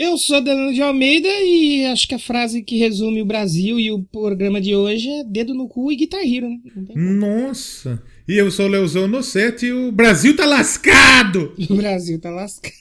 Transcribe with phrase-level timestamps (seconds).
[0.00, 3.92] Eu sou Danilo de Almeida e acho que a frase que resume o Brasil e
[3.92, 6.58] o programa de hoje é dedo no cu e Guitar Hero, né?
[6.94, 8.02] Nossa!
[8.26, 11.52] E eu sou o Leozão no 7 e o Brasil tá lascado!
[11.68, 12.72] O Brasil tá lascado.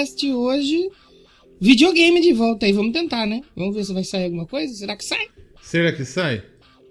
[0.00, 0.90] Doublecast hoje.
[1.60, 3.42] Videogame de volta aí, vamos tentar, né?
[3.54, 4.72] Vamos ver se vai sair alguma coisa.
[4.74, 5.28] Será que sai?
[5.62, 6.42] Será que sai?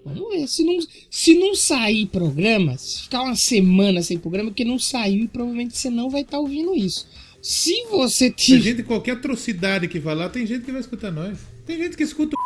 [0.04, 0.46] Vamos ver.
[0.46, 0.78] Se não,
[1.10, 5.76] se não sair programa, se ficar uma semana sem programa, que não saiu e provavelmente
[5.76, 7.08] você não vai estar tá ouvindo isso.
[7.42, 8.62] Se você tiver.
[8.62, 11.38] Tem gente, qualquer atrocidade que vai lá, tem gente que vai escutar nós.
[11.66, 12.36] Tem gente que escuta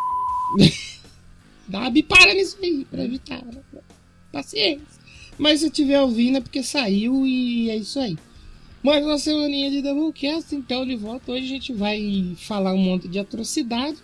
[1.68, 3.42] Dá uma bipada nisso aí, pra evitar.
[4.32, 4.86] Paciência.
[5.38, 8.16] Mas se tiver ouvindo é porque saiu e é isso aí.
[8.84, 11.32] Mais uma semaninha de Doublecast, então de volta.
[11.32, 13.96] Hoje a gente vai falar um monte de atrocidade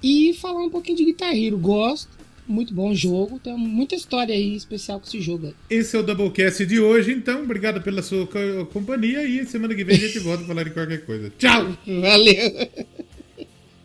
[0.00, 1.58] e falar um pouquinho de Guitar Hero.
[1.58, 2.08] Gosto,
[2.46, 5.54] muito bom jogo, tem muita história aí especial com esse jogo aí.
[5.68, 7.42] Esse é o Doublecast de hoje, então.
[7.42, 8.24] Obrigado pela sua
[8.72, 11.32] companhia e semana que vem a gente volta a falar de qualquer coisa.
[11.36, 11.76] Tchau!
[11.84, 12.68] Valeu!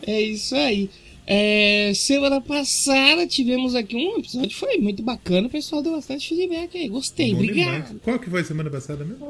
[0.09, 0.89] É isso aí.
[1.25, 6.77] É, semana passada tivemos aqui um episódio foi muito bacana, o pessoal deu bastante feedback
[6.77, 7.87] aí, gostei, Bom obrigado.
[7.87, 8.01] Demais.
[8.01, 9.25] Qual que foi semana passada mesmo?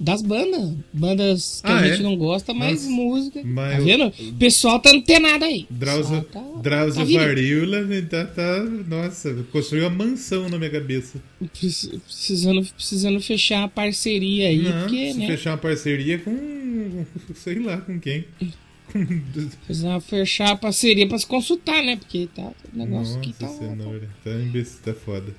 [0.00, 2.02] Das bandas, bandas que ah, a gente é?
[2.02, 3.42] não gosta, mas Nossa, música.
[3.44, 4.06] Mas tá vendo?
[4.06, 5.66] O pessoal tá antenado aí.
[5.68, 11.22] Drauzio, tá, Drauzio tá Varíola tá, tá, nossa, construiu uma mansão na minha cabeça.
[11.52, 15.26] Precisando, precisando fechar a parceria aí, não, porque, né?
[15.26, 18.24] Fechar uma parceria com, sei lá, com quem.
[19.66, 21.96] Precisava fechar a parceria pra se consultar, né?
[21.96, 23.48] Porque tá o negócio Nossa aqui tá.
[23.48, 24.08] Cenoura.
[24.24, 25.34] Tá, imbecil, tá foda.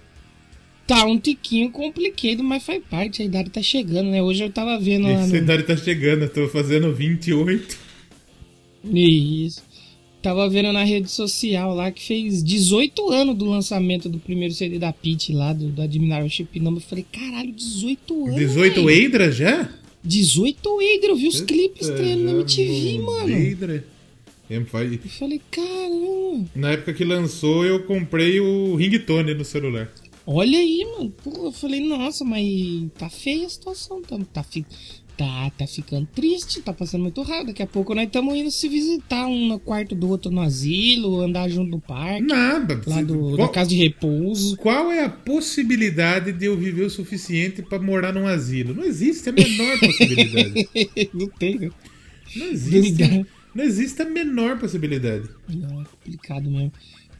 [0.92, 3.22] Tá um tiquinho complicado, mas faz parte.
[3.22, 4.22] A idade tá chegando, né?
[4.22, 5.26] Hoje eu tava vendo lá.
[5.26, 5.34] No...
[5.34, 7.78] A idade tá chegando, eu tô fazendo 28.
[8.94, 9.64] Isso.
[10.22, 14.78] Tava vendo na rede social lá que fez 18 anos do lançamento do primeiro CD
[14.78, 16.84] da Pit lá, do, do Admiral Number.
[16.84, 18.36] Eu falei, caralho, 18 anos.
[18.36, 19.70] 18 Eidra já?
[20.04, 23.30] 18 Eider, eu vi os clipes dele na MTV, mano.
[23.30, 23.86] Eidra.
[24.50, 26.50] Eu falei, caramba.
[26.54, 29.90] Na época que lançou, eu comprei o ringtone no celular.
[30.26, 31.12] Olha aí, mano.
[31.24, 32.46] Pô, eu falei, nossa, mas
[32.98, 34.02] tá feia a situação.
[34.02, 34.46] Tá, tá,
[35.18, 37.48] tá, tá ficando triste, tá passando muito rápido.
[37.48, 41.22] Daqui a pouco nós estamos indo se visitar um no quarto do outro no asilo,
[41.22, 42.22] andar junto no parque.
[42.22, 42.82] Nada.
[42.86, 44.58] Lá do, qual, da casa de repouso.
[44.58, 48.74] Qual é a possibilidade de eu viver o suficiente para morar num asilo?
[48.74, 50.70] Não existe a menor possibilidade.
[51.14, 51.70] não tem, né?
[52.36, 53.26] Não existe.
[53.54, 55.30] Não existe a menor possibilidade.
[55.50, 56.72] Não, é complicado mesmo.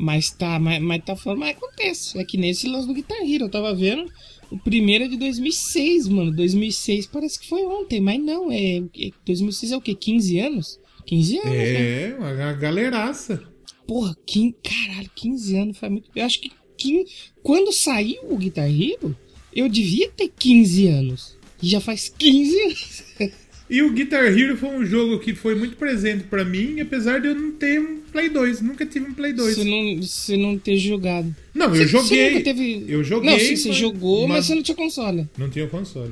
[0.02, 2.18] Mas tá, mas, mas tá falando, mas acontece.
[2.18, 4.12] É que nesse lance do Guitar Hero, eu tava vendo.
[4.50, 6.32] O primeiro é de 2006, mano.
[6.32, 8.52] 2006 parece que foi ontem, mas não.
[8.52, 8.82] É,
[9.24, 9.94] 2006 é o quê?
[9.94, 10.80] 15 anos?
[11.06, 12.16] 15 anos, É, né?
[12.18, 13.44] uma galeraça.
[13.88, 16.10] Porra, 15, caralho, 15 anos foi muito.
[16.16, 17.06] Eu acho que 15,
[17.44, 19.16] quando saiu o Guitar Hero,
[19.54, 21.38] eu devia ter 15 anos.
[21.62, 23.04] E já faz 15 anos.
[23.72, 27.30] E o Guitar Hero foi um jogo que foi muito presente para mim, apesar de
[27.30, 28.60] eu não ter um Play 2.
[28.60, 29.56] Nunca tive um Play 2.
[29.56, 31.34] Você não, você não ter jogado.
[31.54, 32.10] Não, você, eu joguei.
[32.10, 32.86] Você nunca teve...
[32.90, 33.32] Eu joguei.
[33.32, 33.78] Não, sim, você mas...
[33.78, 34.38] jogou, mas...
[34.38, 35.28] mas você não tinha console.
[35.38, 36.12] Não tinha console.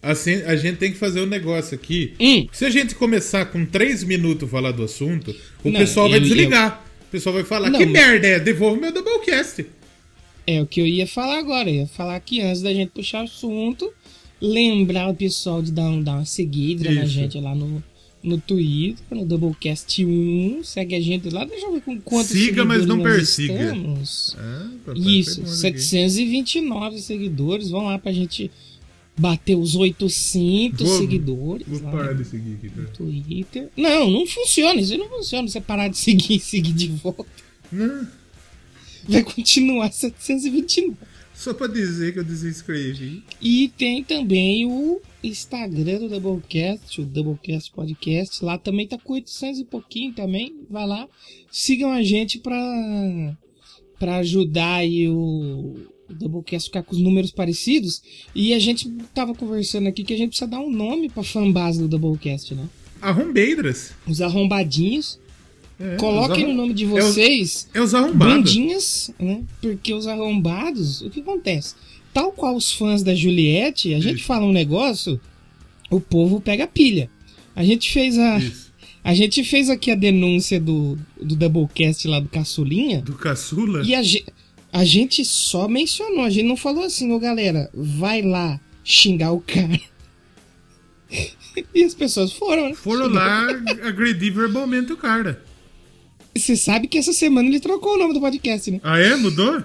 [0.00, 2.14] Assim, a gente tem que fazer um negócio aqui.
[2.20, 2.46] Hum.
[2.52, 5.34] Se a gente começar com 3 minutos falar do assunto,
[5.64, 6.84] o não, pessoal vai desligar.
[6.86, 7.06] Eu...
[7.06, 8.38] O pessoal vai falar: não, Que merda é?
[8.38, 9.66] Devolva meu Doublecast.
[10.46, 11.68] É o que eu ia falar agora.
[11.68, 13.92] Eu ia falar que antes da gente puxar o assunto,
[14.42, 16.94] lembrar o pessoal de dar, um, dar uma seguida Isso.
[17.00, 17.82] na gente lá no,
[18.20, 20.64] no Twitter, no Doublecast 1.
[20.64, 23.52] Segue a gente lá, deixa eu ver com quantos Siga, mas não persiga.
[23.54, 27.00] É, Isso, 729 aqui.
[27.00, 27.70] seguidores.
[27.70, 28.50] Vão lá pra gente
[29.16, 31.66] bater os 800 vou, seguidores.
[31.68, 32.82] Vou parar de seguir aqui, tá?
[32.82, 33.68] No Twitter.
[33.76, 34.80] Não, não funciona.
[34.80, 35.46] Isso não funciona.
[35.46, 37.26] Você parar de seguir e seguir de volta.
[37.70, 38.08] Não.
[39.08, 41.11] Vai continuar 729.
[41.42, 43.24] Só pra dizer que eu desinscrevi.
[43.40, 48.44] E tem também o Instagram do Doublecast, o Doublecast Podcast.
[48.44, 50.54] Lá também tá com 800 e pouquinho também.
[50.70, 51.08] Vai lá.
[51.50, 53.36] Sigam a gente pra,
[53.98, 55.74] pra ajudar aí o,
[56.08, 58.00] o Doublecast ficar com os números parecidos.
[58.32, 61.80] E a gente tava conversando aqui que a gente precisa dar um nome pra fanbase
[61.80, 62.68] do Doublecast, né?
[63.00, 63.94] Arrombeidras.
[64.06, 65.18] Os arrombadinhos.
[65.82, 68.34] É, Coloquem no nome de vocês é os, é os arrombados.
[68.36, 69.42] bandinhas, né?
[69.60, 71.74] Porque os arrombados, o que acontece?
[72.14, 75.20] Tal qual os fãs da Juliette, a gente fala um negócio,
[75.90, 77.10] o povo pega pilha.
[77.56, 78.38] A gente fez a.
[78.38, 78.70] Isso.
[79.04, 83.00] A gente fez aqui a denúncia do, do Doublecast lá do Caçulinha.
[83.00, 83.82] Do Caçula?
[83.84, 84.00] E a,
[84.72, 89.40] a gente só mencionou, a gente não falou assim, ô galera, vai lá xingar o
[89.40, 89.80] cara.
[91.74, 92.74] e as pessoas foram, né?
[92.76, 93.48] Foram lá
[93.82, 95.42] agredir verbalmente o cara.
[96.34, 98.80] Você sabe que essa semana ele trocou o nome do podcast, né?
[98.82, 99.14] Ah, é?
[99.16, 99.62] Mudou?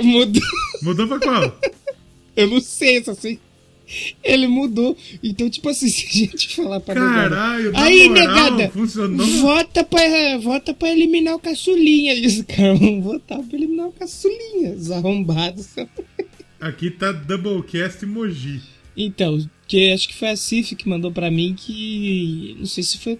[0.00, 0.42] Mudou.
[0.82, 1.60] Mudou pra qual?
[2.36, 3.40] Eu não sei, só sei.
[4.22, 4.96] Ele mudou.
[5.22, 9.26] Então, tipo assim, se a gente falar pra Caralho, negada, Aí, moral, negada, funcionou.
[9.26, 12.14] vota pra, vota pra eliminar o caçulinha.
[12.14, 14.72] E os caras vão votar pra eliminar o caçulinha.
[14.74, 15.68] Os arrombados.
[16.60, 18.60] Aqui tá Doublecast Moji.
[18.96, 22.54] Então, que acho que foi a Cif que mandou pra mim que.
[22.58, 23.18] Não sei se foi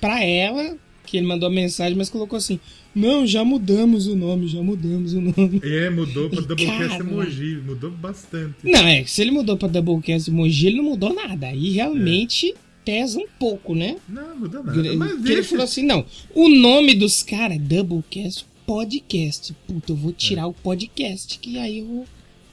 [0.00, 0.76] pra ela
[1.10, 2.60] que ele mandou a mensagem, mas colocou assim:
[2.94, 5.60] Não, já mudamos o nome, já mudamos o nome.
[5.64, 8.54] É, mudou pra Doublecast Emoji, mudou bastante.
[8.62, 11.48] Não, é, se ele mudou pra Doublecast Emoji, ele não mudou nada.
[11.48, 12.52] Aí realmente.
[12.52, 12.68] É.
[12.84, 13.98] Pesa um pouco, né?
[14.08, 14.78] Não, mudou nada.
[14.78, 19.56] Ele, mas ele falou assim: não, o nome dos caras é Doublecast Podcast.
[19.66, 20.44] Puta, eu vou tirar é.
[20.44, 22.04] o podcast, que aí eu.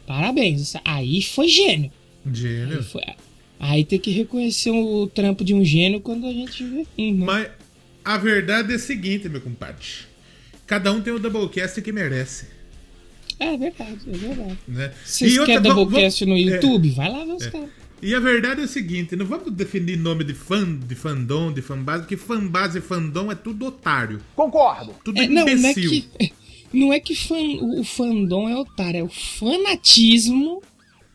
[0.07, 0.73] Parabéns.
[0.85, 1.91] Aí foi gênio.
[2.31, 2.77] Gênio.
[2.77, 3.01] Aí, foi...
[3.59, 6.85] aí tem que reconhecer o trampo de um gênio quando a gente vê.
[6.97, 7.17] Uhum.
[7.17, 7.49] Mas
[8.05, 9.85] a verdade é a seguinte, meu compadre.
[10.67, 12.47] Cada um tem o Doublecast que merece.
[13.39, 14.57] É verdade, é verdade.
[14.67, 14.93] Né?
[15.03, 16.39] Se você quer Doublecast no é.
[16.39, 17.49] YouTube, é, vai lá ver os é.
[17.49, 17.69] caras.
[18.01, 21.61] E a verdade é a seguinte, não vamos definir nome de fã, de fandom, de
[21.61, 24.21] fanbase, porque fanbase e fandom é tudo otário.
[24.35, 24.93] Concordo.
[25.03, 26.05] Tudo é, não, não é que,
[26.71, 27.41] não é que fan,
[27.79, 30.61] o fandom é otário, é o fanatismo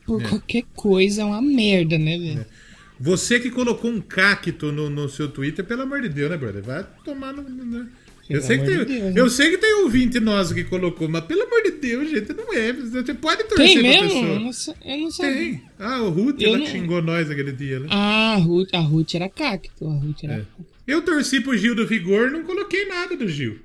[0.04, 0.28] por é.
[0.28, 2.40] qualquer coisa é uma merda, né, velho?
[2.40, 2.59] É.
[3.00, 6.62] Você que colocou um cacto no, no seu Twitter, pelo amor de Deus, né, brother?
[6.62, 7.42] Vai tomar no.
[7.42, 7.88] Né?
[8.28, 9.30] Eu sei, que tem, Deus, eu né?
[9.30, 12.72] sei que tem ouvinte nosso que colocou, mas pelo amor de Deus, gente, não é.
[12.74, 14.02] Você pode torcer tem mesmo?
[14.02, 14.22] pessoa.
[14.22, 14.52] Eu não,
[14.84, 15.34] eu não sabia.
[15.34, 15.62] Tem.
[15.78, 16.66] Ah, o Ruth, ela não...
[16.66, 17.86] xingou nós aquele dia, né?
[17.90, 19.88] Ah, a Ruth, a Ruth era cacto.
[19.88, 20.44] A Ruth era é.
[20.86, 23.58] Eu torci pro Gil do Vigor, não coloquei nada do Gil.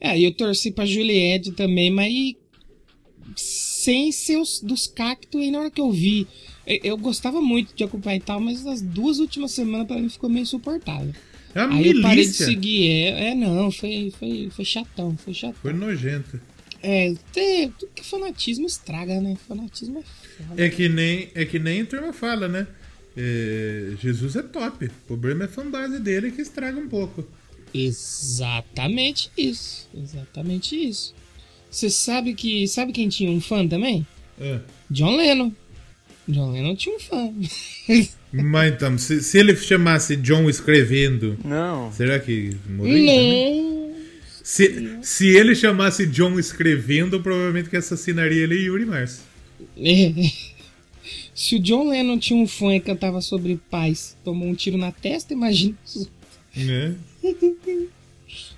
[0.00, 2.12] É, eu torci pra Juliette também, mas
[3.34, 6.26] sem seus dos cactos, aí na hora que eu vi
[6.66, 10.28] eu gostava muito de acompanhar e tal, mas as duas últimas semanas para mim ficou
[10.28, 11.12] meio insuportável.
[11.54, 11.98] É Aí milícia.
[11.98, 12.88] eu parei de seguir.
[12.90, 15.58] É, é, não, foi, foi, foi chatão, foi chatão.
[15.62, 16.40] Foi nojento.
[16.82, 19.36] É, tem, tudo que fanatismo estraga, né?
[19.48, 20.62] Fanatismo é foda.
[20.62, 22.66] É que nem, é que nem a turma fala, né?
[23.16, 24.84] É, Jesus é top.
[24.84, 27.26] O problema é a fanbase dele que estraga um pouco.
[27.72, 29.88] Exatamente isso.
[29.94, 31.14] Exatamente isso.
[31.70, 32.68] Você sabe que.
[32.68, 34.06] Sabe quem tinha um fã também?
[34.38, 34.60] É.
[34.90, 35.52] John Lennon.
[36.28, 37.32] John Lennon tinha um fã.
[38.32, 41.38] Mas então, se, se, ele chamasse John escrevendo.
[41.44, 41.92] Não.
[41.92, 43.62] Será que morreria?
[43.62, 43.94] Não.
[44.42, 49.22] Se, se ele chamasse John escrevendo, provavelmente que assassinaria ele e Yuri Mars.
[49.76, 50.12] É.
[51.34, 54.90] Se o John Lennon tinha um fã e cantava sobre paz, tomou um tiro na
[54.90, 56.14] testa, imagina os outros.
[56.56, 56.94] É.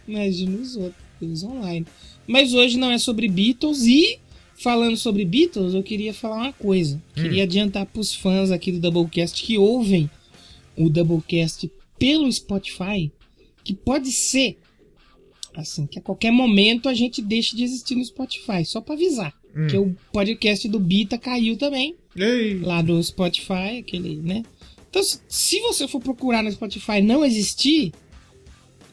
[0.07, 1.87] imagina os outros, online.
[2.27, 4.19] Mas hoje não é sobre Beatles e
[4.59, 6.97] falando sobre Beatles, eu queria falar uma coisa.
[7.17, 7.23] Hum.
[7.23, 10.11] Queria adiantar para os fãs aqui do Doublecast que ouvem
[10.77, 13.11] o Doublecast pelo Spotify,
[13.65, 14.59] que pode ser
[15.55, 19.35] assim que a qualquer momento a gente deixe de existir no Spotify, só para avisar.
[19.57, 19.67] Hum.
[19.67, 21.97] Que o podcast do Bita caiu também.
[22.17, 22.59] Ei.
[22.59, 24.43] Lá do Spotify, aquele, né?
[24.91, 27.93] Então, se você for procurar no Spotify não existir,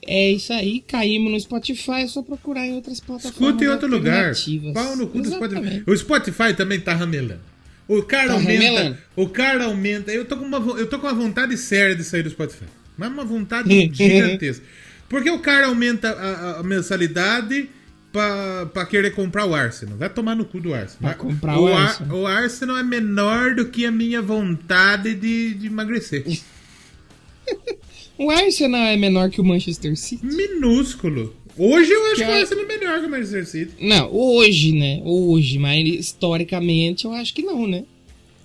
[0.06, 3.42] é isso aí, caímos no Spotify, é só procurar em outras plataformas.
[3.42, 4.34] Escuta em outro lugar.
[4.74, 5.84] Pau no cu do Spotify.
[5.86, 7.42] O Spotify também tá ramelando.
[7.88, 8.64] O cara tá aumenta.
[8.66, 8.98] Ramelando.
[9.16, 10.12] O cara aumenta.
[10.12, 12.66] Eu tô, com uma, eu tô com uma vontade séria de sair do Spotify.
[12.98, 14.64] Mas uma vontade gigantesca.
[15.10, 17.70] Porque o cara aumenta a, a mensalidade
[18.12, 19.98] pra, pra querer comprar o Arsenal.
[19.98, 21.00] Vai tomar no cu do Arsenal.
[21.02, 22.18] Vai comprar o, o Arsenal.
[22.18, 26.24] o Arsenal é menor do que a minha vontade de, de emagrecer.
[28.18, 30.26] O Arsenal é menor que o Manchester City?
[30.26, 31.36] Minúsculo.
[31.58, 33.72] Hoje eu acho que, que o Arsenal é melhor que o Manchester City.
[33.80, 35.02] Não, hoje, né?
[35.04, 37.84] Hoje, mas historicamente eu acho que não, né?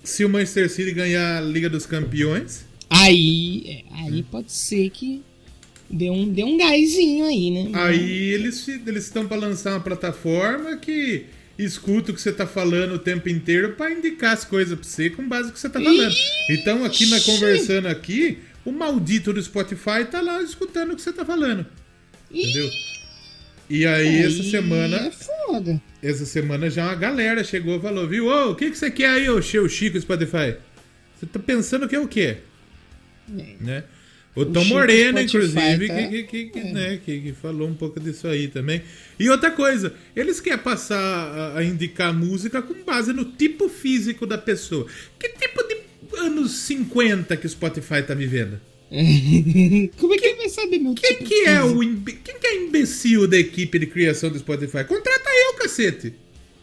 [0.03, 2.65] Se o Manchester City ganhar a Liga dos Campeões.
[2.89, 5.21] Aí, é, aí pode ser que
[5.89, 7.69] dê um, dê um gásinho aí, né?
[7.73, 11.25] Aí eles eles estão para lançar uma plataforma que
[11.57, 15.09] escuta o que você tá falando o tempo inteiro para indicar as coisas para você
[15.09, 16.09] com base no que você tá falando.
[16.09, 16.29] Ixi.
[16.49, 21.13] Então aqui na conversando aqui, o maldito do Spotify tá lá escutando o que você
[21.13, 21.65] tá falando.
[22.29, 22.69] Entendeu?
[23.69, 24.97] E aí, essa semana.
[24.97, 25.81] É foda.
[26.03, 28.27] Essa semana já uma galera chegou e falou, viu?
[28.27, 30.57] Ô, o que, que você quer aí, ô Chico Spotify?
[31.15, 32.37] Você tá pensando que é o quê?
[33.37, 33.55] É.
[33.61, 33.83] Né?
[34.35, 36.07] O, o Tom Moreno, inclusive, tá...
[36.07, 36.71] que, que, que, é.
[36.71, 38.81] né, que, que, falou um pouco disso aí também.
[39.19, 44.25] E outra coisa, eles querem passar a, a indicar música com base no tipo físico
[44.25, 44.87] da pessoa.
[45.19, 45.75] Que tipo de
[46.21, 48.59] anos 50 que o Spotify tá vivendo.
[49.97, 52.13] Como é que ele vai saber meu Quem tipo que é o imbe...
[52.23, 54.83] Quem que é imbecil da equipe de criação do Spotify?
[54.83, 56.13] Contrata eu, cacete!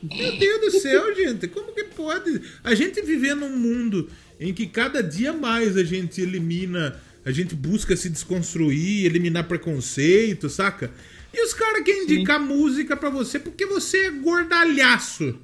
[0.03, 2.41] Meu Deus do céu, gente, como que pode?
[2.63, 7.55] A gente viver num mundo em que cada dia mais a gente elimina, a gente
[7.55, 10.93] busca se desconstruir, eliminar preconceito, saca?
[11.33, 15.39] E os caras querem indicar música pra você porque você é gordalhaço.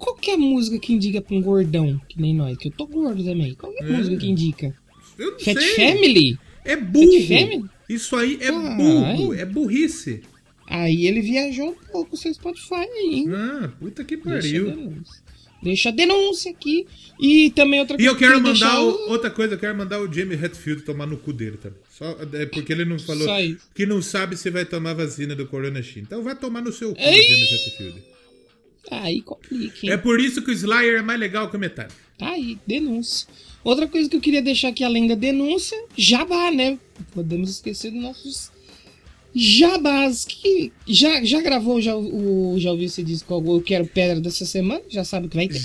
[0.00, 2.56] Qual que é a música que indica pra um gordão, que nem nós?
[2.58, 3.54] Que eu tô gordo também.
[3.54, 3.96] Qual que é a É.
[3.98, 4.74] música que indica?
[5.18, 5.74] Eu não Fat sei.
[5.74, 6.38] Family?
[6.64, 7.22] É burro.
[7.28, 7.64] Family?
[7.88, 8.76] Isso aí é Caralho.
[8.76, 10.22] burro, é burrice.
[10.66, 13.26] Aí ele viajou um pouco o seu Spotify aí, hein?
[13.34, 14.64] Ah, puta que Deixa a pariu.
[14.70, 15.22] denúncia.
[15.62, 16.86] Deixa a denúncia aqui.
[17.20, 20.10] E também outra E eu quero mandar deixar o- outra coisa, eu quero mandar o
[20.10, 21.78] Jamie Hatfield tomar no cu dele também.
[21.90, 23.26] Só, é porque ele não falou
[23.74, 25.98] que não sabe se vai tomar vacina do Corona X.
[25.98, 27.22] Então vai tomar no seu cu, Ei!
[27.22, 28.02] Jamie Hatfield.
[28.90, 29.92] Aí complica, hein?
[29.92, 31.94] É por isso que o Slayer é mais legal que o Metallica.
[32.18, 33.26] Tá aí, denúncia.
[33.62, 36.78] Outra coisa que eu queria deixar aqui além da denúncia, jabá, né?
[37.12, 38.50] Podemos esquecer dos nossos
[39.34, 40.24] jabás.
[40.24, 44.82] Que já, já gravou, já, o, já ouviu esse disco Eu Quero Pedra dessa semana?
[44.88, 45.62] Já sabe o que vai ter?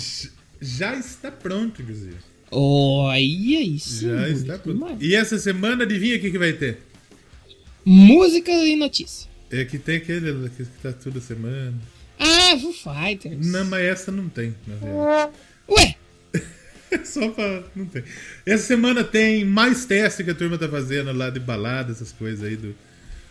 [0.62, 2.16] Já está pronto, inclusive.
[2.52, 4.04] Olha isso.
[4.04, 5.04] Já está pronto.
[5.04, 6.80] E essa semana, adivinha o que, que vai ter?
[7.84, 9.30] Música e notícia.
[9.52, 11.74] É que tem aquele que tá toda semana.
[12.20, 13.46] Ah, Foo Fighters.
[13.48, 15.32] Não, mas essa não tem, na verdade.
[15.70, 15.96] Ué,
[17.04, 17.64] Só pra.
[17.76, 18.04] Não tem.
[18.46, 22.44] Essa semana tem mais teste que a turma tá fazendo lá de balada, essas coisas
[22.48, 22.74] aí do,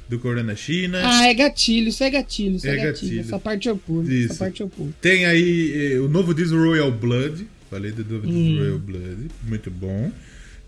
[0.08, 1.00] do Corona China.
[1.02, 2.92] ah, é gatilho, isso é gatilho, isso é, É gatilho.
[2.92, 3.20] gatilho.
[3.20, 4.32] Essa parte eu pulo, Isso.
[4.32, 4.92] essa parte eu pulo.
[5.00, 7.46] Tem aí eh, o novo disco Royal Blood.
[7.70, 8.58] Falei do novo disco Hum.
[8.58, 9.28] Royal Blood.
[9.44, 10.12] Muito bom.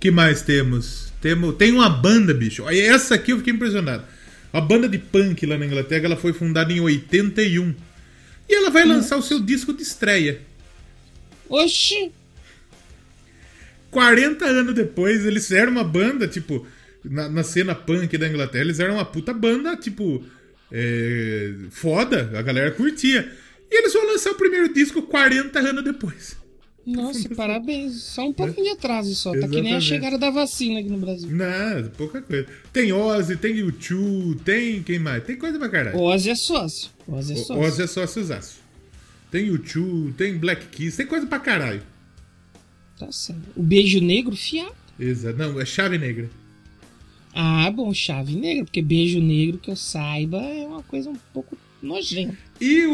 [0.01, 1.13] que mais temos?
[1.21, 1.55] temos?
[1.57, 2.67] Tem uma banda, bicho.
[2.69, 4.05] Essa aqui eu fiquei impressionado.
[4.53, 7.75] A banda de punk lá na Inglaterra, ela foi fundada em 81.
[8.49, 10.41] E ela vai lançar o seu disco de estreia.
[11.49, 12.13] Oxi,
[13.91, 16.67] 40 anos depois, eles eram uma banda, tipo,
[17.05, 20.25] na, na cena punk da Inglaterra, eles eram uma puta banda, tipo,
[20.71, 23.33] é, foda, a galera curtia.
[23.71, 26.37] E eles vão lançar o primeiro disco 40 anos depois.
[26.87, 28.03] Nossa, parabéns.
[28.03, 29.33] Só um pouquinho de atraso só.
[29.33, 29.85] Tá que nem a Exatamente.
[29.85, 31.29] chegada da vacina aqui no Brasil.
[31.31, 32.47] Não, pouca coisa.
[32.73, 35.25] Tem Ozzy, tem U2, tem quem mais?
[35.25, 35.99] Tem coisa pra caralho.
[35.99, 36.91] Ozzy é sócio.
[37.09, 37.63] Ozzy é sócio.
[37.63, 38.61] Ozzy é sóciozaço.
[39.31, 41.83] Tem U2, tem Black Kiss, tem coisa pra caralho.
[42.99, 43.43] Tá certo.
[43.57, 44.75] O beijo negro, fiado.
[44.99, 45.37] Exato.
[45.37, 46.31] Não, é chave negra.
[47.35, 51.59] Ah, bom, chave negra, porque beijo negro, que eu saiba, é uma coisa um pouco
[51.87, 52.37] nojenta.
[52.61, 52.93] E o.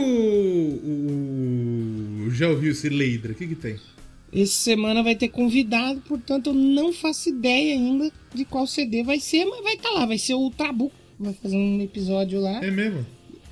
[2.26, 3.32] o já ouviu esse Leidra?
[3.32, 3.76] O que que tem?
[4.32, 9.20] Essa semana vai ter convidado, portanto eu não faço ideia ainda de qual CD vai
[9.20, 10.90] ser, mas vai estar lá, vai ser o Tabu.
[11.20, 12.64] Vai fazer um episódio lá.
[12.64, 13.06] É mesmo?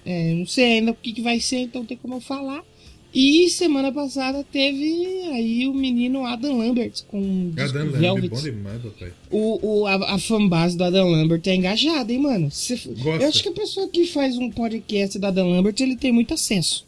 [0.05, 2.65] É, não sei ainda o que, que vai ser, então tem como eu falar.
[3.13, 4.85] E semana passada teve
[5.33, 9.13] aí o menino Adam Lambert com Adam Lambert, bom demais, papai.
[9.31, 12.51] O, o, a, a fanbase do Adam Lambert é engajada, hein, mano?
[12.53, 12.79] Cê-
[13.21, 16.35] eu acho que a pessoa que faz um podcast do Adam Lambert, ele tem muito
[16.35, 16.87] acesso.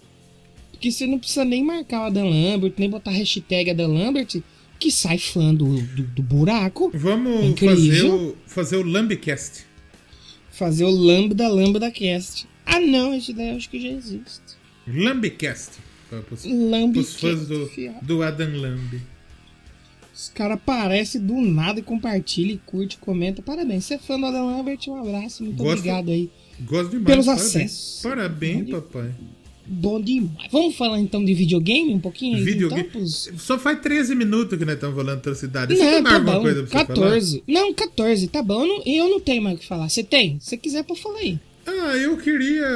[0.71, 4.41] Porque você não precisa nem marcar o Adam Lambert, nem botar hashtag Adam Lambert,
[4.79, 6.91] que sai fã do, do, do buraco.
[6.95, 7.77] Vamos Incrível.
[7.77, 9.65] fazer o, fazer o Lambcast.
[10.51, 12.47] Fazer o Lambda Lambda Cast.
[12.65, 14.41] Ah, não, esse daí eu acho que já existe.
[14.87, 15.73] Lambcast.
[16.21, 17.71] Para os, Lamb os fãs do,
[18.03, 19.01] do Adam Lamb.
[20.15, 23.41] Os caras aparecem do nada e compartilha, e curte, comenta.
[23.41, 23.87] Parabéns.
[23.87, 25.43] Você é fã do Adam Lambert, um abraço.
[25.43, 26.31] Muito Gosto- obrigado aí.
[26.61, 27.07] Gosto demais.
[27.07, 27.47] Pelos parabéns.
[27.47, 28.01] acessos.
[28.03, 29.11] Parabéns, Bom papai.
[29.67, 30.49] Bom demais.
[30.53, 32.37] Vamos falar então de videogame um pouquinho?
[32.37, 32.83] aí, Videogame.
[32.83, 35.75] Então, pros- Só faz 13 minutos que nós estamos falando da cidade.
[35.75, 36.43] Você Não, tem mais tá alguma bom.
[36.43, 37.43] coisa pra você 14.
[37.49, 38.61] Não, 14, tá bom.
[38.63, 39.89] Eu não, eu não tenho mais o que falar.
[39.89, 40.39] Você tem?
[40.41, 41.41] Se quiser, pode falar aí.
[41.67, 42.67] Ah, eu queria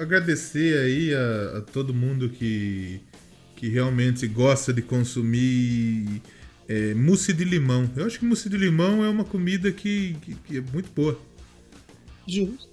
[0.00, 3.00] agradecer aí a, a todo mundo que,
[3.56, 6.20] que realmente gosta de consumir
[6.68, 7.88] é, mousse de limão.
[7.96, 11.18] Eu acho que mousse de limão é uma comida que, que- que é muito boa.
[12.26, 12.68] Justo.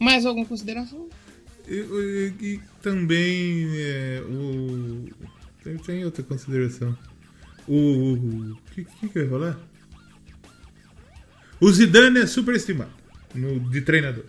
[0.00, 1.08] Mais alguma consideração?
[1.68, 5.04] E também é, o.
[5.62, 6.96] Tem, tem outra consideração.
[7.66, 8.12] O.
[8.52, 9.58] O que, que, que eu ia falar?
[11.60, 12.92] O Zidane é superestimado
[13.36, 14.24] no, de treinador.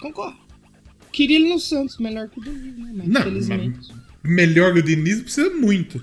[0.00, 0.38] Concordo.
[1.12, 2.92] Queria ele no Santos, melhor que o Diniz, né?
[2.94, 3.72] Mas Não,
[4.22, 6.02] melhor que o Diniz precisa muito.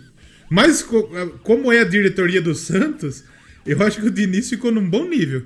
[0.50, 1.10] Mas co-
[1.44, 3.24] como é a diretoria do Santos,
[3.66, 5.46] eu acho que o Diniz ficou num bom nível.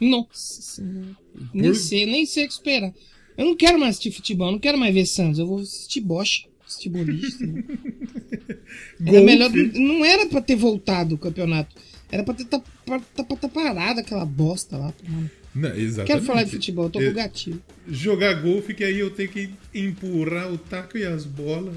[0.00, 1.16] Nossa senhora.
[1.52, 2.92] Nem Por- sei, nem sei o que esperar.
[3.36, 5.38] Eu não quero mais assistir futebol, não quero mais ver Santos.
[5.38, 7.44] Eu vou assistir bocha, assistir boliche.
[7.46, 7.64] né?
[9.06, 11.74] Era melhor, não era pra ter voltado o campeonato.
[12.10, 14.92] Era pra ter tá, tá, pra tá parado aquela bosta lá.
[15.08, 15.30] mano.
[15.54, 16.06] Não, exatamente.
[16.06, 17.62] Quero falar de futebol, eu tô É, com gatilho.
[17.88, 21.74] Jogar golfe, que aí eu tenho que empurrar o taco e as bolas.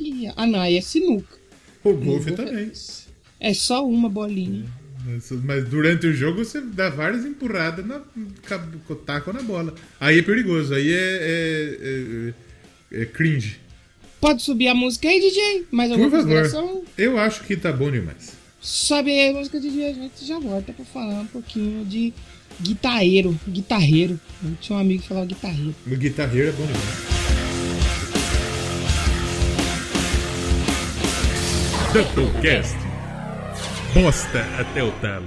[0.00, 1.36] Ih, Ah, não, aí é sinuca.
[1.84, 2.70] O golfe é- também.
[3.40, 4.64] É só uma bolinha.
[5.42, 8.00] Mas durante o jogo você dá várias empurradas na
[9.04, 9.74] taco na bola.
[9.98, 12.32] Aí é perigoso, aí é, é,
[12.92, 13.60] é, é cringe.
[14.20, 15.66] Pode subir a música aí, DJ?
[15.72, 16.84] Mais alguma Por favor.
[16.96, 18.34] Eu acho que tá bom demais.
[18.60, 22.12] Sobe aí a música, DJ, a gente já volta pra falar um pouquinho de
[22.62, 23.38] guitarreiro.
[23.48, 24.20] Guitarreiro.
[24.44, 25.74] Eu tinha um amigo que falava guitarreiro.
[25.86, 27.12] O guitarreiro é bom demais.
[31.92, 32.76] Doublecast.
[33.94, 35.26] Bosta até o talo.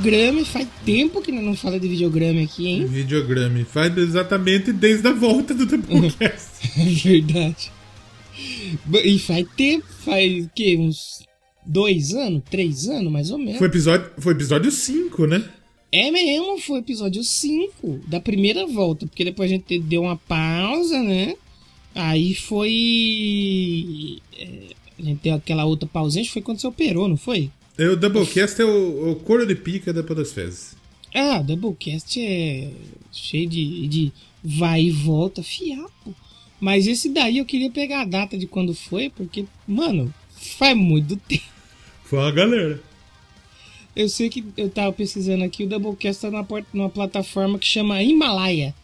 [0.00, 0.44] Videograma.
[0.44, 2.86] Faz tempo que não fala de videograma aqui, hein?
[2.86, 3.64] Videograma.
[3.64, 6.50] Faz exatamente desde a volta do Doublecast.
[6.80, 7.70] é verdade.
[9.04, 10.76] E faz tempo, faz o quê?
[10.78, 11.22] Uns
[11.64, 12.42] dois anos?
[12.50, 13.58] Três anos, mais ou menos.
[13.58, 15.44] Foi episódio 5, foi episódio cinco, né?
[15.92, 21.02] É mesmo, foi episódio 5 da primeira volta, porque depois a gente deu uma pausa,
[21.02, 21.34] né?
[21.92, 24.18] Aí foi.
[24.38, 27.50] É, a gente deu aquela outra pausinha, foi quando você operou, não foi?
[27.80, 30.76] É, o Doublecast é o, o couro de pica da Podosfezes.
[31.14, 32.68] Ah, o Doublecast é
[33.10, 34.12] cheio de, de
[34.44, 36.14] vai e volta, fiapo.
[36.60, 40.12] Mas esse daí eu queria pegar a data de quando foi, porque, mano,
[40.58, 41.42] faz muito tempo.
[42.04, 42.78] Foi uma galera.
[43.96, 48.02] Eu sei que eu tava pesquisando aqui, o Doublecast tá numa, numa plataforma que chama
[48.02, 48.74] Himalaia.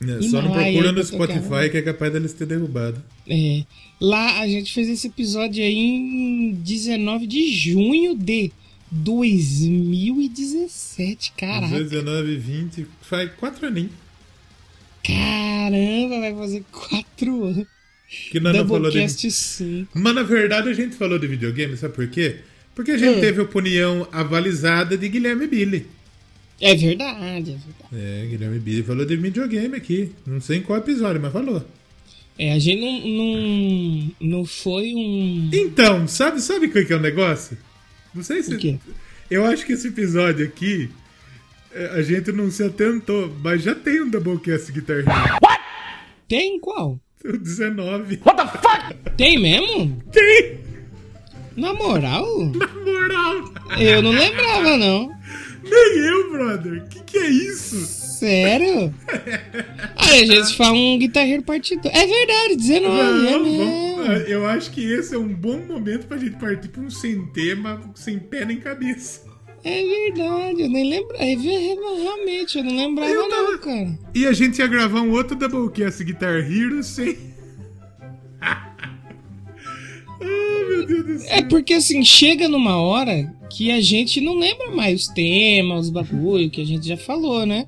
[0.00, 3.02] É, só não procura no Spotify que é capaz deles ter derrubado.
[3.28, 3.64] É.
[4.00, 8.50] Lá a gente fez esse episódio aí em 19 de junho de
[8.90, 11.82] 2017, caraca.
[11.82, 13.92] 19, 20, faz quatro aninhos.
[15.02, 17.66] Caramba, vai fazer quatro anos.
[18.30, 19.08] Que não falou de...
[19.08, 19.98] 5.
[19.98, 22.36] Mas na verdade a gente falou de videogame, sabe por quê?
[22.74, 23.20] Porque a gente hum.
[23.20, 25.86] teve a opinião avalizada de Guilherme Billy.
[26.60, 27.64] É verdade, é verdade.
[27.92, 30.12] É, Guilherme Billy falou de videogame aqui.
[30.26, 31.64] Não sei em qual episódio, mas falou.
[32.38, 35.50] É, a gente não, não, não foi um.
[35.52, 37.56] Então, sabe, sabe qual que é o negócio?
[38.14, 38.54] Não sei se.
[38.54, 38.78] O quê?
[39.30, 40.90] Eu acho que esse episódio aqui
[41.72, 45.10] é, a gente não se atentou, mas já tem um Doublecast Guitar Hero.
[45.42, 45.60] What?
[46.28, 47.00] Tem qual?
[47.24, 48.20] O 19.
[48.24, 49.16] What the fuck?
[49.16, 50.02] Tem mesmo?
[50.12, 50.60] Tem!
[51.56, 52.26] Na moral?
[52.46, 53.54] Na moral!
[53.78, 55.08] Eu não lembrava, não.
[55.62, 56.86] Nem eu, brother.
[56.88, 58.03] Que que é isso?
[58.18, 58.94] Sério?
[59.96, 61.88] Aí a gente fala um guitarreiro partido.
[61.88, 62.96] É verdade, 19.
[62.96, 66.82] Não, é vamos, eu acho que esse é um bom momento pra gente partir pra
[66.82, 69.22] um sem tema, sem pé nem cabeça.
[69.64, 71.16] É verdade, eu nem lembro.
[71.16, 73.42] É, realmente, eu não lembrava, eu tava...
[73.50, 73.98] não, cara.
[74.14, 77.16] E a gente ia gravar um outro Doublecast Guitar Hero sem.
[80.20, 81.34] oh, meu Deus do céu.
[81.34, 85.90] É porque assim, chega numa hora que a gente não lembra mais os temas, os
[85.90, 87.66] bagulho que a gente já falou, né?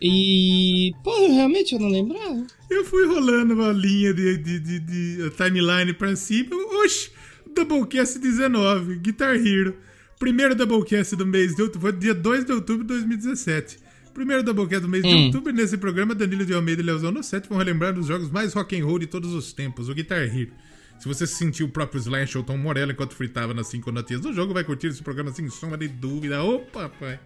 [0.00, 2.46] E, pô, realmente eu não lembrava.
[2.70, 6.56] Eu fui rolando uma linha de, de, de, de timeline pra cima.
[6.82, 7.10] Oxi,
[7.54, 9.76] Doublecast 19, Guitar Hero.
[10.18, 13.78] Primeiro Doublecast do mês de outubro, foi dia 2 de outubro de 2017.
[14.14, 15.08] Primeiro Doublecast do mês hum.
[15.08, 18.30] de outubro, nesse programa, Danilo de Almeida e Leozão no 7 vão relembrar os jogos
[18.30, 20.52] mais rock and roll de todos os tempos, o Guitar Hero.
[20.98, 24.32] Se você sentiu o próprio Slash ou Tom Morello enquanto fritava nas 5 notinhas do
[24.32, 26.42] jogo, vai curtir esse programa sem sombra de dúvida.
[26.42, 27.18] Opa, pai!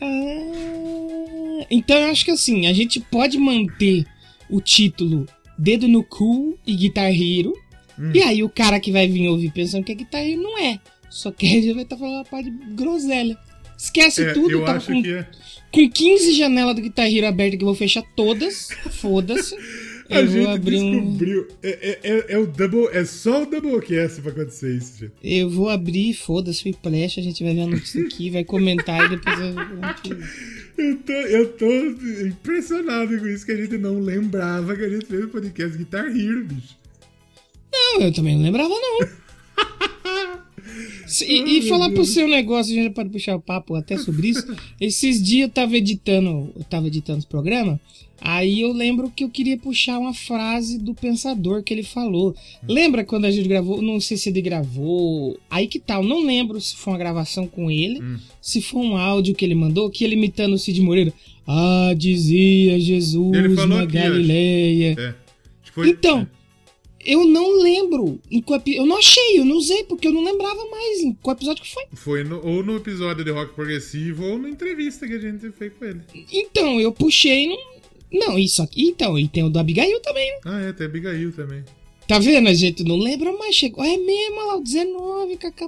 [0.00, 4.04] Ah, então eu acho que assim, a gente pode manter
[4.48, 5.26] o título
[5.58, 7.52] Dedo no Cu e Guitar Hero.
[7.98, 8.12] Hum.
[8.14, 10.78] E aí o cara que vai vir ouvir pensando que é Guitar Hero não é.
[11.10, 13.36] Só que ele vai estar tá falando uma parte de groselha.
[13.76, 15.26] Esquece é, tudo, eu tá acho com, que é.
[15.72, 18.68] com 15 janelas do Guitar Hero abertas que eu vou fechar todas.
[18.90, 19.56] Foda-se.
[20.10, 21.42] A gente descobriu.
[21.42, 21.56] Um...
[21.62, 22.88] É, é, é, é, o double.
[22.92, 25.12] É só o Doublecast pra acontecer isso, gente.
[25.22, 29.04] Eu vou abrir, foda-se, o flash, a gente vai ver a notícia aqui, vai comentar
[29.04, 29.54] e depois eu.
[30.78, 31.66] Eu tô, eu tô
[32.26, 36.06] impressionado com isso que a gente não lembrava que a gente fez o podcast Guitar
[36.06, 36.78] Hero, bicho.
[37.72, 40.37] Não, eu também não lembrava, não.
[41.26, 44.46] E, e falar pro seu negócio, a gente pode puxar o papo até sobre isso.
[44.80, 47.78] Esses dias eu tava editando, eu tava editando os programas,
[48.20, 52.34] aí eu lembro que eu queria puxar uma frase do pensador que ele falou.
[52.68, 53.80] Lembra quando a gente gravou?
[53.80, 55.38] Não sei se ele gravou.
[55.50, 56.02] Aí que tal?
[56.02, 58.18] Não lembro se foi uma gravação com ele, hum.
[58.40, 61.12] se foi um áudio que ele mandou, que ele imitando o Cid Moreira.
[61.46, 64.94] Ah, dizia Jesus na Galileia.
[64.98, 65.14] É.
[65.72, 65.88] Foi...
[65.88, 66.26] Então,
[67.08, 68.20] eu não lembro.
[68.30, 71.34] Em qual, eu não achei, eu não usei, porque eu não lembrava mais em qual
[71.34, 71.84] episódio que foi.
[71.94, 75.72] Foi no, ou no episódio de rock progressivo ou na entrevista que a gente fez
[75.72, 76.02] com ele.
[76.30, 77.56] Então, eu puxei no.
[78.12, 78.88] Não, isso aqui.
[78.88, 80.38] Então, e tem o do Abigail também, né?
[80.44, 81.64] Ah, é, tem Abigail também.
[82.06, 82.48] Tá vendo?
[82.48, 83.54] A gente não lembra mais.
[83.54, 83.82] Chegou.
[83.82, 85.66] É mesmo, o 19, Cacá.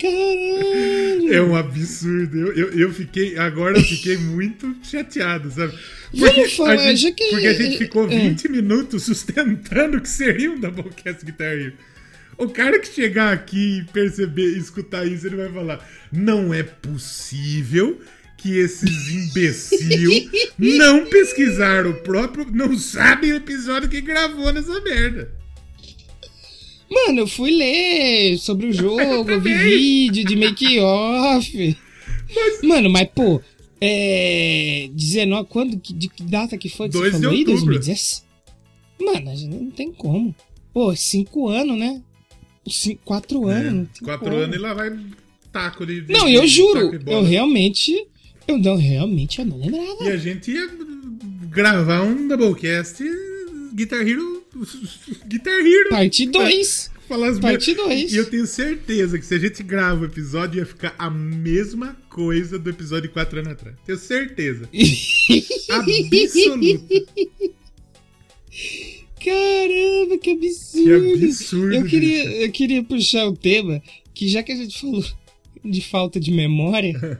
[0.00, 1.34] Caralho!
[1.34, 2.38] É um absurdo.
[2.38, 3.36] Eu, eu, eu, fiquei.
[3.36, 5.78] Agora eu fiquei muito chateado, sabe?
[6.18, 7.24] Porque falar, a gente, já que.
[7.30, 8.50] Porque a gente ficou 20 é.
[8.50, 11.74] minutos sustentando que seria um Doublecast Guitar Hero.
[12.38, 18.00] O cara que chegar aqui e perceber, escutar isso, ele vai falar: não é possível
[18.38, 22.46] que esses imbecil não pesquisaram o próprio.
[22.50, 25.39] não sabem o episódio que gravou nessa merda.
[26.90, 31.78] Mano, eu fui ler sobre o jogo, vi vídeo de make-off.
[32.34, 32.62] Mas...
[32.62, 33.40] Mano, mas pô,
[33.80, 34.90] é.
[34.92, 35.48] 19.
[35.48, 35.76] Quando?
[35.76, 37.44] De que data que foi que você falou aí?
[37.44, 38.24] 2017?
[39.00, 40.34] Mano, não tem como.
[40.72, 42.02] Pô, 5 anos, né?
[43.04, 43.88] 4 é, anos.
[44.02, 44.96] 4 anos e lá vai
[45.52, 46.04] taco de.
[46.08, 48.06] Não, eu juro, eu realmente.
[48.46, 50.04] Eu não, realmente eu não lembrava.
[50.04, 50.68] E a gente ia
[51.50, 53.02] gravar um Doublecast
[53.74, 54.39] Guitar Hero.
[55.26, 55.90] Guitar Hero.
[55.90, 56.90] Parte 2.
[57.40, 58.12] Parte 2.
[58.12, 61.96] E eu tenho certeza que se a gente grava o episódio, ia ficar a mesma
[62.08, 63.76] coisa do episódio de 4 anos atrás.
[63.84, 64.68] Tenho certeza.
[65.70, 66.84] Absoluta.
[69.22, 71.18] Caramba, que absurdo.
[71.18, 71.74] Que absurdo.
[71.74, 73.82] Eu queria, eu queria puxar o tema
[74.14, 75.04] que já que a gente falou
[75.64, 77.18] de falta de memória.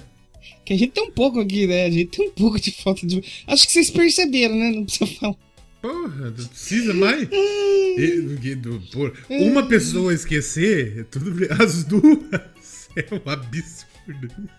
[0.65, 1.85] que a gente tem um pouco aqui, né?
[1.85, 3.23] A gente tem um pouco de falta de.
[3.47, 4.71] Acho que vocês perceberam, né?
[4.71, 5.37] Não precisa falar.
[5.81, 7.29] Porra, precisa mais?
[7.33, 12.11] E, do, por, uma pessoa esquecer, tudo as duas.
[12.97, 14.51] É um absurdo.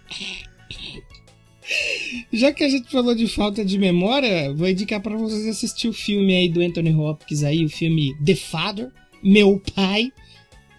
[2.32, 5.94] Já que a gente falou de falta de memória, vou indicar para vocês assistir o
[5.94, 8.90] filme aí do Anthony Hopkins aí, o filme The Father,
[9.22, 10.14] Meu Pai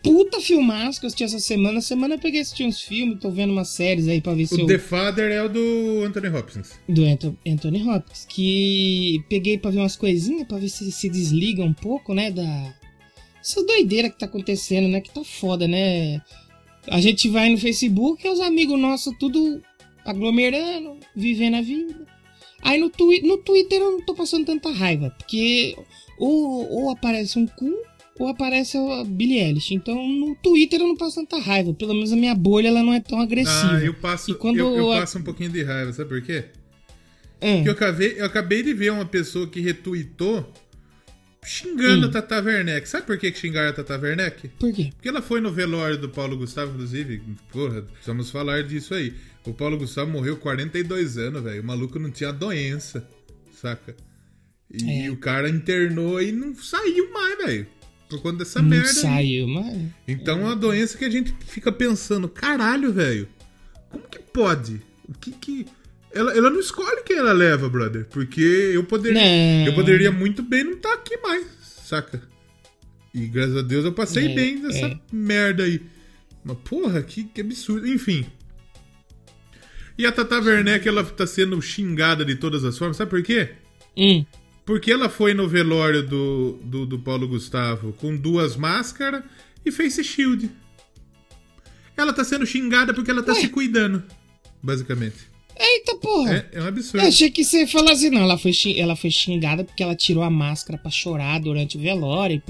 [0.03, 1.81] puta filmaço que eu assisti essa semana.
[1.81, 4.61] Semana eu peguei assistir uns filmes, tô vendo umas séries aí pra ver se o
[4.61, 4.67] eu...
[4.67, 6.73] The Father é o do Anthony Hopkins.
[6.89, 7.03] Do
[7.47, 8.27] Anthony Hopkins.
[8.29, 12.75] Que peguei pra ver umas coisinhas, pra ver se se desliga um pouco, né, da...
[13.41, 16.21] Essa doideira que tá acontecendo, né, que tá foda, né?
[16.87, 19.63] A gente vai no Facebook e os amigos nossos tudo
[20.05, 22.07] aglomerando, vivendo a vida.
[22.61, 25.77] Aí no, twi no Twitter eu não tô passando tanta raiva, porque
[26.19, 27.73] ou, ou aparece um cu
[28.19, 29.75] ou aparece a Billie Eilish.
[29.75, 31.73] Então no Twitter eu não passo tanta raiva.
[31.75, 33.77] Pelo menos a minha bolha ela não é tão agressiva.
[33.77, 36.45] Ah, eu passo, e quando eu, eu passo um pouquinho de raiva, sabe por quê?
[37.41, 37.57] É.
[37.57, 40.53] Porque eu acabei, eu acabei de ver uma pessoa que retweetou
[41.45, 42.11] xingando hum.
[42.11, 42.89] a Tata Werneck.
[42.89, 44.49] Sabe por que xingaram a Tata Werneck?
[44.49, 44.91] Por quê?
[44.95, 47.21] Porque ela foi no velório do Paulo Gustavo, inclusive.
[47.51, 49.15] Porra, precisamos falar disso aí.
[49.45, 51.63] O Paulo Gustavo morreu 42 anos, velho.
[51.63, 53.09] O maluco não tinha doença,
[53.61, 53.97] saca?
[54.71, 55.11] E é.
[55.11, 57.67] o cara internou e não saiu mais, velho
[58.17, 58.93] por conta dessa não merda.
[58.93, 59.83] Saiu, mas.
[60.07, 63.29] Então é uma doença que a gente fica pensando, caralho, velho.
[63.91, 64.81] Como que pode?
[65.09, 65.67] O que que.
[66.13, 68.07] Ela, ela não escolhe quem ela leva, brother.
[68.07, 69.67] Porque eu poderia.
[69.67, 71.47] Eu poderia muito bem não estar tá aqui mais,
[71.85, 72.23] saca?
[73.15, 75.01] E graças a Deus eu passei é, bem dessa é.
[75.13, 75.83] merda aí.
[76.45, 77.87] Mas porra, que, que absurdo.
[77.87, 78.27] Enfim.
[79.97, 82.97] E a Tata Werneck, ela tá sendo xingada de todas as formas.
[82.97, 83.51] Sabe por quê?
[83.97, 84.25] Hum.
[84.65, 89.23] Porque ela foi no velório do, do, do Paulo Gustavo com duas máscaras
[89.65, 90.51] e face shield.
[91.97, 93.41] Ela tá sendo xingada porque ela tá Ué?
[93.41, 94.03] se cuidando,
[94.63, 95.33] basicamente.
[95.59, 96.49] Eita porra!
[96.53, 97.03] É, é um absurdo.
[97.03, 98.23] Eu achei que você ia falar assim, não.
[98.23, 102.43] Ela foi, ela foi xingada porque ela tirou a máscara pra chorar durante o velório.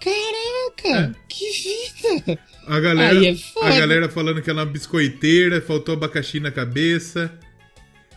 [0.00, 0.88] Caraca!
[0.88, 1.12] É.
[1.28, 2.38] Que vida!
[2.66, 7.32] A galera, é a galera falando que ela é uma biscoiteira, faltou abacaxi na cabeça,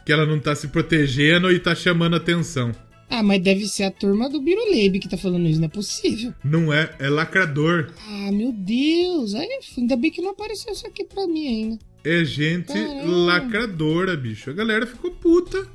[0.05, 2.71] que ela não tá se protegendo e tá chamando atenção.
[3.09, 6.33] Ah, mas deve ser a turma do Biruleibe que tá falando isso, não é possível.
[6.43, 7.91] Não é, é lacrador.
[8.07, 9.33] Ah, meu Deus.
[9.33, 11.79] Aí, ainda bem que não apareceu isso aqui pra mim ainda.
[12.03, 13.07] É gente Caramba.
[13.07, 14.49] lacradora, bicho.
[14.49, 15.67] A galera ficou puta.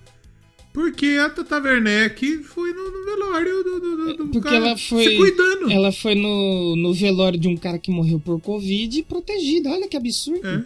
[0.73, 5.05] Porque a Tata Werneck foi no, no velório do, do, do porque cara ela foi,
[5.05, 5.71] se cuidando.
[5.71, 9.71] Ela foi no, no velório de um cara que morreu por Covid protegida.
[9.71, 10.47] Olha que absurdo.
[10.47, 10.65] É.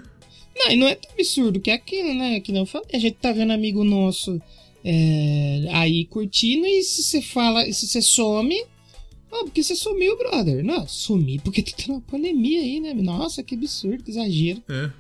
[0.57, 2.39] Não, e não é tão absurdo que é aquilo, né?
[2.39, 2.89] Que não falei.
[2.95, 4.41] A gente tá vendo amigo nosso
[4.89, 8.57] é, aí curtindo e se você fala, se você some,
[9.33, 10.65] oh, porque você sumiu, brother.
[10.65, 12.95] Não, sumi porque tu tá uma pandemia aí, né?
[12.95, 14.63] Nossa, que absurdo, que exagero.
[14.69, 14.91] É.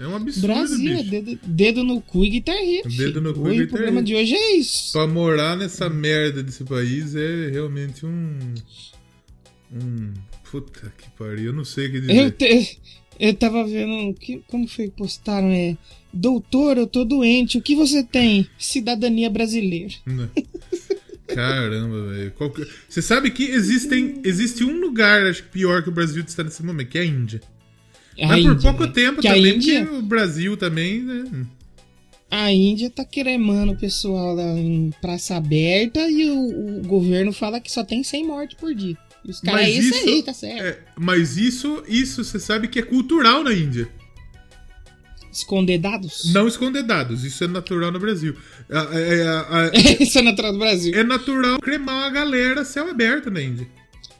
[0.00, 1.04] É um absurdo, Brasil.
[1.04, 2.88] Dedo, dedo no cu e Guitar Hero.
[2.88, 4.92] Dedo no cu e Guitar O programa de hoje é isso.
[4.92, 8.54] Pra morar nessa merda desse país é realmente um...
[9.72, 10.12] Um...
[10.50, 12.16] Puta que pariu, eu não sei o que dizer.
[12.16, 12.80] Eu, te,
[13.20, 14.14] eu tava vendo...
[14.14, 15.50] Que, como foi que postaram?
[15.50, 15.76] É...
[16.12, 17.58] Doutor, eu tô doente.
[17.58, 18.48] O que você tem?
[18.58, 19.94] Cidadania brasileira.
[20.06, 20.28] Né?
[21.26, 22.32] Caramba, velho.
[22.88, 26.64] Você sabe que existem, existe um lugar, acho que pior que o Brasil está nesse
[26.64, 27.40] momento, que é a Índia.
[28.20, 28.92] A Mas por pouco né?
[28.92, 29.92] tempo que também, Índia...
[29.92, 31.46] o Brasil também, né?
[32.30, 37.60] A Índia tá cremando o pessoal lá em praça aberta e o, o governo fala
[37.60, 38.96] que só tem 100 mortes por dia.
[39.24, 40.62] Os caras, é isso aí, tá certo.
[40.62, 43.88] É, mas isso, isso você sabe que é cultural na Índia.
[45.38, 46.32] Esconder dados?
[46.32, 48.34] Não esconder dados, isso é natural no Brasil.
[48.68, 50.92] É, é, isso é natural no Brasil.
[50.94, 53.68] É natural cremar a galera céu aberto na Índia.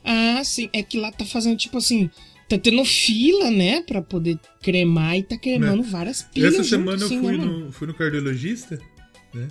[0.04, 0.70] Ah, sim.
[0.72, 2.08] É que lá tá fazendo tipo assim.
[2.48, 3.82] Tá tendo fila, né?
[3.82, 5.88] Pra poder cremar e tá cremando né?
[5.90, 6.54] várias pilhas.
[6.54, 8.80] Essa semana eu fui, né, no, fui no cardiologista,
[9.34, 9.48] né?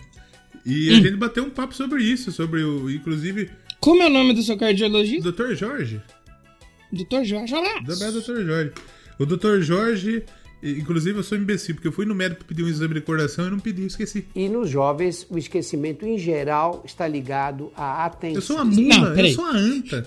[0.65, 0.97] E hum.
[0.97, 2.89] a gente bateu um papo sobre isso, sobre o.
[2.89, 3.51] Inclusive.
[3.79, 5.31] Como é o nome do seu cardiologista?
[5.31, 5.53] Dr.
[5.53, 6.01] Jorge.
[6.91, 7.23] Dr.
[7.23, 7.79] Jorge, olha lá.
[7.81, 8.45] Dr.
[8.45, 8.71] Jorge.
[9.19, 9.59] O Dr.
[9.59, 10.23] Jorge
[10.61, 13.51] Inclusive, eu sou imbecil, porque eu fui no médico pedir um exame de coração e
[13.51, 14.25] não pedi, eu esqueci.
[14.35, 18.35] E nos jovens, o esquecimento em geral está ligado à atenção.
[18.35, 20.05] Eu sou a mula, não, eu sou a anta.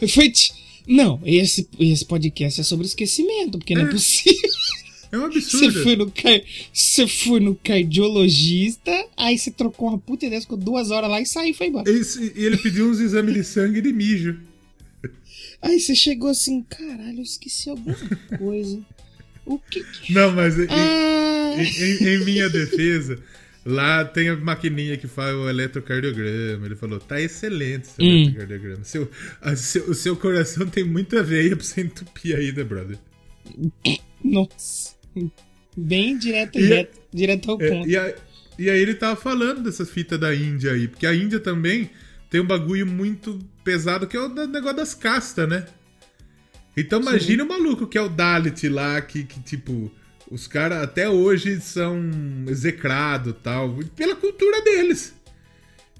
[0.88, 3.76] Não, esse, esse podcast é sobre esquecimento, porque é.
[3.76, 4.50] não é possível.
[5.12, 5.72] É um absurdo.
[5.72, 6.12] Você foi, no
[6.72, 11.26] você foi no cardiologista, aí você trocou uma puta ideia, ficou duas horas lá e
[11.26, 11.90] saiu e foi embora.
[11.90, 14.38] Esse, e ele pediu uns exames de sangue e de mijo.
[15.60, 17.96] Aí você chegou assim, caralho, eu esqueci alguma
[18.38, 18.80] coisa.
[19.44, 19.84] O que.
[20.10, 21.54] Não, mas em, ah...
[21.56, 23.18] em, em, em minha defesa,
[23.64, 26.66] lá tem a maquininha que faz o eletrocardiograma.
[26.66, 28.22] Ele falou: tá excelente seu hum.
[28.22, 28.84] eletrocardiograma.
[28.84, 32.98] Seu, a, seu, o seu coração tem muita veia pra você entupir ainda, brother.
[34.24, 34.94] Nossa.
[35.76, 37.88] Bem direto, e, direto, direto ao é, ponto.
[37.88, 38.14] E, a,
[38.58, 41.90] e aí ele tava falando dessas fitas da Índia aí, porque a Índia também
[42.28, 45.66] tem um bagulho muito pesado que é o negócio das castas, né?
[46.76, 49.90] Então imagina o maluco que é o Dalit lá, que, que tipo,
[50.30, 52.00] os caras até hoje são
[52.48, 55.14] execrados tal, pela cultura deles.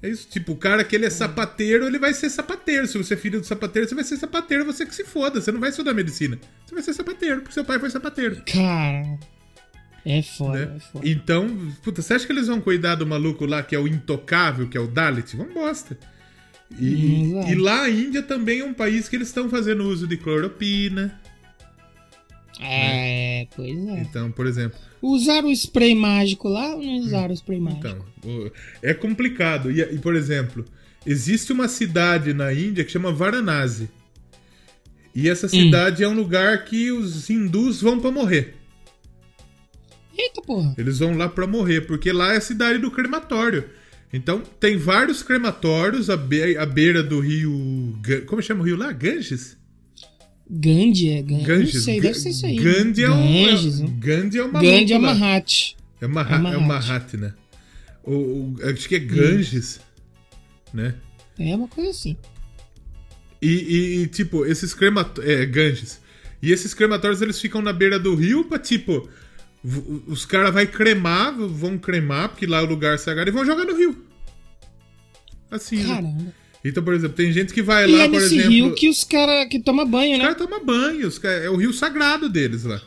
[0.01, 2.87] É isso, tipo, o cara que ele é sapateiro, ele vai ser sapateiro.
[2.87, 5.39] Se você é filho do sapateiro, você vai ser sapateiro, você que se foda.
[5.39, 6.39] Você não vai estudar medicina.
[6.65, 8.41] Você vai ser sapateiro, porque seu pai foi sapateiro.
[8.51, 9.19] Cara.
[10.03, 10.77] É foda, né?
[10.77, 11.07] é foda.
[11.07, 14.67] Então, puta, você acha que eles vão cuidar do maluco lá que é o intocável,
[14.67, 15.37] que é o Dalit?
[15.37, 15.95] Vamos bosta.
[16.79, 20.07] E, hum, e, lá a Índia também é um país que eles estão fazendo uso
[20.07, 21.19] de cloropina.
[22.59, 23.47] É, né?
[23.55, 24.01] pois é.
[24.01, 24.77] Então, por exemplo.
[25.01, 27.87] Usaram o spray mágico lá ou não usaram o spray mágico?
[28.19, 29.71] Então, é complicado.
[29.71, 30.63] E, e, por exemplo,
[31.05, 33.89] existe uma cidade na Índia que chama Varanasi.
[35.13, 35.49] E essa hum.
[35.49, 36.09] cidade hum.
[36.09, 38.55] é um lugar que os hindus vão para morrer.
[40.17, 40.75] Eita porra.
[40.77, 43.69] Eles vão lá para morrer, porque lá é a cidade do crematório.
[44.13, 47.97] Então, tem vários crematórios à, be à beira do rio.
[48.27, 48.91] Como chama o rio lá?
[48.91, 49.57] Ganges?
[50.49, 51.43] Gandhi, é Gandhi.
[51.45, 51.73] Ganges.
[51.75, 52.57] Não sei, deve ser isso aí.
[52.57, 53.45] Gandhi é um.
[53.45, 53.95] Né?
[53.99, 55.77] Gandhi é uma Gandhi é Mahat.
[56.01, 57.33] É, Mahat, é, Mahat, né?
[58.03, 59.79] O, o, acho que é Ganges,
[60.73, 60.95] né?
[61.39, 62.17] É uma coisa assim.
[63.41, 65.31] E, e, e tipo, esses crematórios.
[65.31, 66.01] É, Ganges.
[66.41, 69.07] E esses crematórios eles ficam na beira do rio pra, tipo,
[70.07, 73.65] os caras vão cremar, vão cremar, porque lá é o lugar sagrado, e vão jogar
[73.65, 74.05] no rio.
[75.49, 75.77] Assim.
[75.77, 75.87] Né?
[75.87, 76.23] Caramba.
[76.23, 76.33] Né?
[76.63, 78.49] Então, por exemplo, tem gente que vai e lá, é por exemplo.
[78.49, 80.29] rio que os caras que toma banho, né?
[80.29, 82.81] Os caras tomam banho, os cara, é o rio sagrado deles lá.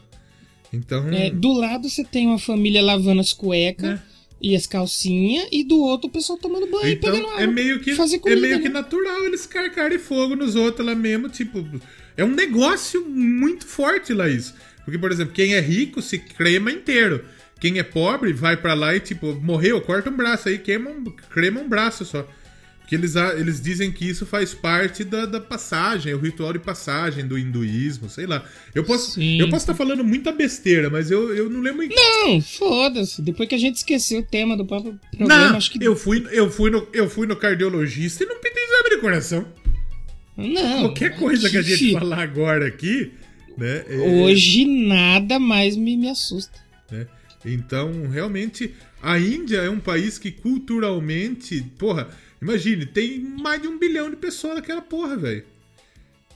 [0.72, 1.08] Então.
[1.12, 4.00] É, do lado você tem uma família lavando as cuecas.
[4.00, 4.14] É.
[4.42, 7.42] E as calcinhas, e do outro o pessoal tomando banho então, e pegando água.
[7.42, 8.62] É meio que, fazer comida, é meio né?
[8.62, 11.30] que natural eles carcarem fogo nos outros lá mesmo.
[11.30, 11.66] Tipo,
[12.14, 14.54] é um negócio muito forte lá isso.
[14.84, 17.24] Porque, por exemplo, quem é rico se crema inteiro.
[17.60, 21.04] Quem é pobre vai para lá e, tipo, morreu, corta um braço aí, queima um,
[21.30, 22.28] crema um braço só.
[22.80, 27.26] Porque eles, eles dizem que isso faz parte da, da passagem, o ritual de passagem
[27.26, 28.44] do hinduísmo, sei lá.
[28.74, 29.40] Eu posso Sim.
[29.40, 31.88] eu posso estar tá falando muita besteira, mas eu, eu não lembro.
[31.88, 33.22] Não, foda-se.
[33.22, 35.82] Depois que a gente esqueceu o tema do próprio programa, não, acho que.
[35.82, 39.46] Eu fui, eu, fui no, eu fui no cardiologista e não pedi exame de coração.
[40.36, 40.80] Não.
[40.80, 43.14] Qualquer coisa que a gente falar agora aqui
[43.56, 43.84] né?
[43.88, 43.96] É...
[43.96, 46.58] Hoje nada mais me, me assusta.
[46.90, 47.06] Né?
[47.44, 52.08] Então, realmente, a Índia é um país que culturalmente, porra,
[52.40, 55.44] imagine, tem mais de um bilhão de pessoas naquela porra, velho.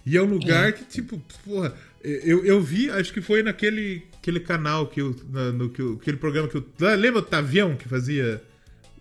[0.05, 0.73] E é um lugar é.
[0.73, 5.53] que, tipo, porra, eu, eu vi, acho que foi naquele aquele canal que eu, na,
[5.53, 6.65] no, que eu, aquele programa que eu.
[6.97, 8.43] Lembra o Tavião que fazia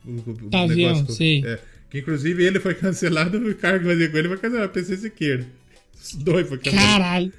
[0.06, 1.14] o, o Tavião, negócio?
[1.14, 1.46] Sim.
[1.46, 4.98] É, que inclusive ele foi cancelado, o cara que fazia com ele foi cancelado, PC
[4.98, 5.46] Siqueira.
[6.02, 6.88] Os dois foi cancelado.
[6.88, 7.34] Caralho.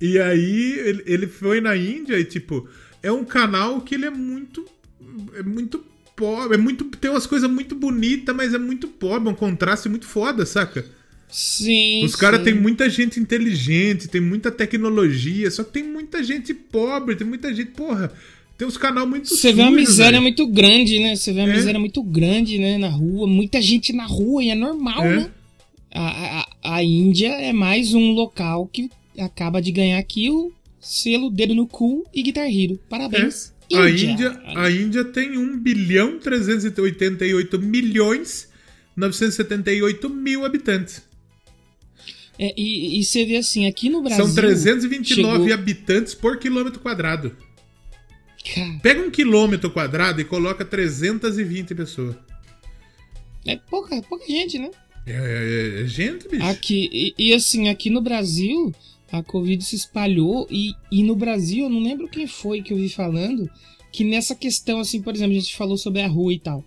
[0.00, 2.68] E aí ele, ele foi na Índia e, tipo,
[3.02, 4.64] é um canal que ele é muito.
[5.36, 5.84] É muito
[6.16, 6.54] pobre.
[6.54, 9.28] É muito, tem umas coisas muito bonitas, mas é muito pobre.
[9.28, 10.84] É um contraste muito foda, saca?
[11.28, 12.04] Sim.
[12.04, 17.14] Os caras têm muita gente inteligente, tem muita tecnologia, só que tem muita gente pobre,
[17.16, 17.70] tem muita gente.
[17.70, 18.12] Porra.
[18.58, 20.22] Tem uns canal muito Você vê uma miséria velho.
[20.22, 21.16] muito grande, né?
[21.16, 21.56] Você vê uma É.
[21.56, 22.76] miséria muito grande, né?
[22.76, 23.26] Na rua.
[23.26, 25.16] Muita gente na rua e é normal, É.
[25.16, 25.30] né?
[25.92, 31.30] A, a, a Índia é mais um local que acaba de ganhar aqui o selo
[31.30, 32.78] dedo no cu e Guitar Hero.
[32.88, 33.52] Parabéns.
[33.72, 33.76] É.
[33.76, 38.48] A Índia, a Índia tem 1 bilhão 388 milhões
[38.96, 41.02] 978 mil habitantes.
[42.38, 44.24] É, e, e você vê assim, aqui no Brasil.
[44.26, 45.04] São 329
[45.44, 47.36] chegou- habitantes por quilômetro quadrado.
[48.54, 52.16] Cara, Pega um quilômetro quadrado e coloca 320 pessoas.
[53.46, 54.70] é pouca, é pouca gente, né?
[55.06, 56.42] É, é- é gente, bicho.
[56.44, 58.74] Aqui, e, e assim, aqui no Brasil,
[59.12, 62.76] a Covid se espalhou e, e no Brasil, eu não lembro quem foi que eu
[62.76, 63.48] vi falando,
[63.92, 66.64] que nessa questão, assim, por exemplo, a gente falou sobre a rua e tal.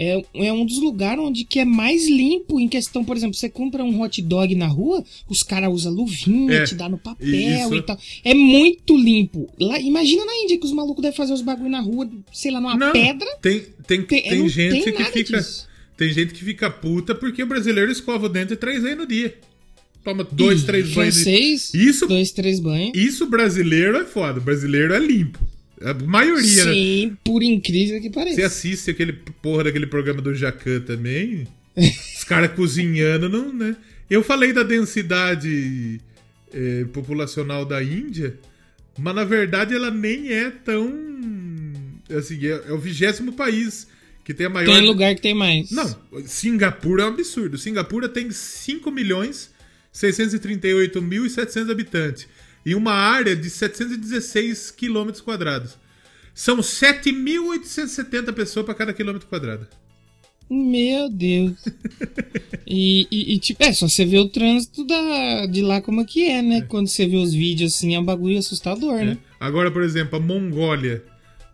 [0.00, 3.48] É, é um dos lugares onde que é mais limpo em questão, por exemplo, você
[3.48, 7.26] compra um hot dog na rua, os caras usam luvinha, É, te dá no papel
[7.28, 7.74] isso.
[7.74, 7.98] e tal.
[8.22, 9.52] É muito limpo.
[9.58, 12.60] Lá, imagina na Índia que os malucos devem fazer os bagulho na rua, sei lá,
[12.60, 13.26] numa Não, pedra.
[13.42, 15.38] Tem, tem, Tem, tem, gente tem que fica.
[15.38, 15.66] disso.
[15.96, 19.36] Tem gente que fica puta porque o brasileiro escova o dente três vezes no dia.
[20.04, 21.14] Toma dois, Ih, três banhos.
[21.16, 22.92] de- Francês, Isso, dois, três banhos.
[22.96, 24.40] isso brasileiro é foda.
[24.40, 25.46] Brasileiro é limpo.
[25.80, 26.72] A maioria, né?
[26.72, 28.46] Sim, por incrível que Você pareça.
[28.46, 31.46] assiste aquele porra daquele programa do Jacan também.
[31.76, 33.76] Os caras cozinhando, não, né?
[34.10, 36.00] Eu falei da densidade
[36.52, 38.36] eh, populacional da Índia,
[38.98, 40.90] mas na verdade ela nem é tão.
[42.16, 43.86] Assim, é, é o vigésimo país
[44.24, 44.72] que tem a maior.
[44.74, 45.70] Tem lugar que tem mais.
[45.70, 45.94] Não,
[46.26, 47.58] Singapura é um absurdo.
[47.58, 49.50] Singapura tem 5 milhões
[49.98, 52.28] 638 mil e 700 habitantes
[52.64, 55.76] e uma área de 716 quilômetros quadrados.
[56.32, 59.66] São 7.870 pessoas para cada quilômetro quadrado.
[60.48, 61.52] Meu Deus.
[62.66, 66.04] e, e- e, tipo, é só você ver o trânsito da, de lá como é
[66.04, 66.62] que é, né?
[66.62, 69.18] Quando você vê os vídeos assim, é um bagulho assustador, né?
[69.40, 71.04] Agora, por exemplo, a Mongólia.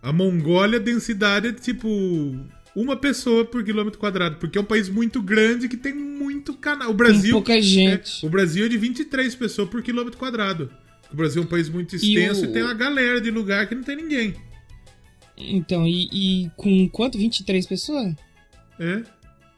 [0.03, 2.37] A Mongólia, a densidade é tipo
[2.75, 6.91] uma pessoa por quilômetro quadrado, porque é um país muito grande que tem muito canal.
[6.91, 8.23] O Brasil, pouca gente.
[8.23, 10.69] é, o Brasil é de 23 pessoas por quilômetro quadrado.
[11.11, 13.75] O Brasil é um país muito extenso e, o- tem uma galera de lugar que
[13.75, 14.33] não tem ninguém.
[15.37, 16.09] Então, e,
[16.45, 17.17] e com quanto?
[17.17, 18.13] 23 pessoas?
[18.79, 19.03] É.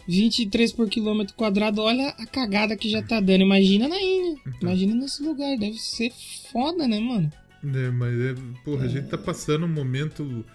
[0.08, 3.42] 23 por quilômetro quadrado, olha a cagada que já tá dando.
[3.42, 4.42] Imagina na Índia.
[4.62, 5.58] Imagina nesse lugar.
[5.58, 6.12] Deve ser
[6.52, 7.32] foda, né, mano?
[7.76, 10.46] É, mas é, porra, a gente tá passando um momento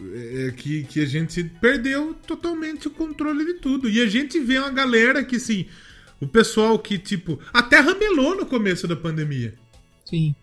[0.00, 3.88] é, que, que a gente perdeu totalmente o controle de tudo.
[3.88, 5.66] E a gente vê uma galera que, assim,
[6.20, 9.54] o pessoal que, tipo, até ramelou no começo da pandemia.
[10.04, 10.34] Sim.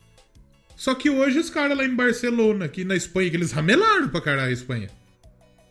[0.76, 4.22] Só que hoje os caras lá em Barcelona, aqui na Espanha, que eles ramelaram pra
[4.22, 4.90] caralho a Espanha.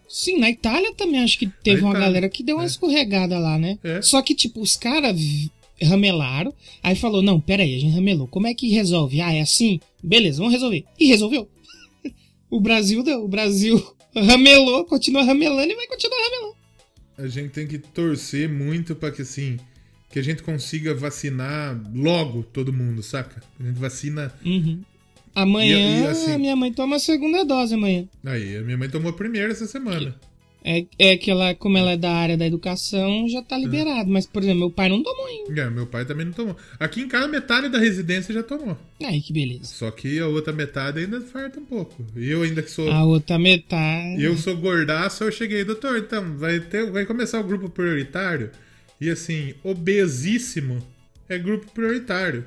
[0.09, 2.67] Sim, na Itália também acho que teve Na uma Itália, galera que deu uma é.
[2.67, 3.79] escorregada lá, né?
[3.83, 4.01] É.
[4.01, 5.17] Só que, tipo, os caras
[5.83, 9.21] ramelaram, aí falou, não, pera aí, a gente ramelou, como é que resolve?
[9.21, 9.81] Ah, é assim?
[10.03, 10.85] Beleza, vamos resolver.
[10.99, 11.49] E resolveu.
[12.57, 13.77] O Brasil deu, o Brasil
[14.15, 16.57] ramelou, continua ramelando e vai continuar ramelando.
[17.17, 19.59] A gente tem que torcer muito pra que, assim,
[20.11, 23.43] que a gente consiga vacinar logo todo mundo, saca?
[23.59, 24.33] A gente vacina.
[24.45, 24.83] Uhum.
[25.35, 28.07] Amanhã, E- e assim- a minha mãe toma a segunda dose amanhã.
[28.25, 30.15] Aí, a minha mãe tomou a primeira essa semana.
[30.67, 34.09] É, é que ela, como ela é da área da educação, já tá liberado.
[34.11, 35.61] Mas, por exemplo, meu pai não tomou ainda.
[35.61, 36.57] É, meu pai também não tomou.
[36.81, 38.75] Aqui em casa, metade da residência já tomou.
[39.03, 39.67] Aí, que beleza.
[39.67, 42.03] Só que a outra metade ainda falta um pouco.
[42.17, 42.91] E eu ainda que sou.
[42.91, 44.23] A outra metade.
[44.23, 48.51] Eu sou gordaço, eu cheguei, doutor, então, vai, ter, vai começar o grupo prioritário.
[48.99, 50.79] E assim, obesíssimo
[51.29, 52.47] é grupo prioritário.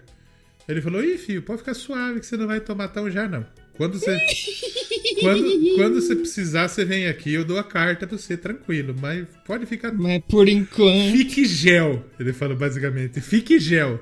[0.67, 3.45] Ele falou, ih, filho, pode ficar suave que você não vai tomar tão já, não.
[3.77, 4.17] Quando você.
[5.21, 8.95] quando, quando você precisar, você vem aqui, eu dou a carta pra você, tranquilo.
[8.99, 9.91] Mas pode ficar.
[9.93, 11.12] Mas por enquanto.
[11.12, 13.21] Fique gel, ele falou basicamente.
[13.21, 13.99] Fique gel.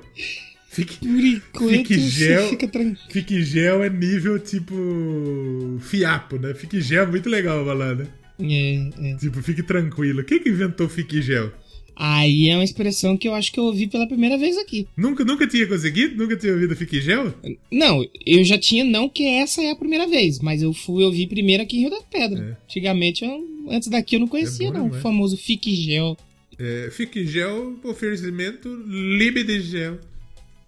[0.68, 2.48] Fique, Por enquanto, Fique gel.
[2.50, 2.98] fica tranquilo.
[3.10, 5.78] Fique gel é nível tipo.
[5.80, 6.52] Fiapo, né?
[6.52, 8.06] Fique gel é muito legal falar, né?
[8.38, 9.16] É, é.
[9.16, 10.22] Tipo, fique tranquilo.
[10.22, 11.50] Quem que inventou fique gel?
[11.98, 14.86] Aí é uma expressão que eu acho que eu ouvi pela primeira vez aqui.
[14.94, 16.14] Nunca, nunca tinha conseguido?
[16.14, 17.32] Nunca tinha ouvido fique gel?
[17.72, 21.26] Não, eu já tinha, não que essa é a primeira vez, mas eu fui ouvir
[21.26, 22.38] primeiro aqui em Rio da Pedra.
[22.38, 22.64] É.
[22.64, 24.84] Antigamente, eu, antes daqui eu não conhecia, É bom não.
[24.84, 25.02] O demais.
[25.02, 26.16] famoso Fique Gel.
[26.58, 29.98] É, fique gel, oferecimento libre de gel.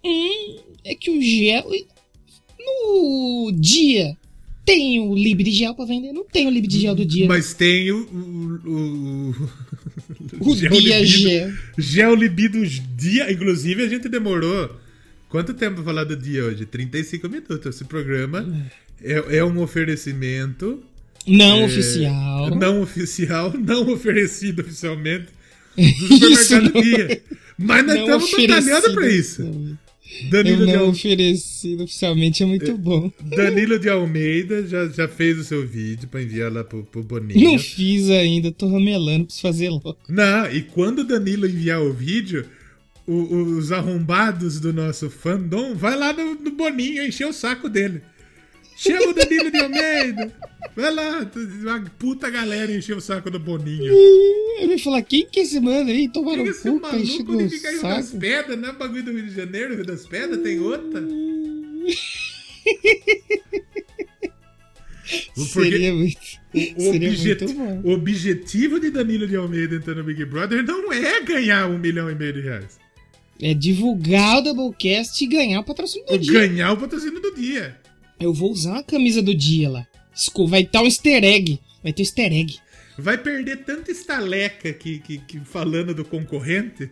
[0.03, 1.69] Hum, é que o gel.
[2.59, 4.15] No dia
[4.65, 6.13] tem o Lib de gel pra vender?
[6.13, 7.27] Não tem o Lib de gel do dia.
[7.27, 8.03] Mas tem o.
[8.03, 9.49] O, o,
[10.39, 11.53] o dia libido, gel.
[11.77, 12.65] Gel libido
[12.95, 13.31] dia.
[13.31, 14.79] Inclusive, a gente demorou.
[15.29, 16.65] Quanto tempo pra falar do dia hoje?
[16.65, 17.75] 35 minutos.
[17.75, 18.47] Esse programa
[19.01, 20.83] é, é um oferecimento.
[21.27, 22.55] Não é, oficial.
[22.55, 25.27] Não oficial, não oferecido oficialmente.
[25.77, 25.83] Do
[26.17, 27.21] supermercado Isso dia.
[27.57, 29.77] Mas nós estamos batalhando pra isso.
[30.29, 33.11] Danilo eu não de oferecido oficialmente, é muito bom.
[33.21, 37.51] Danilo de Almeida já, já fez o seu vídeo pra enviar lá pro, pro Boninho.
[37.51, 39.97] Não fiz ainda, tô ramelando, preciso fazer logo.
[40.07, 42.45] Não, e quando o Danilo enviar o vídeo,
[43.07, 48.01] o, os arrombados do nosso fandom vai lá no, no Boninho encher o saco dele.
[48.79, 50.33] Chama o Danilo de Almeida.
[50.73, 51.29] Vai lá,
[51.61, 53.93] uma puta galera encheu o saco do Boninho.
[54.57, 56.07] Ele vai falar, quem que é esse mano aí?
[56.07, 59.25] Tomaram um cu, tá enchendo o fica Rio das Pedras, não é bagulho do Rio
[59.25, 61.03] de Janeiro, Rio das Pedras, tem outra.
[65.35, 66.17] Porque seria muito,
[66.53, 67.81] o, seria objet, muito bom.
[67.83, 72.09] o objetivo de Danilo de Almeida entrando no Big Brother não é ganhar um milhão
[72.09, 72.79] e meio de reais.
[73.41, 76.47] É divulgar o Doublecast e ganhar o patrocínio do dia.
[76.47, 77.75] Ganhar o patrocínio do dia.
[78.19, 79.87] Eu vou usar uma camisa do dia lá.
[80.47, 81.59] Vai estar um easter egg.
[81.81, 82.57] Vai ter easter egg.
[82.97, 86.89] Vai perder tanta estaleca que, que, que falando do concorrente.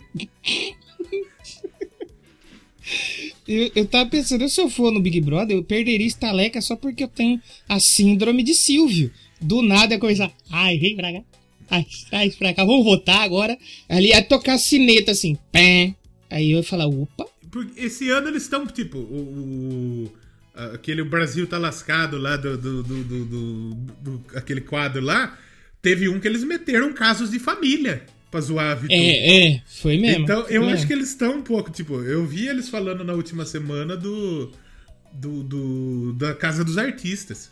[3.45, 7.03] eu, eu tava pensando, se eu for no Big Brother, eu perderia estaleca só porque
[7.03, 9.11] eu tenho a síndrome de Silvio.
[9.41, 10.31] Do nada é coisa.
[10.49, 11.23] Ai, vem pra cá.
[11.69, 12.63] Ai, ai, pra cá.
[12.63, 13.57] Vamos votar agora.
[13.89, 15.37] Ali é tocar sineta assim.
[15.51, 15.93] Pé.
[16.29, 17.25] Aí eu ia falar, opa.
[17.51, 20.11] Porque esse ano eles estão, tipo, o, o
[20.73, 25.37] aquele o Brasil tá lascado lá do, do, do, do, do aquele quadro lá,
[25.81, 28.95] teve um que eles meteram casos de família pra zoar a Vitor.
[28.95, 30.23] É, é, foi mesmo.
[30.23, 30.75] Então, eu mesmo.
[30.75, 34.51] acho que eles estão um pouco, tipo, eu vi eles falando na última semana do,
[35.13, 37.51] do, do da Casa dos Artistas.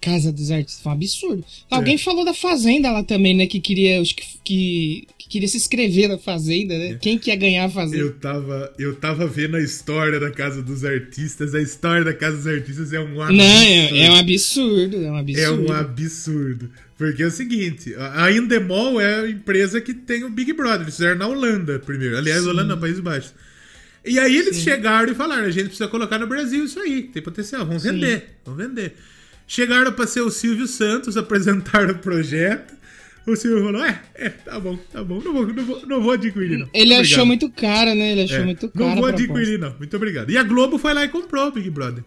[0.00, 1.44] Casa dos Artistas, foi um absurdo.
[1.70, 1.98] Alguém é.
[1.98, 6.18] falou da Fazenda lá também, né, que queria, acho que, que queria se inscrever na
[6.18, 6.90] Fazenda, né?
[6.90, 6.94] É.
[6.94, 8.02] Quem que ia ganhar a Fazenda?
[8.02, 11.54] Eu tava, eu tava vendo a história da Casa dos Artistas.
[11.54, 13.36] A história da Casa dos Artistas é um absurdo.
[13.36, 15.40] Não, é, é um absurdo, é um absurdo.
[15.40, 16.70] É um absurdo.
[16.96, 20.82] Porque é o seguinte, a Endemol é a empresa que tem o Big Brother.
[20.82, 22.18] Eles fizeram na Holanda primeiro.
[22.18, 22.48] Aliás, Sim.
[22.48, 23.34] Holanda, Países Baixos.
[24.04, 24.62] E aí eles Sim.
[24.64, 27.92] chegaram e falaram: a gente precisa colocar no Brasil isso aí, tem potencial, vamos Sim.
[27.92, 28.94] vender, vamos vender.
[29.46, 32.77] Chegaram para ser o Silvio Santos, apresentaram o projeto.
[33.28, 36.12] O Silvio falou: é, é, tá bom, tá bom, não vou, não vou, não vou
[36.12, 36.68] adquirir, não.
[36.72, 38.12] Ele achou muito caro, né?
[38.12, 38.86] Ele achou é, muito caro.
[38.86, 39.76] Não vou adquirir, não.
[39.76, 40.30] Muito obrigado.
[40.30, 42.02] E a Globo foi lá e comprou o Big Brother.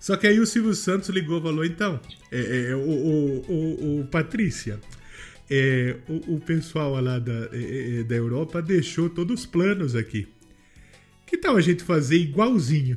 [0.00, 2.00] Só que aí o Silvio Santos ligou e falou: então,
[2.32, 4.80] é, é, o, o, o, o Patrícia.
[5.50, 10.26] É, o, o, pessoal lá da, é, é, da Europa deixou todos os planos aqui.
[11.26, 12.96] Que tal a gente fazer igualzinho?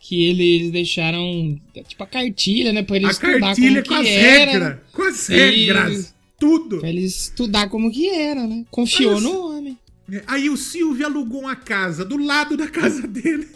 [0.00, 2.82] Que eles deixaram, tipo, a cartilha, né?
[2.82, 4.50] Pra eles a cartilha como com as era.
[4.50, 6.78] regras, com as regras tudo.
[6.78, 8.64] Pra ele estudar como que era, né?
[8.70, 9.78] Confiou no homem.
[10.10, 13.46] É, aí o Silvio alugou uma casa do lado da casa dele.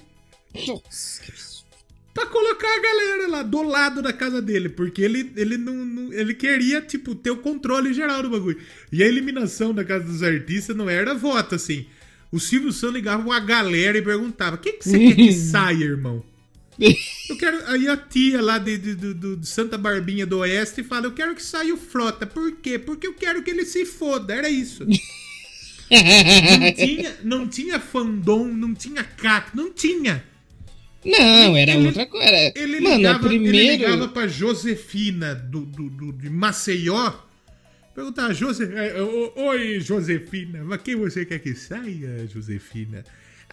[0.69, 1.23] Nossa,
[2.13, 4.69] Pra colocar a galera lá do lado da casa dele.
[4.69, 8.61] Porque ele, ele não, não, Ele queria, tipo, ter o controle geral do bagulho.
[8.93, 11.87] E a eliminação da casa dos artistas não era voto, assim.
[12.31, 15.85] O Silvio Santos ligava pra galera e perguntava: o que, que você quer que saia,
[15.85, 16.23] irmão?
[17.29, 17.67] Eu quero.
[17.67, 21.35] Aí a tia lá de, de, de, de, Santa Barbinha do Oeste fala: Eu quero
[21.35, 22.27] que saia o Frota.
[22.27, 22.79] Por quê?
[22.79, 24.35] Porque eu quero que ele se foda.
[24.35, 24.85] Era isso.
[25.91, 30.25] não, tinha, não tinha fandom, não tinha cac, não tinha.
[31.05, 32.53] Não, era ele, outra coisa.
[32.57, 33.57] Ele, Mano, ligava, primeiro...
[33.57, 37.13] ele ligava pra Josefina do, do, do, de Maceió.
[37.95, 38.65] Perguntava, Jose...
[38.65, 38.95] É,
[39.37, 43.05] oi, Josefina, mas quem você quer que saia, Josefina?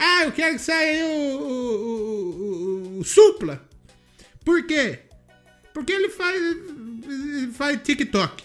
[0.03, 3.63] Ah, eu quero que saia o, o, o, o, Supla.
[4.43, 4.97] Por quê?
[5.75, 6.41] Porque ele faz,
[7.53, 8.43] faz TikTok.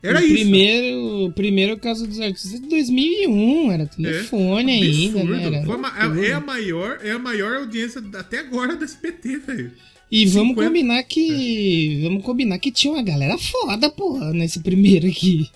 [0.00, 0.34] Era o isso.
[0.34, 5.56] Primeiro, o primeiro caso dos artistas de 2001, era telefone é, ainda, né?
[5.56, 5.88] Era uma,
[6.24, 9.72] é, a maior, é a maior audiência até agora do SBT, velho.
[10.08, 10.38] E 50.
[10.38, 11.98] vamos combinar que.
[11.98, 12.02] É.
[12.04, 15.50] Vamos combinar que tinha uma galera foda, porra, nesse primeiro aqui.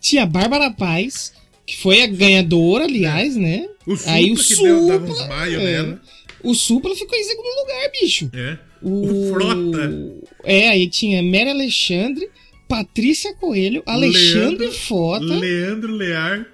[0.00, 1.32] Tinha Bárbara Paz,
[1.68, 3.40] que foi a ganhadora, aliás, é.
[3.40, 3.68] né?
[3.86, 6.00] O Supla, Aí o que Supla, deu, dava é, nela.
[6.42, 8.30] O Supla ficou em segundo lugar, bicho.
[8.32, 8.58] É.
[8.80, 10.14] O, o Frota.
[10.44, 12.30] É, aí tinha Mary Alexandre,
[12.66, 15.24] Patrícia Coelho, Alexandre Leandro, Fota.
[15.26, 16.46] Leandro Lear.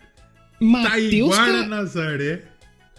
[0.61, 1.69] Matheus Car...
[1.69, 2.43] Nazaré.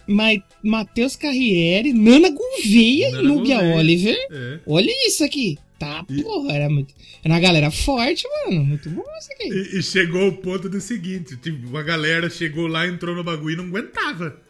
[0.06, 0.30] Ma
[0.62, 4.16] Matheus Carriere, Nana Gouveia e Núbia Oliver.
[4.30, 4.60] É.
[4.66, 5.58] Olha isso aqui.
[5.78, 6.22] Tá, e...
[6.22, 8.64] porra, era, muito, era uma galera forte, mano.
[8.64, 9.48] Muito bom isso aqui.
[9.48, 13.54] E, e chegou o ponto do seguinte: tipo, uma galera chegou lá, entrou no bagulho
[13.54, 14.40] e não aguentava.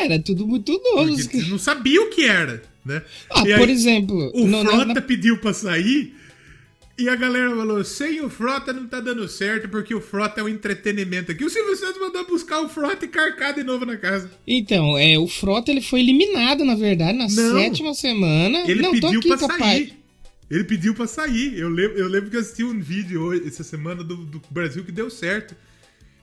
[0.00, 1.16] Era tudo muito novo.
[1.16, 3.02] Porque não sabia o que era, né?
[3.28, 4.30] Ah, e por aí, exemplo.
[4.34, 5.00] O no, Frota na...
[5.00, 6.14] pediu pra sair.
[6.96, 10.44] E a galera falou: sem o Frota não tá dando certo, porque o Frota é
[10.44, 11.44] um entretenimento aqui.
[11.44, 14.30] O Silvio Santos mandou buscar o Frota e carcar de novo na casa.
[14.46, 18.62] Então, é, o Frota ele foi eliminado, na verdade, na não, sétima semana.
[18.70, 19.58] Ele não, pediu aqui, pra papai.
[19.58, 20.01] sair.
[20.52, 21.58] Ele pediu pra sair.
[21.58, 24.92] Eu lembro, eu lembro que eu assisti um vídeo essa semana do, do Brasil que
[24.92, 25.56] deu certo.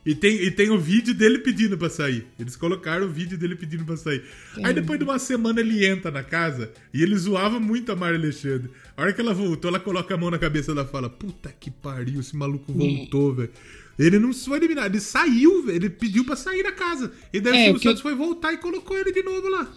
[0.06, 2.26] E tem, e tem o vídeo dele pedindo pra sair.
[2.40, 4.24] Eles colocaram o vídeo dele pedindo pra sair.
[4.64, 8.18] Aí depois de uma semana ele entra na casa e ele zoava muito a Maria
[8.18, 8.70] Alexandre.
[8.96, 11.54] A hora que ela voltou, ela coloca a mão na cabeça dela e fala: Puta
[11.60, 13.50] que pariu, esse maluco voltou, velho.
[14.00, 15.76] Ele não foi eliminado, ele saiu, velho.
[15.76, 17.12] Ele pediu pra sair da casa.
[17.34, 19.50] E daí É, o Silvio que eu- Santos foi voltar e colocou ele de novo
[19.50, 19.70] lá.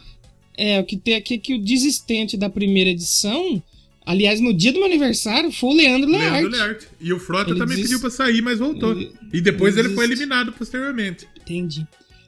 [0.56, 3.60] É, o que tem aqui é que o desistente da primeira edição,
[4.06, 6.30] aliás, no dia do meu aniversário, foi o Leandro Learte.
[6.32, 6.86] Leandro Learte.
[7.00, 8.92] E o Frota Ele também desist- pediu pra sair, mas voltou.
[8.92, 11.26] Ele- E depois ele ele foi eliminado posteriormente.
[11.40, 11.86] Entendi.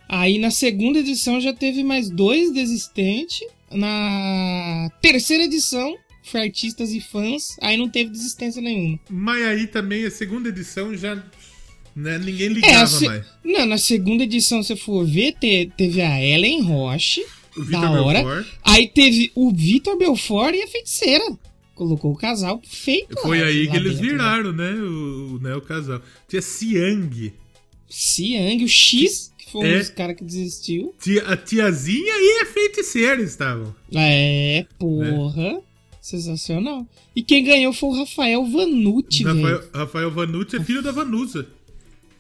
[0.08, 3.40] Aí na segunda edição já teve mais dois desistentes.
[3.72, 8.98] Na terceira edição, foi artistas e fãs, aí não teve desistência nenhuma.
[9.10, 11.22] Mas aí também a segunda edição já.
[11.96, 13.24] Né, ninguém É, ligava se- mais.
[13.44, 17.24] Não, na segunda edição, se for ver, te- teve a Ellen Roche,
[17.56, 18.22] O da Vitor hora.
[18.24, 18.46] Belfort.
[18.64, 21.24] Aí teve o Vitor Belfort e a feiticeira.
[21.74, 23.20] Colocou o casal feito.
[23.20, 24.12] Foi lá- aí lá que eles dentro, né?
[24.12, 24.72] viraram, né?
[24.74, 26.00] O, o- né, o casal.
[26.28, 27.32] Tinha Siang,
[27.88, 29.78] Siang, o X, que foi um É.
[29.78, 30.94] dos caras que desistiu.
[31.00, 33.74] tia, a tiazinha e a feiticeira estavam.
[33.94, 35.60] É, porra.
[36.00, 36.86] Sensacional.
[37.16, 39.40] E quem ganhou foi o Rafael Vanucci, velho.
[39.42, 41.46] Rafael, Rafael Vanucci é filho da Vanusa.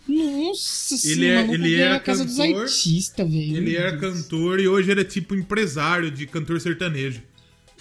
[0.06, 3.56] Nossa Ele senhora, é- ele era a casa dos cantor, artistas, velho.
[3.56, 7.22] Ele era cantor e hoje ele é tipo empresário de cantor sertanejo.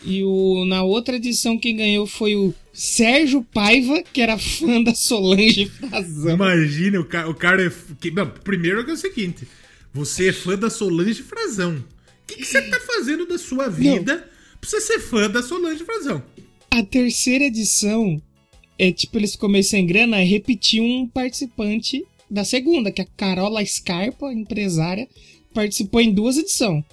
[0.06, 4.94] E o, na outra edição quem ganhou foi o Sérgio Paiva, que era fã da
[4.94, 6.36] Solange Frazão.
[6.36, 7.72] Imagina, o, ca o cara é.
[8.00, 9.48] Que, não, primeiro que é o seguinte:
[9.94, 11.78] você é fã da Solange Frazão.
[11.78, 14.30] O que, que você tá fazendo da sua vida
[14.60, 16.24] pra você ser fã da Solange Frazão?
[16.72, 18.22] A terceira edição
[18.78, 23.08] é tipo, eles meio sem grana, aí repetiu um participante da segunda, que é a
[23.16, 25.08] Carola Scarpa, empresária,
[25.54, 26.84] participou em duas edições.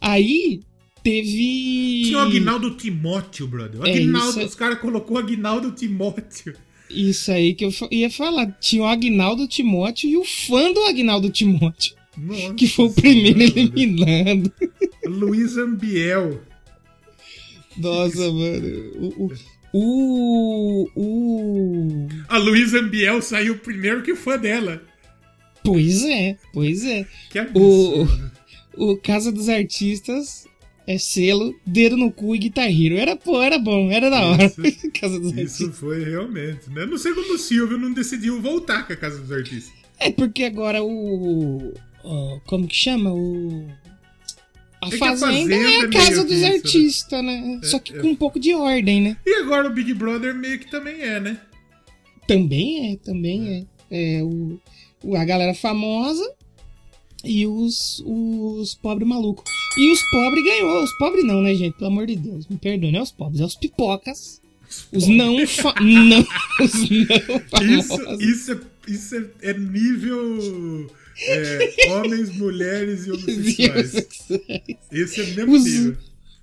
[0.00, 0.60] Aí
[1.02, 2.02] teve.
[2.04, 3.80] Tinha o Agnaldo Timóteo, brother.
[3.80, 6.54] O É, Agnaldo, é- os caras colocou o Agnaldo Timóteo.
[6.88, 8.46] Isso aí que eu ia falar.
[8.60, 13.38] Tinha o Agnaldo Timóteo e o fã do Agnaldo Timóteo, Nossa que foi o primeiro
[13.38, 14.52] Senhora, eliminado.
[15.06, 16.40] Luiz Ambiel.
[17.76, 18.90] Nossa, mano.
[18.98, 19.32] O.
[19.72, 19.72] O.
[19.72, 20.88] O.
[20.96, 24.82] o- A Luiz Ambiel saiu primeiro que o fã dela.
[25.62, 27.06] Pois é, pois é.
[27.30, 27.42] Que O,
[28.02, 28.30] absurdo.
[28.76, 30.44] o Casa dos Artistas
[30.94, 32.96] é selo, dedo no cu e Guitar Hero.
[32.96, 34.44] Era, pô, era bom, era da hora.
[34.46, 35.78] Isso- Casa dos Isso Artistas.
[35.78, 36.86] foi realmente, né?
[36.86, 39.72] Não sei como o Silvio não decidiu voltar com a Casa dos Artistas.
[39.98, 41.72] É porque agora o.
[42.04, 43.12] o- como que chama?
[43.12, 43.66] O.
[44.82, 46.54] A É que a Fazenda, Fazenda é é a Casa meio dos isso, né?
[46.54, 47.60] Artistas, né?
[47.64, 47.98] Só que é.
[48.00, 49.16] com um pouco de ordem, né?
[49.26, 51.38] E agora o Big Brother meio que também é, né?
[52.26, 54.18] Também é, também é.
[54.18, 54.58] É o,
[55.04, 56.24] o- a galera famosa
[57.22, 59.44] e os, os pobres malucos.
[59.78, 60.82] E os pobres ganhou.
[60.82, 61.74] Os pobres não, né, gente?
[61.76, 62.46] Pelo amor de Deus.
[62.48, 64.40] Me perdoe, não é os pobres, é os pipocas.
[64.92, 65.42] Os não, não,
[66.62, 68.20] os não Isso, famosos.
[68.20, 68.58] isso, é,
[68.88, 70.88] isso é, é nível
[71.22, 73.94] é, homens, mulheres e homossexuais.
[74.92, 75.96] Esse é o mesmo Os- nível.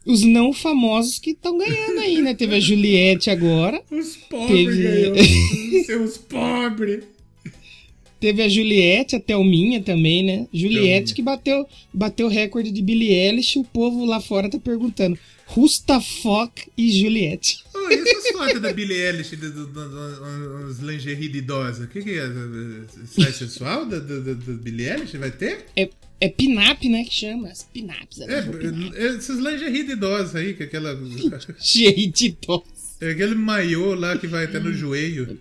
[0.06, 2.34] Os não famosos que estão ganhando aí, né?
[2.34, 3.82] Teve a Juliette agora.
[3.92, 5.84] Os pobres Teve- ganhou.
[5.86, 7.04] Seus pobres.
[8.20, 10.48] Teve a Juliette, a Thelminha também, né?
[10.52, 11.16] Juliette Thelminha.
[11.16, 13.60] que bateu bateu o recorde de Billie Eilish.
[13.60, 15.18] O povo lá fora tá perguntando.
[15.48, 17.64] Fuck e Juliette?
[17.74, 21.86] Oh, e essas fotos da Billie Eilish, do, uns lingerie de idosa?
[21.86, 22.28] O que, que é?
[23.06, 25.16] Sai sensual da, da, da, da Billie Eilish?
[25.18, 25.66] Vai ter?
[25.76, 25.90] É,
[26.20, 27.04] é pinap, né?
[27.06, 27.50] Que chama.
[27.50, 28.20] As pinaps.
[28.22, 30.94] É, é, esses lingerie de idosa aí, que é aquela.
[32.14, 32.78] De tosse.
[33.00, 35.40] É aquele maiô lá que vai até no joelho.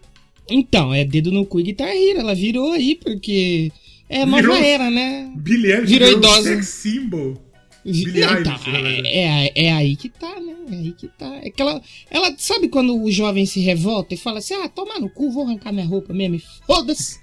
[0.49, 2.21] Então, é dedo no cu e Guitar Hero.
[2.21, 3.73] Ela virou aí porque
[4.09, 4.57] é a nova Virou?
[4.57, 5.33] era, né?
[5.37, 6.43] Billie Eilish Virou virou idosa.
[6.43, 7.47] sex symbol.
[7.85, 8.57] Billie então,
[9.05, 10.57] é, é, é aí que tá, né?
[10.71, 11.37] É aí que tá.
[11.43, 11.81] É que ela,
[12.11, 15.45] ela sabe quando o jovem se revolta e fala assim: ah, toma no cu, vou
[15.45, 17.21] arrancar minha roupa mesmo, foda-se.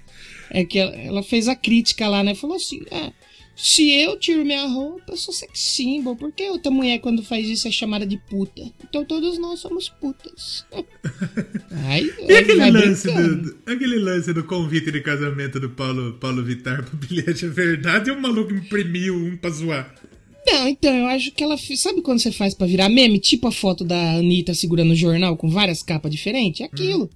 [0.50, 2.34] É que ela, ela fez a crítica lá, né?
[2.34, 3.12] Falou assim: ah,
[3.56, 6.16] se eu tiro minha roupa, eu sou sex symbol.
[6.16, 8.62] Por que outra mulher, quando faz isso, é chamada de puta?
[8.82, 10.64] Então todos nós somos putas.
[11.86, 16.84] Aí, E aquele lance, do, aquele lance do convite de casamento do Paulo, Paulo Vittar
[16.84, 19.94] pro bilhete é verdade ou o maluco imprimiu um pra zoar?
[20.46, 21.56] Não, então, eu acho que ela.
[21.56, 23.18] Sabe quando você faz pra virar meme?
[23.18, 26.60] Tipo a foto da Anitta segurando o jornal com várias capas diferentes?
[26.60, 27.08] É aquilo.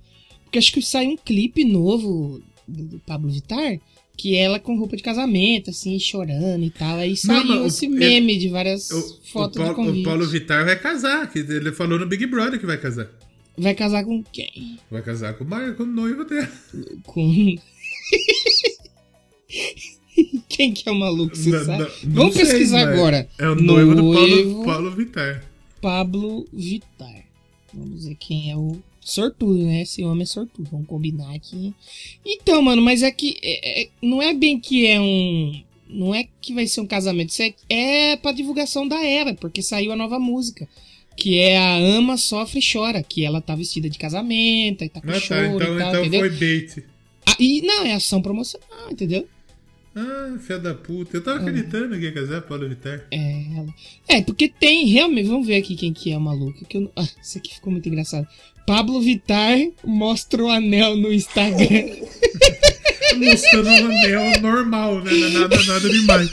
[0.45, 3.78] Porque acho que sai um clipe novo do, do Pablo Vittar,
[4.19, 6.99] que ela com roupa de casamento, assim, chorando e tal.
[6.99, 9.01] Aí saiu não, o- esse ele- meme de várias O,
[9.33, 10.03] fotos o, de Paulo, convite.
[10.03, 13.09] o Paulo Vittar vai casar, que ele falou no Big Brother que vai casar.
[13.57, 14.79] Vai casar com quem?
[14.91, 16.49] Vai casar com o, Mar, com o noivo dele.
[17.05, 17.57] Com.
[20.49, 21.79] quem que é o maluco, você Não- sabe?
[21.79, 23.29] não- não Vamos sei, pesquisar agora.
[23.39, 24.51] É o noivo, do Noivo.
[24.53, 25.45] Paulo, Paulo Vittar.
[25.81, 27.25] Pablo Vittar.
[27.73, 28.77] Vamos ver quem é o
[29.09, 29.82] Sortudo, né?
[29.82, 30.68] Esse homem é sortudo.
[30.70, 31.72] Vamos combinar aqui.
[32.24, 33.38] Então, mano, mas é que.
[33.42, 35.62] É, é, não é bem que é um.
[35.88, 37.30] Não é que vai ser um casamento.
[37.30, 40.68] Isso é, é pra divulgação da era, porque saiu a nova música.
[41.16, 43.02] Que é a Ama Sofre e Chora.
[43.02, 46.00] Que ela tá vestida de casamento e tá com ah, tá, então, e tal, então
[46.00, 46.20] entendeu?
[46.20, 46.84] foi bait.
[47.26, 49.26] Ah, e não, é ação promocional, entendeu?
[49.96, 51.16] Ah, filha da puta.
[51.16, 53.06] Eu tava acreditando que ia casar Paulo Vittar.
[53.11, 53.74] É, ela...
[54.06, 55.26] é, porque tem realmente.
[55.26, 56.62] Vamos ver aqui quem que é o maluco.
[56.66, 56.92] Que eu...
[56.94, 58.28] ah, isso aqui ficou muito engraçado.
[58.69, 61.89] Pablo Vittar mostra o anel no Instagram.
[63.16, 65.11] Mostrando um anel normal, né?
[65.11, 66.31] É nada, nada demais.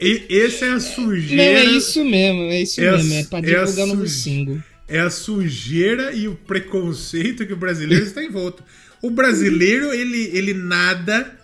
[0.00, 1.42] E esse é a sujeira.
[1.42, 3.14] Não, é isso mesmo, é isso é mesmo.
[3.14, 4.62] É pra é divulgar é no single.
[4.86, 8.62] É a sujeira e o preconceito que o brasileiro está envolto.
[9.02, 11.36] O brasileiro, ele, ele nada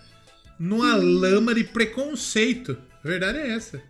[0.57, 2.77] numa lama de preconceito.
[3.03, 3.81] A verdade é essa.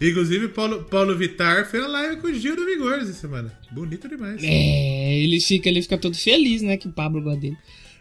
[0.00, 3.52] Inclusive, Paulo, Paulo Vittar fez a live com o Gil do Vigor essa semana.
[3.70, 4.42] Bonito demais.
[4.42, 6.76] É, ele fica, ele fica todo feliz, né?
[6.76, 7.56] Que o Pablo gosta dele.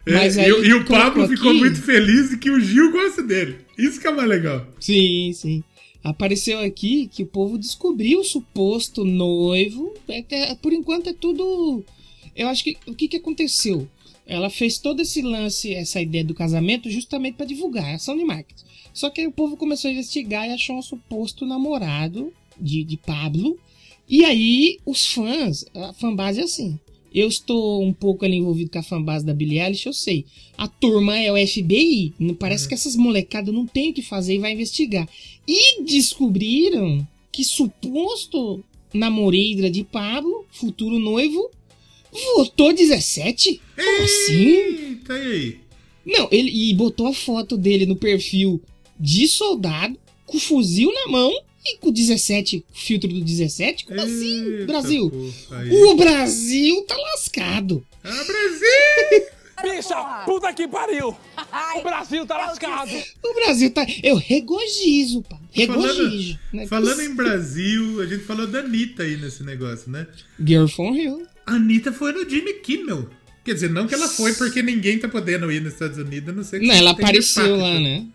[0.05, 1.59] É, Mas aí, e, e o Pablo ficou aqui...
[1.59, 3.57] muito feliz de que o Gil gosta dele.
[3.77, 4.67] Isso que é mais legal.
[4.79, 5.63] Sim, sim.
[6.03, 9.93] Apareceu aqui que o povo descobriu o suposto noivo.
[10.09, 11.85] É, é, por enquanto é tudo.
[12.35, 13.87] Eu acho que o que, que aconteceu?
[14.25, 18.63] Ela fez todo esse lance, essa ideia do casamento, justamente para divulgar, ação de marketing.
[18.93, 22.95] Só que aí o povo começou a investigar e achou um suposto namorado de, de
[22.97, 23.57] Pablo.
[24.07, 26.79] E aí os fãs, a fanbase é assim.
[27.13, 30.25] Eu estou um pouco ali envolvido com a fanbase da Billie Eilish, eu sei.
[30.57, 32.13] A turma é o FBI.
[32.39, 32.69] Parece uhum.
[32.69, 35.07] que essas molecadas não tem o que fazer e vai investigar.
[35.47, 38.63] E descobriram que suposto
[38.93, 41.49] namoreira de Pablo, futuro noivo,
[42.35, 43.61] votou 17?
[43.75, 44.33] Como assim?
[44.33, 45.59] Eita, e aí?
[46.05, 48.61] Não, ele e botou a foto dele no perfil
[48.99, 51.31] de soldado, com fuzil na mão
[51.65, 53.85] e com 17, filtro do 17?
[53.85, 55.33] Como assim, Eita, assim, Brasil?
[55.71, 57.85] o Brasil tá lascado.
[58.03, 59.27] Ah, Brasil!
[59.63, 61.15] Bicha, puta que pariu!
[61.77, 62.91] O Brasil tá lascado!
[63.23, 63.85] O Brasil tá.
[64.03, 65.39] Eu regozijo, pá.
[65.51, 66.37] Regozijo.
[66.37, 66.67] Falando, né?
[66.67, 70.05] falando em Brasil, a gente falou da Anitta aí nesse negócio, né?
[70.45, 71.25] Girl from Hill.
[71.45, 73.07] A Anitta foi no Jimmy Kimmel.
[73.45, 76.43] Quer dizer, não que ela foi porque ninguém tá podendo ir nos Estados Unidos, não
[76.43, 78.05] sei Não, ela apareceu lá, né?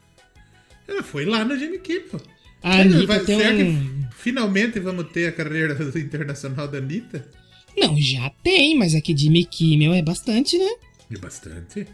[0.88, 2.20] Ela foi lá no Jimmy Kimmel.
[2.62, 3.56] A Anitta vai, tem será um...
[3.56, 7.30] que finalmente vamos ter a carreira internacional da Anitta?
[7.76, 10.70] Não, já tem, mas aqui Jimmy Kimmel é bastante, né?
[11.12, 11.86] É bastante.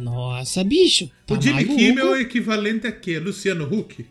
[0.00, 1.08] Nossa, bicho.
[1.26, 1.76] Tá o Jimmy maluco.
[1.76, 3.18] Kimmel é equivalente a quê?
[3.20, 4.04] Luciano Huck?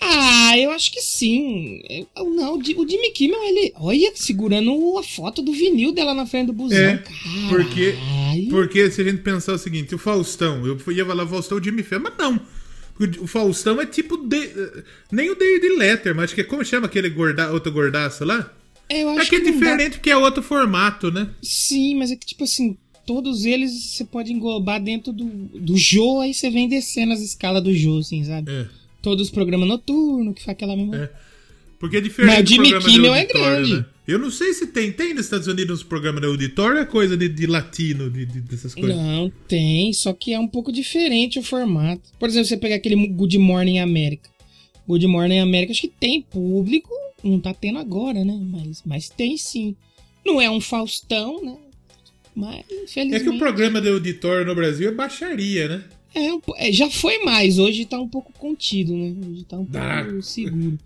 [0.00, 1.82] Ah, eu acho que sim.
[2.16, 3.72] Não, o Jimmy Kimmel, ele.
[3.76, 6.78] Olha, segurando a foto do vinil dela na frente do busão.
[6.78, 7.02] É,
[7.48, 7.94] porque,
[8.48, 11.62] porque se a gente pensar o seguinte, o Faustão, eu ia falar o Faustão o
[11.62, 12.40] Jimmy Fallon, mas não.
[13.20, 14.16] O Faustão é tipo.
[14.16, 14.50] De,
[15.10, 18.52] nem o David Letter, mas acho que é como chama aquele gorda, outro gordaço lá?
[18.88, 19.96] É, eu acho é que, que é diferente dá...
[19.96, 21.28] porque é outro formato, né?
[21.42, 22.76] Sim, mas é que tipo assim,
[23.06, 27.62] todos eles você pode englobar dentro do, do Jô, aí você vem descendo as escalas
[27.62, 28.50] do Jô, assim, sabe?
[28.50, 28.66] É.
[29.00, 30.96] Todos os programas noturnos, que faz aquela mesma.
[30.96, 31.10] É.
[31.78, 33.76] Porque é diferente Mas o Jimmy Kimmel é grande.
[33.76, 33.86] Né?
[34.06, 34.90] Eu não sei se tem.
[34.90, 38.40] Tem nos Estados Unidos uns programas de auditório é coisa de, de latino, de, de,
[38.40, 38.96] dessas coisas?
[38.96, 39.92] Não, tem.
[39.92, 42.02] Só que é um pouco diferente o formato.
[42.18, 44.30] Por exemplo, você pegar aquele Good Morning America.
[44.88, 46.90] Good Morning America, acho que tem público.
[47.22, 48.38] Não tá tendo agora, né?
[48.40, 49.76] Mas, mas tem sim.
[50.24, 51.56] Não é um Faustão, né?
[52.34, 53.16] Mas, infelizmente...
[53.16, 55.84] É que o programa de auditório no Brasil é baixaria, né?
[56.14, 59.14] É, é, já foi mais, hoje tá um pouco contido, né?
[59.28, 60.78] Hoje tá um pouco seguro.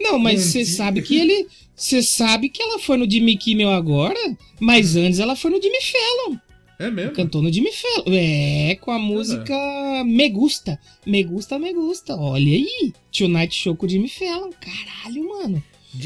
[0.00, 1.46] Não, mas você sabe que ele.
[1.76, 4.18] Você sabe que ela foi no Jimmy Kimmel agora,
[4.58, 6.38] mas antes ela foi no Jimmy Fallon.
[6.78, 7.12] É mesmo?
[7.12, 8.16] Cantou no Jimmy Fallon.
[8.16, 10.02] É, com a música é.
[10.02, 10.78] Me Gusta.
[11.06, 12.16] Me Gusta, Me Gusta.
[12.16, 12.94] Olha aí.
[13.12, 14.50] Tonight Show com o Jimmy Fallon.
[14.58, 15.62] Caralho, mano.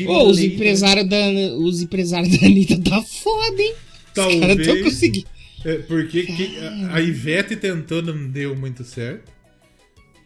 [0.09, 1.29] Ô, os empresários da,
[1.59, 3.75] os empresários da Anitta tá foda, hein?
[4.13, 4.41] Talvez.
[4.41, 5.27] Os caras tão conseguindo.
[5.65, 9.34] É, porque que, a, a Ivete tentou, não deu muito certo.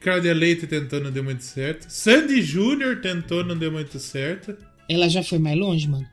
[0.00, 1.86] Cláudia Leite tentou, não deu muito certo.
[1.88, 4.56] Sandy Júnior tentou, não deu muito certo.
[4.88, 6.06] Ela já foi mais longe, mano.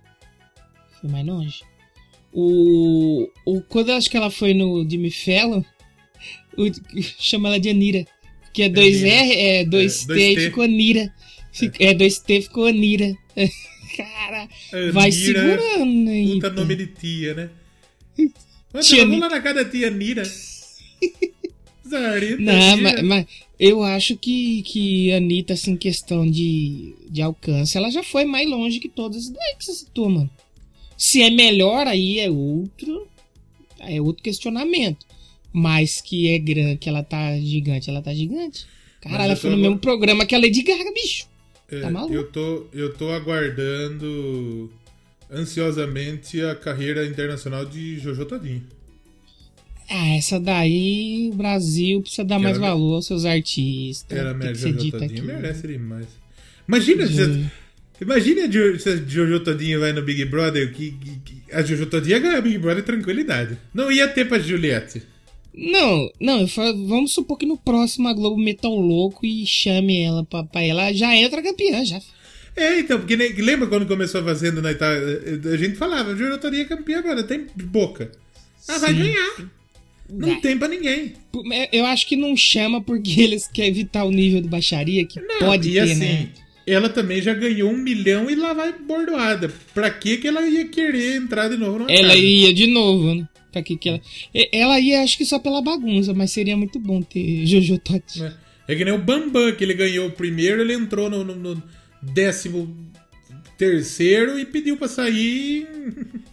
[1.00, 1.62] Foi mais longe.
[2.34, 5.64] O, o quando eu acho que ela foi no Jimmy Fallon,
[6.58, 6.66] o,
[7.20, 8.06] chama ela de Anira.
[8.52, 11.14] Que é 2R, é 2T é, e ficou Anira.
[11.80, 13.14] É 2T ficou Anira.
[13.96, 16.34] Cara, Anira, vai segurando aí.
[16.34, 17.50] Puta nome de tia, né?
[18.82, 20.24] Tia vamos lá na casa da tia Nira.
[21.88, 23.26] Zarita, Não, mas, mas,
[23.60, 28.50] eu acho que, que a Anitta, assim, questão de, de alcance, ela já foi mais
[28.50, 30.30] longe que todas daí que você citou, mano.
[30.98, 33.08] Se é melhor, aí é outro.
[33.80, 35.06] É outro questionamento.
[35.52, 38.66] Mas que é grande, que ela tá gigante, ela tá gigante.
[39.02, 41.28] Cara, ela foi no mesmo programa que a Lady Gaga, bicho.
[41.70, 42.14] É, tá maluco?
[42.14, 44.72] Eu tô, eu tô aguardando
[45.32, 48.64] ansiosamente a carreira internacional de Jojo Todinho.
[49.90, 54.18] Ah, essa daí o Brasil precisa dar mais Era- valor aos seus artistas.
[54.18, 56.08] Era que ser Jojo Todinho, merece demais.
[56.68, 57.46] Imagina se.
[58.02, 62.12] Imagina se a Jojo Todinho vai no Big Brother, que, que- que a Jojo Todinho
[62.16, 63.58] ia ganhar o Big Brother tranquilidade.
[63.74, 65.02] Não ia ter pra Juliette.
[65.54, 70.02] Não, não, falo- vamos supor que no próximo a Globo meta o louco e chame
[70.02, 70.92] ela pra, pra ela.
[70.94, 72.02] Já entra campeã, já.
[72.58, 75.22] É, então, porque lembra quando começou a Fazenda na Itália?
[75.54, 78.12] A gente falava, a Jojo Todinho é campeã, mano, tem boca.
[78.68, 79.14] Ela vai Sim.
[80.12, 80.40] Não Vai.
[80.42, 81.14] tem pra ninguém.
[81.72, 85.40] Eu acho que não chama porque eles querem evitar o nível de baixaria que Não,
[85.40, 86.30] pode ter, assim, né?
[86.68, 89.52] ela também já ganhou um milhão e lá vai bordoada.
[89.74, 92.18] Pra que que ela ia querer entrar de novo Ela casa?
[92.20, 93.28] ia de novo, né?
[93.52, 94.02] Pra que que ela...
[94.52, 98.26] Ela ia, acho que só pela bagunça, mas seria muito bom ter Jojo Todinho.
[98.28, 98.46] É.
[98.68, 101.64] É que nem o Bambam, que ele ganhou o primeiro, ele entrou no, no- no
[102.02, 102.76] décimo
[103.58, 105.68] terceiro e pediu pra sair.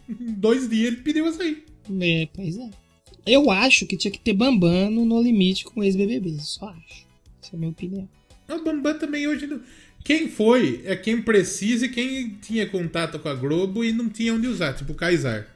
[0.08, 1.62] Em dois dias ele pediu pra sair.
[2.00, 2.70] É, pois é.
[3.26, 7.06] Eu acho que tinha que ter Bambam no No Limite com ex-BBB, só acho.
[7.42, 8.08] Essa é a minha opinião.
[8.50, 9.46] O Bambam também hoje.
[9.46, 9.60] não-
[10.04, 14.34] Quem foi é quem precisa e quem tinha contato com a Globo e não tinha
[14.34, 15.46] onde usar, tipo o Kaysar.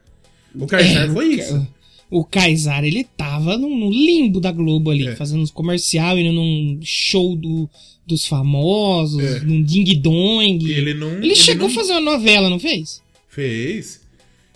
[0.54, 1.68] O Kaysar É, foi o isso.
[2.08, 5.16] O Kaysar, ele tava no, limbo da Globo ali, É.
[5.16, 7.68] fazendo uns comercial, indo num show do,
[8.06, 9.40] dos famosos, É.
[9.40, 10.70] num ding-dong.
[10.70, 13.02] Ele não- Ele, ele chegou não- a fazer uma novela, não fez?
[13.28, 14.00] Fez.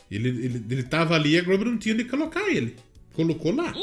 [0.09, 2.77] Ele, ele, ele tava ali e a Globo não tinha onde colocar ele.
[3.21, 3.75] Colocou lá.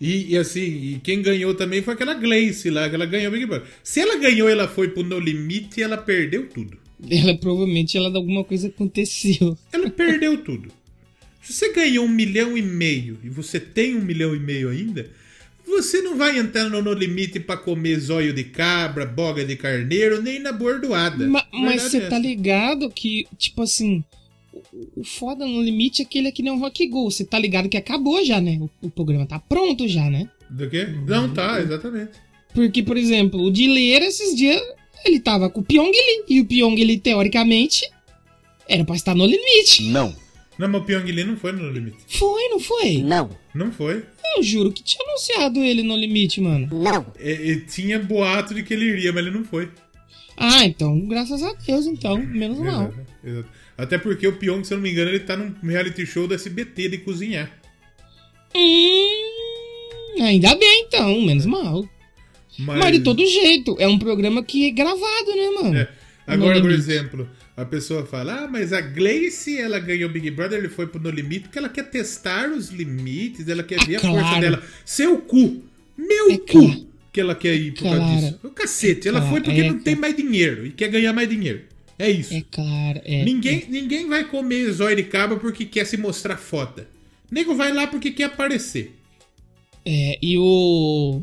[0.00, 3.32] E, e assim, e quem ganhou também foi aquela Gleice lá, que ela ganhou o
[3.34, 3.68] Big Brother.
[3.82, 6.78] Se ela ganhou, ela foi pro No Limite, ela perdeu tudo.
[7.10, 9.56] Ela provavelmente ela alguma coisa aconteceu.
[9.70, 10.70] Ela perdeu tudo.
[11.42, 15.10] Se você ganhou um milhão e meio e você tem um milhão e meio ainda,
[15.66, 20.22] você não vai entrar no No Limite pra comer zóio de cabra, boga de carneiro,
[20.22, 21.26] nem na bordoada.
[21.26, 24.02] Ma- mas Verdade você é tá ligado que, tipo assim,
[24.96, 27.10] o- foda no limite é que ele é que nem um rock go.
[27.10, 28.58] Você tá ligado que acabou já, né?
[28.60, 30.28] O, o programa tá pronto já, né?
[30.50, 30.86] Do quê?
[31.06, 32.12] Não, tá, exatamente.
[32.54, 34.60] Porque, por exemplo, o Dileira, esses dias,
[35.04, 36.24] ele tava com o Pyong Lee.
[36.28, 37.82] E o Pyong Lee, teoricamente,
[38.68, 39.82] era pra estar no limite.
[39.84, 40.14] Não.
[40.58, 41.98] Não, mas o Pyong Lee não foi no No Limite.
[42.08, 43.02] Foi, não foi?
[43.02, 44.02] Não, Não foi.
[44.36, 46.66] Eu juro que tinha anunciado ele no limite, mano.
[46.72, 47.06] não.
[47.18, 49.68] É, é, tinha boato de que ele iria, mas ele não foi.
[50.34, 52.84] Ah, então, graças a Deus, então, menos mal.
[52.84, 53.48] Exato, exato.
[53.78, 56.34] Até porque o Pyong, se eu não me engano, ele tá num reality show do
[56.34, 57.50] SBT de cozinhar.
[58.54, 61.88] Hum, ainda bem, então, menos mal.
[62.58, 65.76] Mas, Mas de todo jeito, é um programa que é gravado, né, mano?
[65.78, 65.88] É.
[66.26, 70.68] Agora, por exemplo, a pessoa fala: Ah, mas a Gleice, ela ganhou Big Brother, ele
[70.68, 74.00] foi pro No Limite, porque ela quer testar os limites, ela quer Ah, ver a
[74.00, 74.18] claro.
[74.18, 74.62] força dela.
[74.84, 75.62] Seu cu!
[75.96, 76.46] Meu É cu!
[76.46, 76.86] claro.
[77.12, 78.16] Que ela quer ir por causa Claro.
[78.20, 78.40] disso.
[78.42, 81.28] O cacete, ela Claro, foi porque é, não tem mais dinheiro e quer ganhar mais
[81.28, 81.60] dinheiro.
[81.98, 82.34] É isso.
[82.34, 83.24] É claro, é.
[83.24, 86.88] Ninguém, ninguém vai comer zóio de cabra porque quer se mostrar foda.
[87.30, 88.94] Nego vai lá porque quer aparecer.
[89.84, 91.22] É, e o.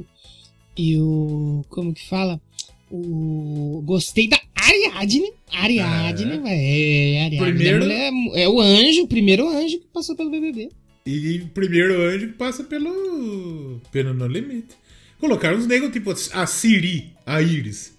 [0.78, 1.64] E o.
[1.70, 2.42] Como que fala?
[2.90, 3.82] O.
[3.86, 5.32] Gostei da Ariadne.
[5.52, 6.38] Ariadne, É.
[6.40, 6.46] velho.
[6.48, 7.38] É, Ariadne.
[7.54, 10.70] Primeiro- É, é o anjo, o primeiro anjo que passou pelo BBB.
[11.06, 13.80] E primeiro anjo que passa pelo.
[13.92, 14.76] pelo No Limite.
[15.20, 17.93] Colocaram uns negros tipo a Siri, a Iris.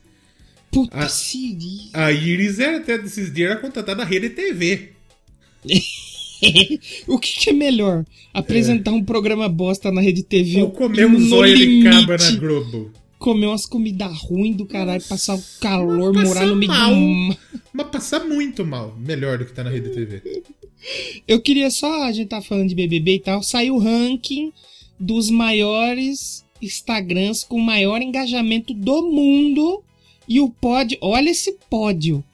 [0.75, 1.09] Puta, Ah.
[1.09, 1.91] Siri.
[1.93, 4.91] A Iris era até desses dias era contratada da Rede TV.
[7.07, 8.05] o que, que é melhor?
[8.33, 12.91] Apresentar um programa bosta na rede TV Ou comer um zóio de cabra na Globo.
[13.18, 16.91] Comer umas comidas ruins do caralho, passar o calor, morar no meio mal.
[16.95, 17.37] do ma-
[17.72, 18.95] Mas passar muito mal.
[18.99, 20.43] Melhor do que tá na Rede TV.
[21.27, 24.53] Eu queria só, a gente tá falando de BBB e tal, saiu o ranking
[25.01, 29.83] dos maiores Instagrams com maior engajamento do mundo.
[30.29, 32.25] E o pódio, olha esse pódio.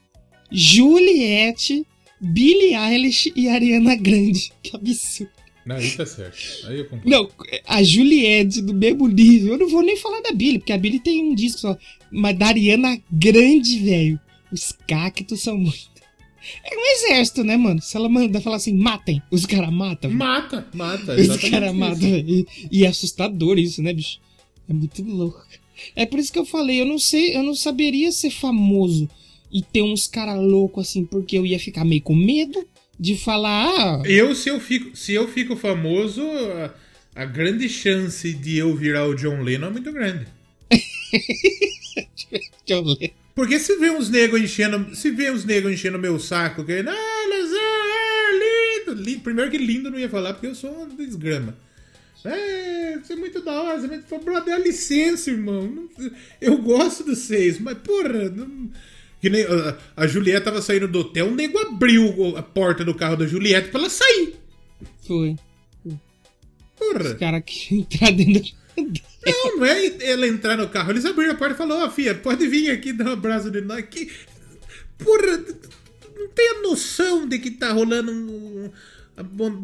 [0.50, 1.86] Juliette,
[2.20, 4.52] Billie Eilish e Ariana Grande.
[4.62, 5.30] Que absurdo.
[5.64, 6.66] Não, aí tá certo.
[6.66, 7.08] Aí eu concordo.
[7.08, 7.28] Não,
[7.66, 9.52] a Juliette do mesmo nível.
[9.52, 11.78] Eu não vou nem falar da Billie, porque a Billie tem um disco só.
[12.10, 14.20] Mas da Ariana Grande, velho.
[14.50, 15.90] Os cactos são muito.
[16.64, 17.80] É um exército, né, mano?
[17.80, 20.10] Se ela mandar falar assim, matem, os caras matam.
[20.10, 21.14] Mata, mata.
[21.14, 22.08] Os caras matam.
[22.08, 24.18] E, e é assustador isso, né, bicho?
[24.68, 25.44] É muito louco.
[25.94, 29.08] É por isso que eu falei, eu não sei, eu não saberia ser famoso
[29.52, 32.64] e ter uns caras loucos assim, porque eu ia ficar meio com medo
[32.98, 36.74] de falar, ah, Eu, se eu fico, se eu fico famoso, a,
[37.22, 40.26] a grande chance de eu virar o John Lennon é muito grande.
[42.68, 43.12] eu ler.
[43.34, 44.94] Porque se vê uns negros enchendo.
[44.94, 46.90] Se vê uns negros enchendo meu saco, querendo.
[46.90, 49.20] Ah, é lindo, lindo.
[49.20, 51.56] Primeiro que lindo não ia falar, porque eu sou uma desgrama.
[52.24, 53.80] É, você é muito da hora.
[53.80, 54.18] Você é muito...
[54.18, 55.88] Brother, dá licença, irmão.
[56.40, 58.28] Eu gosto dos seis, mas porra.
[58.28, 58.70] Não...
[59.20, 62.94] Que nem a, a Juliette tava saindo do hotel, o nego abriu a porta do
[62.94, 64.34] carro da Juliette pra ela sair.
[65.06, 65.36] Foi.
[66.78, 67.04] Porra.
[67.04, 68.54] Os caras que entrar dentro.
[68.76, 70.92] Não, não é ela entrar no carro.
[70.92, 73.50] Eles abriram a porta e falaram, ó, oh, filha, pode vir aqui dar um abraço
[73.50, 73.84] de nós.
[73.90, 74.10] Que...
[74.96, 75.44] Porra,
[76.16, 78.70] não tem a noção de que tá rolando um,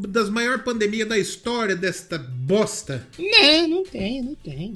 [0.08, 3.06] das maiores pandemias da história desta bosta.
[3.18, 4.74] Não, não tem, não tem.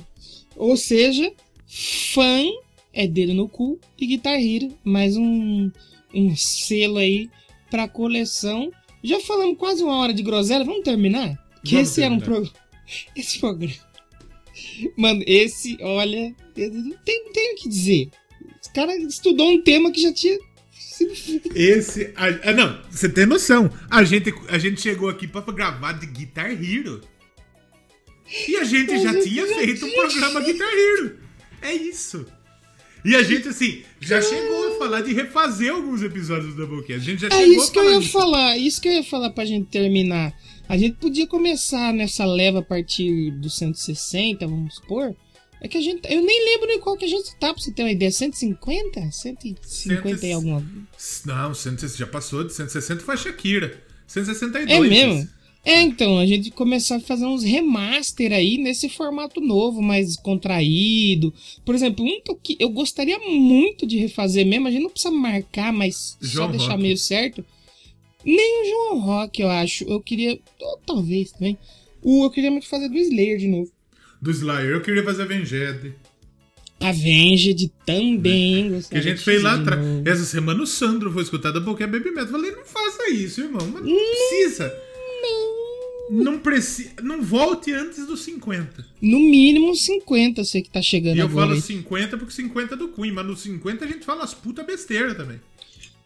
[0.57, 1.33] Ou seja,
[1.67, 2.45] fã
[2.93, 4.73] é dedo no cu e Guitar Hero.
[4.85, 5.71] Mais um,
[6.15, 7.31] um selo aí
[7.71, 8.71] pra coleção.
[9.03, 11.35] Já falamos quase uma hora de groselha, vamos terminar?
[11.65, 12.07] Que Vamos esse terminar.
[12.07, 12.61] era um programa.
[13.17, 13.75] Esse programa.
[14.97, 18.11] Mano, esse, olha, não tenho, não tenho o que dizer.
[18.61, 20.37] Os cara estudou um tema que já tinha.
[21.55, 22.13] Esse.
[22.17, 23.71] ah, não, você tem noção.
[23.91, 27.01] A gente, a gente chegou aqui pra gravar de Guitar Hero.
[28.49, 31.19] E a gente já gente tinha já feito um tinha programa Guitar Hero.
[31.63, 32.27] É isso.
[33.05, 37.01] E a gente, assim, já chegou a falar de refazer alguns episódios do Doublecast.
[37.01, 38.13] A gente já É chegou isso a que eu ia disso.
[38.13, 40.35] falar, isso que eu ia falar pra gente terminar.
[40.69, 45.17] A gente podia começar nessa leva a partir do 160, vamos supor.
[45.61, 46.01] É que a gente.
[46.11, 48.11] Eu nem lembro em qual que a gente tá, pra você ter uma ideia.
[48.11, 49.11] 150?
[49.11, 50.65] 150 e alguma.
[51.27, 53.83] Não, 160 já passou de 160 foi a Shakira.
[54.07, 54.71] 162.
[54.71, 55.29] É mesmo?
[55.63, 61.35] É, então, a gente começar a fazer uns remaster aí nesse formato novo, mais contraído.
[61.67, 64.91] Por exemplo, um que eu que eu gostaria muito de refazer mesmo, a gente não
[64.91, 66.83] precisa marcar, mas João só deixar Rock.
[66.83, 67.45] meio certo.
[68.25, 69.85] Nem o João Rock, eu acho.
[69.85, 70.39] Eu queria.
[70.61, 71.59] ou Talvez também.
[72.03, 73.71] O, eu queria muito fazer do Slayer de novo.
[74.21, 75.95] Do Slayer, eu queria fazer Avenged.
[76.81, 78.81] Avenged também.
[78.91, 79.81] Que a gente de fez lá atrás.
[80.05, 82.25] Essa semana o Sandro foi escutar da Boquinha Baby Metal.
[82.25, 83.67] Eu falei, não faça isso, irmão.
[83.73, 84.75] Mas não precisa.
[86.11, 86.91] Não precisa.
[87.03, 88.85] Não volte antes dos 50.
[89.01, 91.47] No mínimo uns 50, você que tá chegando E eu agora.
[91.49, 91.63] falo aí.
[91.63, 95.15] 50 porque 50 é do Queen, mas nos 50 a gente fala as puta besteira
[95.15, 95.39] também.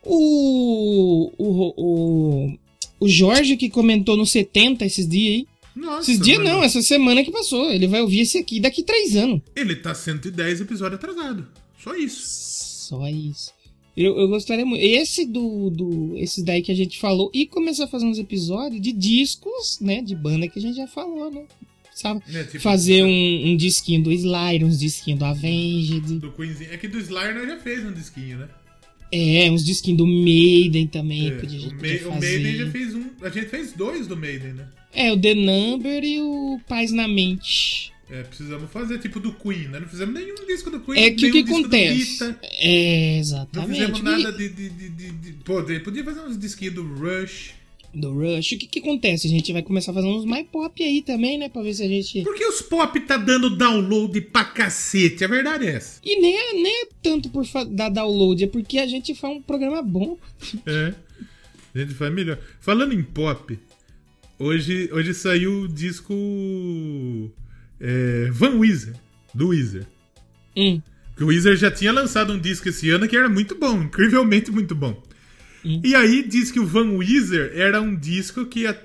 [0.02, 2.58] O, o, o,
[3.00, 5.46] o Jorge que comentou no 70 esses dias aí.
[5.74, 6.50] Nossa, Esses dias mano.
[6.50, 7.70] não, essa semana que passou.
[7.70, 9.40] Ele vai ouvir esse aqui daqui três anos.
[9.56, 11.46] Ele tá 110 episódios atrasado.
[11.82, 12.22] Só isso.
[12.24, 13.52] Só isso.
[13.96, 14.82] Eu, eu gostaria muito.
[14.84, 16.16] Esse do, do.
[16.16, 17.30] Esses daí que a gente falou.
[17.34, 20.00] E começar a fazer uns episódios de discos, né?
[20.02, 21.44] De banda que a gente já falou, né?
[21.94, 22.22] Sabe?
[22.32, 26.18] É, tipo, Fazer um, um disquinho do Slayer, uns disquinhos do Avenged.
[26.18, 26.72] Do Queenzinho.
[26.72, 28.48] É que do Slayer nós já fez um disquinho, né?
[29.16, 31.28] É, uns disquinhos do Maiden também.
[31.28, 32.20] É, podia, o, podia Ma- o.
[32.20, 33.04] Maiden já fez um.
[33.22, 34.66] A gente fez dois do Maiden, né?
[34.92, 37.92] É, o The Number e o Paz na Mente.
[38.10, 39.80] É, precisamos fazer tipo do Queen, né?
[39.80, 41.02] Não fizemos nenhum disco do Queen.
[41.02, 42.22] É que o que acontece?
[42.42, 43.70] É, Não exatamente.
[43.72, 44.48] fizemos O que- nada de.
[44.50, 47.50] de, de, de, Pô, podia fazer uns disquinhos do Rush.
[47.94, 48.52] Do Rush.
[48.52, 49.26] O que, que acontece?
[49.26, 51.48] A gente vai começar a fazer uns mais pop aí também, né?
[51.48, 52.22] Pra ver se a gente.
[52.22, 55.24] Por que os pop tá dando download pra cacete?
[55.24, 56.00] A verdade é essa.
[56.04, 59.42] E nem é, nem é tanto por dar download, é porque a gente faz um
[59.42, 60.18] programa bom.
[60.66, 60.94] É.
[61.74, 62.38] A gente faz melhor.
[62.60, 63.58] Falando em pop,
[64.38, 66.14] hoje, hoje saiu o disco
[67.80, 68.94] é, Van Weezer,
[69.34, 69.84] do Weezer.
[70.56, 70.80] Hum.
[71.08, 74.50] Porque o Weezer já tinha lançado um disco esse ano que era muito bom, incrivelmente
[74.50, 75.00] muito bom.
[75.64, 75.80] Hum.
[75.84, 78.76] E aí diz que o Van Weezer era um disco que a,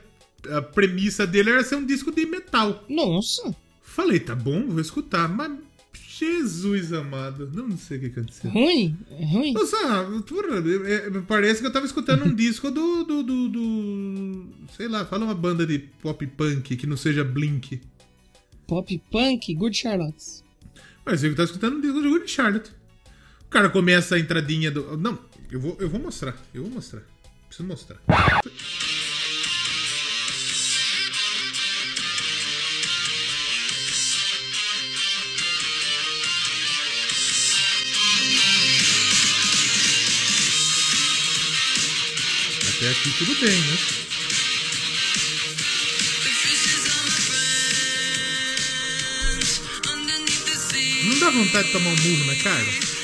[0.52, 2.84] a premissa dele era ser um disco de metal.
[2.90, 5.52] Nossa, Falei, tá bom, vou escutar, mas
[5.94, 8.52] Jesus amado, não sei o que aconteceu.
[8.52, 8.96] ruim?
[9.10, 9.54] É ruim?
[9.54, 9.78] Nossa,
[10.28, 10.58] porra,
[10.88, 14.46] é- parece que eu tava escutando um disco do, do, do, do-
[14.78, 17.82] Sei lá, fala uma banda de pop punk que não seja Blink.
[18.68, 20.44] Pop punk, Good Charlotte.
[21.04, 22.72] Parece que eu tava escutando um disco do Good Charlotte.
[23.46, 24.96] O cara começa a entradinha do.
[24.98, 25.18] Não,
[25.52, 27.02] eu vou, eu vou mostrar, eu vou mostrar.
[27.48, 27.98] Preciso mostrar.
[42.70, 43.78] Até aqui tudo bem, né?
[51.06, 52.99] Não dá vontade de tomar um murro na cara?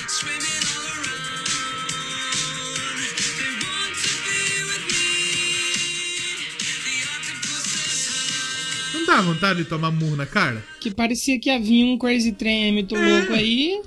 [9.15, 10.63] Dá vontade de tomar murro na cara?
[10.79, 13.17] Que parecia que havia um Crazy Train muito É.
[13.19, 13.81] louco aí.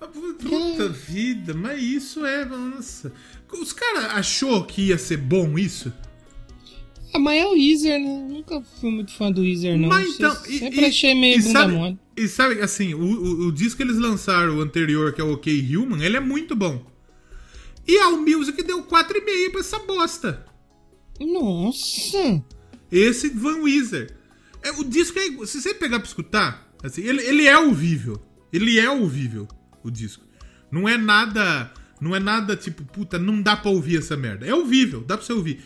[0.00, 2.44] Ah, pu- Puta vida, mas isso é.
[2.44, 3.12] Nossa.
[3.52, 5.92] Os caras achou que ia ser bom isso?
[7.14, 8.26] Ah, mas é o Weezer, né?
[8.28, 9.88] Nunca fui muito fã do Weezer, não.
[9.88, 10.34] Mas então.
[10.36, 11.98] Se- Sempre achei meio e bunda sabe, mole.
[12.16, 15.32] E sabe, assim, o, o, o disco que eles lançaram, o anterior, que é o
[15.32, 16.84] OK Human, ele é muito bom.
[17.86, 20.44] E a Music deu 4,5 pra essa bosta.
[21.18, 22.44] Nossa!
[22.92, 24.14] Esse Van Weezer.
[24.68, 25.46] É, o disco é.
[25.46, 28.20] Se você pegar pra escutar, assim, ele, ele é ouvível.
[28.52, 29.48] Ele é ouvível,
[29.82, 30.24] o disco.
[30.70, 31.72] Não é nada.
[32.00, 34.46] Não é nada tipo, puta, não dá pra ouvir essa merda.
[34.46, 35.62] É ouvível, dá pra você ouvir.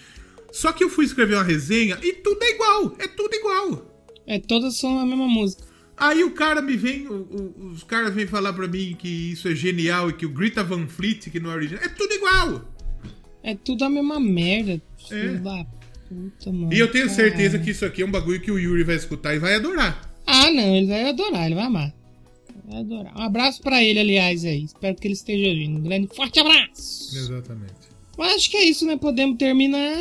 [0.50, 2.96] Só que eu fui escrever uma resenha e tudo é igual.
[2.98, 4.10] É tudo igual.
[4.26, 5.64] É, todas são a mesma música.
[5.96, 9.46] Aí o cara me vem, o, o, os caras vêm falar pra mim que isso
[9.46, 12.74] é genial e que o Greta Van Fleet, que não é original, é tudo igual.
[13.42, 14.80] É tudo a mesma merda.
[15.10, 15.40] É.
[16.12, 16.72] Da puta, mano.
[16.72, 19.34] E eu tenho certeza que isso aqui é um bagulho que o Yuri vai escutar
[19.34, 20.12] e vai adorar.
[20.26, 21.94] Ah, não, ele vai adorar, ele vai amar.
[22.64, 23.16] Vai adorar.
[23.16, 24.64] Um abraço pra ele, aliás, aí.
[24.64, 25.78] Espero que ele esteja ouvindo.
[25.78, 27.16] Um grande forte abraço.
[27.16, 27.72] Exatamente.
[28.16, 28.96] Mas acho que é isso, né?
[28.96, 30.00] Podemos terminar.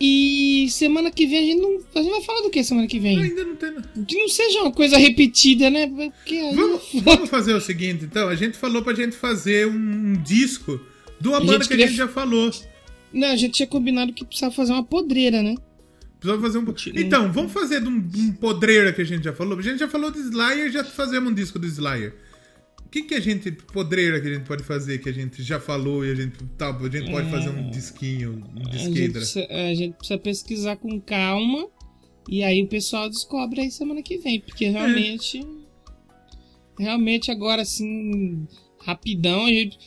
[0.00, 1.78] E semana que vem a gente não.
[1.94, 3.20] A gente vai falar do que semana que vem?
[3.20, 3.74] Ainda não tem.
[4.06, 5.86] Que não seja uma coisa repetida, né?
[5.86, 8.28] Vamos, vamos fazer o seguinte, então.
[8.28, 10.80] A gente falou pra gente fazer um disco
[11.20, 11.84] de uma banda que queria...
[11.84, 12.50] a gente já falou.
[13.12, 15.54] Não, a gente tinha combinado que precisava fazer uma podreira, né?
[16.18, 16.74] Precisava fazer um.
[16.96, 19.58] Então, vamos fazer de um, um podreira que a gente já falou.
[19.58, 22.14] A gente já falou de Slayer, já fazemos um disco do Slayer.
[22.84, 25.60] O que, que a gente, podreira que a gente pode fazer, que a gente já
[25.60, 28.82] falou e a gente, tá, a gente pode é, fazer um disquinho, um disquedra?
[28.82, 31.68] A gente, precisa, a gente precisa pesquisar com calma
[32.28, 34.70] e aí o pessoal descobre aí semana que vem, porque é.
[34.70, 35.38] realmente.
[35.38, 36.82] É.
[36.82, 38.46] Realmente agora assim,
[38.80, 39.78] rapidão, a gente.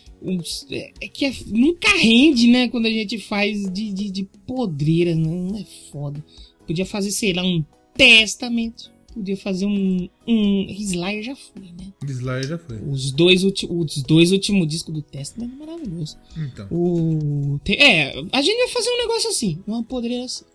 [1.01, 2.69] É que é, nunca rende, né?
[2.69, 6.23] Quando a gente faz de, de, de podreira, não é foda.
[6.65, 7.63] Podia fazer, sei lá, um
[7.95, 10.09] testamento podia fazer um.
[10.27, 11.93] um Slayer já foi, né?
[12.05, 12.77] Slayer já foi.
[12.77, 16.17] Os dois, os dois últimos discos do Testament é maravilhoso.
[16.35, 16.67] Então.
[16.71, 20.45] O, é, a gente vai fazer um negócio assim, uma poderia assim.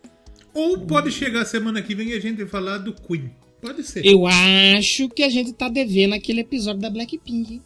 [0.53, 3.30] Ou pode chegar semana que vem e a gente falar do Queen.
[3.61, 4.05] Pode ser.
[4.05, 7.61] Eu acho que a gente tá devendo aquele episódio da Blackpink.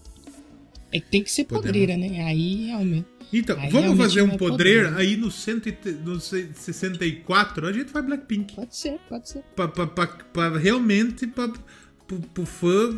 [0.92, 1.66] É que tem que ser Podemos.
[1.66, 2.22] podreira, né?
[2.24, 3.06] Aí realmente.
[3.32, 5.74] Então, aí vamos fazer um podreiro aí no, cento e,
[6.04, 8.54] no 64 a gente faz Blackpink.
[8.54, 9.42] Pode ser, pode ser.
[9.56, 11.50] Pra, pra, pra, pra realmente pra,
[12.06, 12.94] pro, pro fã,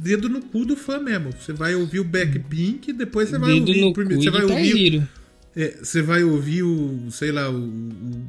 [0.00, 1.30] dedo no cu do fã mesmo.
[1.32, 4.22] Você vai ouvir o Blackpink, depois você vai dedo ouvir no primeiro.
[4.22, 5.08] Você vai tá ouvir.
[5.54, 8.26] É, você vai ouvir o, sei lá, o, o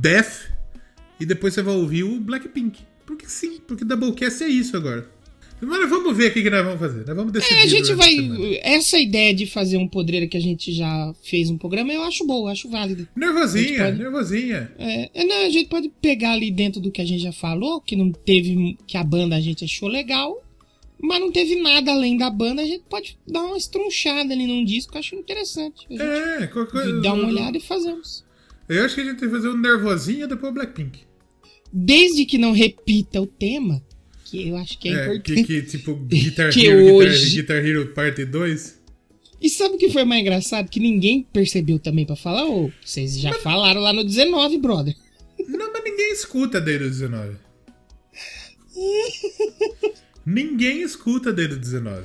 [0.00, 0.50] Death
[1.20, 2.80] e depois você vai ouvir o Blackpink.
[3.06, 5.08] Porque sim, porque Doublecast é isso agora.
[5.60, 7.06] Mas vamos ver o que nós vamos fazer.
[7.06, 7.54] Nós vamos decidir.
[7.54, 8.60] É, a gente vai.
[8.62, 12.26] Essa ideia de fazer um podreiro que a gente já fez um programa, eu acho
[12.26, 13.08] boa, eu acho válida.
[13.16, 14.72] Nervosinha, pode, nervosinha.
[14.78, 17.80] É, é, não, a gente pode pegar ali dentro do que a gente já falou,
[17.80, 18.76] que não teve.
[18.86, 20.42] que a banda a gente achou legal,
[21.00, 24.64] mas não teve nada além da banda, a gente pode dar uma estrunchada ali num
[24.64, 25.86] disco que eu acho interessante.
[25.90, 28.24] é, qualquer Dar uma olhada e fazemos.
[28.68, 31.00] Eu acho que a gente tem que fazer um nervosinha depois o Blackpink.
[31.72, 33.82] Desde que não repita o tema,
[34.24, 35.44] que eu acho que é, é importante.
[35.44, 37.36] Que, que tipo, Guitar, que Hero, hoje...
[37.36, 38.84] Guitar, Guitar Hero Parte 2?
[39.40, 40.70] E sabe o que foi mais engraçado?
[40.70, 43.42] Que ninguém percebeu também pra falar, ou vocês já mas...
[43.42, 44.94] falaram lá no 19, brother.
[45.46, 47.36] Não, mas ninguém escuta desde o 19.
[50.24, 52.04] ninguém escuta desde o 19.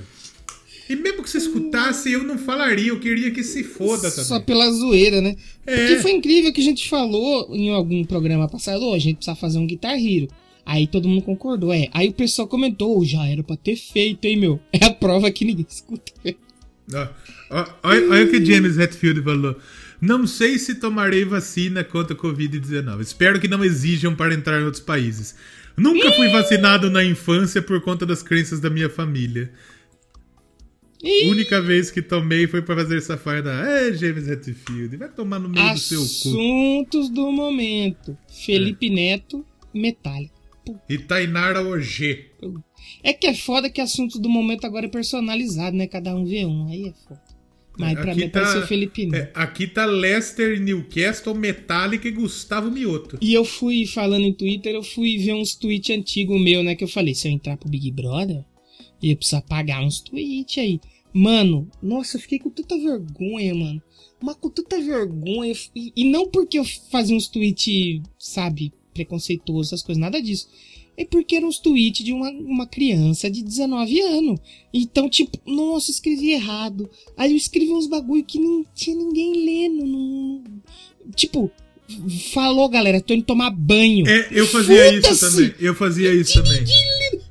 [0.90, 4.26] E mesmo que você escutasse, eu não falaria, eu queria que se foda também.
[4.26, 5.36] Só pela zoeira, né?
[5.66, 5.78] É.
[5.78, 9.36] Porque foi incrível que a gente falou em algum programa passado, oh, a gente precisa
[9.36, 10.28] fazer um Guitar Hero.
[10.70, 11.88] Aí todo mundo concordou, é.
[11.92, 14.60] Aí o pessoal comentou, já era pra ter feito, hein, meu?
[14.72, 16.14] É a prova que ninguém escuta.
[17.82, 19.58] olha, olha o que James Hetfield falou.
[20.00, 23.02] Não sei se tomarei vacina contra a Covid-19.
[23.02, 25.36] Espero que não exijam para entrar em outros países.
[25.76, 29.52] Nunca fui vacinado na infância por conta das crenças da minha família.
[31.04, 33.50] A única vez que tomei foi para fazer essa farda.
[33.52, 36.38] É, James Hetfield, vai tomar no meio Assuntos do seu cu.
[36.38, 38.16] Assuntos do momento.
[38.30, 38.90] Felipe é.
[38.92, 39.44] Neto,
[39.74, 40.39] Metallica.
[40.90, 42.26] E Tainara OG.
[43.04, 45.88] É que é foda que assunto do momento agora é personalizado, né?
[45.88, 46.68] Cada um vê um.
[46.68, 47.22] Aí é foda.
[47.80, 52.70] Mas pra aqui mim tá, o Felipe é, Aqui tá Leicester, Newcastle, Metallica e Gustavo
[52.70, 53.18] Mioto.
[53.22, 56.76] E eu fui, falando em Twitter, eu fui ver uns tweets antigos meu, né?
[56.76, 58.44] Que eu falei, se eu entrar pro Big Brother,
[59.02, 60.82] ia precisar pagar uns tweets aí.
[61.14, 63.82] Mano, nossa, eu fiquei com tanta vergonha, mano.
[64.22, 65.54] Mas com tanta vergonha.
[65.74, 70.48] E, e não porque eu fazia uns tweets, sabe, preconceituoso, essas coisas, nada disso.
[70.98, 74.40] É porque eram os tweets de uma, uma criança de 19 anos.
[74.74, 76.90] Então, tipo, nossa, escrevi errado.
[77.16, 79.86] Aí eu escrevi uns bagulho que não tinha ninguém lendo.
[79.86, 80.44] Não...
[81.16, 81.50] Tipo,
[82.34, 84.06] falou, galera, tô indo tomar banho.
[84.08, 85.56] É, eu fazia isso também.
[85.60, 86.66] Eu fazia isso também.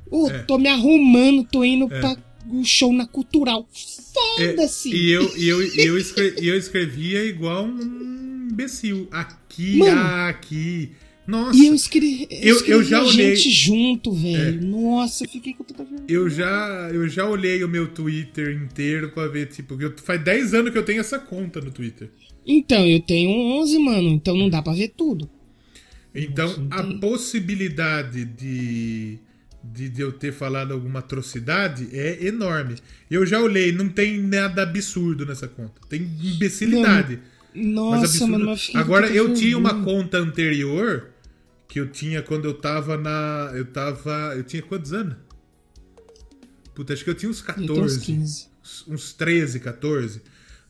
[0.09, 0.39] Oh, é.
[0.39, 1.99] Tô me arrumando, tô indo é.
[1.99, 2.17] pra
[2.51, 3.69] o show na cultural.
[3.71, 4.91] Foda-se!
[4.91, 9.07] É, e eu, e eu, e eu, escrevia, eu escrevia igual um imbecil.
[9.11, 10.91] Aqui, Mano, aqui.
[11.29, 11.55] Nossa.
[11.55, 14.57] E eu escrevi, eu, eu, eu já olhei gente junto, velho.
[14.57, 14.65] É.
[14.65, 16.03] Nossa, eu fiquei com vergonha.
[16.07, 20.55] Eu já, eu já olhei o meu Twitter inteiro pra ver, tipo, eu, faz 10
[20.55, 22.09] anos que eu tenho essa conta no Twitter.
[22.47, 25.29] Então, eu tenho 11, mano, então não dá pra ver tudo.
[26.15, 29.19] Então, Nossa, a possibilidade de
[29.61, 32.75] de, de, eu ter falado alguma atrocidade é enorme.
[33.11, 35.79] Eu já olhei, não tem nada absurdo nessa conta.
[35.87, 37.19] Tem imbecilidade.
[37.53, 41.09] Não, nossa, mas mano, Agora, eu tinha uma conta anterior
[41.69, 43.51] que eu tinha quando eu tava na.
[43.53, 44.33] Eu tava.
[44.35, 45.15] Eu tinha quantos anos?
[46.73, 47.97] Puta, acho que eu tinha uns 14.
[47.97, 48.47] Uns, 15.
[48.87, 50.21] uns 13, 14.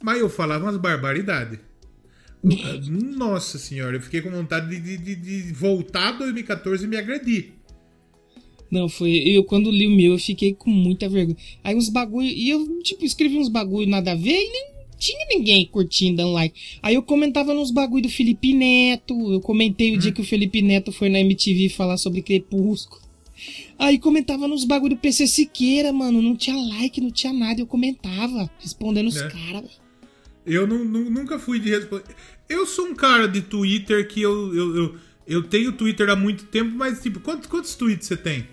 [0.03, 1.59] Mas eu falava umas barbaridades.
[3.17, 7.53] Nossa senhora, eu fiquei com vontade de, de, de voltar 2014 e me agredir.
[8.69, 9.11] Não, foi.
[9.25, 11.37] Eu, quando li o meu, eu fiquei com muita vergonha.
[11.63, 12.27] Aí uns bagulho.
[12.27, 16.33] E eu, tipo, escrevi uns bagulho nada a ver e nem tinha ninguém curtindo, dando
[16.33, 16.59] like.
[16.83, 19.15] Aí eu comentava nos bagulho do Felipe Neto.
[19.31, 19.97] Eu comentei o hum.
[19.97, 23.01] dia que o Felipe Neto foi na MTV falar sobre Crepúsculo.
[23.77, 26.21] Aí comentava nos bagulho do PC Siqueira, mano.
[26.21, 27.61] Não tinha like, não tinha nada.
[27.61, 29.29] Eu comentava, respondendo os é.
[29.29, 29.71] caras.
[30.45, 32.03] Eu não, não, nunca fui de responder.
[32.49, 34.95] Eu sou um cara de Twitter que eu, eu, eu,
[35.27, 38.47] eu tenho Twitter há muito tempo, mas, tipo, quantos, quantos tweets você tem?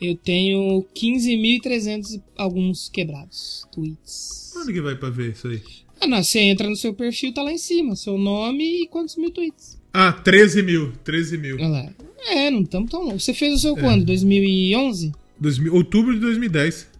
[0.00, 4.52] Eu tenho 15.300 alguns quebrados tweets.
[4.54, 5.62] Onde que vai pra ver isso aí?
[6.00, 7.96] Ah, não, você entra no seu perfil, tá lá em cima.
[7.96, 9.78] Seu nome e quantos mil tweets.
[9.92, 10.92] Ah, 13 mil.
[11.04, 11.56] 13 mil.
[11.56, 11.90] Olha lá.
[12.28, 13.24] É, não estamos tão longe.
[13.24, 13.80] Você fez o seu é.
[13.80, 14.04] quando?
[14.04, 15.12] 2011?
[15.38, 16.96] 2000, outubro de 2010.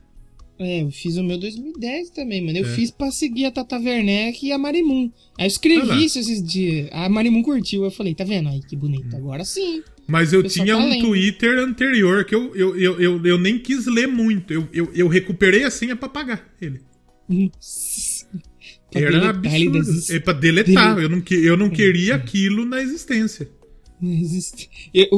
[0.59, 2.57] É, eu fiz o meu 2010 também, mano.
[2.57, 2.69] Eu é.
[2.69, 5.11] fiz pra seguir a Tata Werneck e a Marimun.
[5.39, 6.89] Aí eu escrevi ah, isso esses dias.
[6.93, 7.85] A Marimun curtiu.
[7.85, 8.49] Eu falei, tá vendo?
[8.49, 9.15] Aí que bonito.
[9.15, 9.19] Hum.
[9.19, 9.83] Agora sim.
[10.07, 11.07] Mas eu tinha tá um lendo.
[11.07, 14.53] Twitter anterior que eu, eu, eu, eu, eu nem quis ler muito.
[14.53, 16.81] Eu, eu, eu recuperei a senha pra pagar ele.
[18.99, 19.81] Era absurdo.
[20.11, 20.99] É pra deletar.
[20.99, 23.49] Eu não, eu não queria aquilo na existência.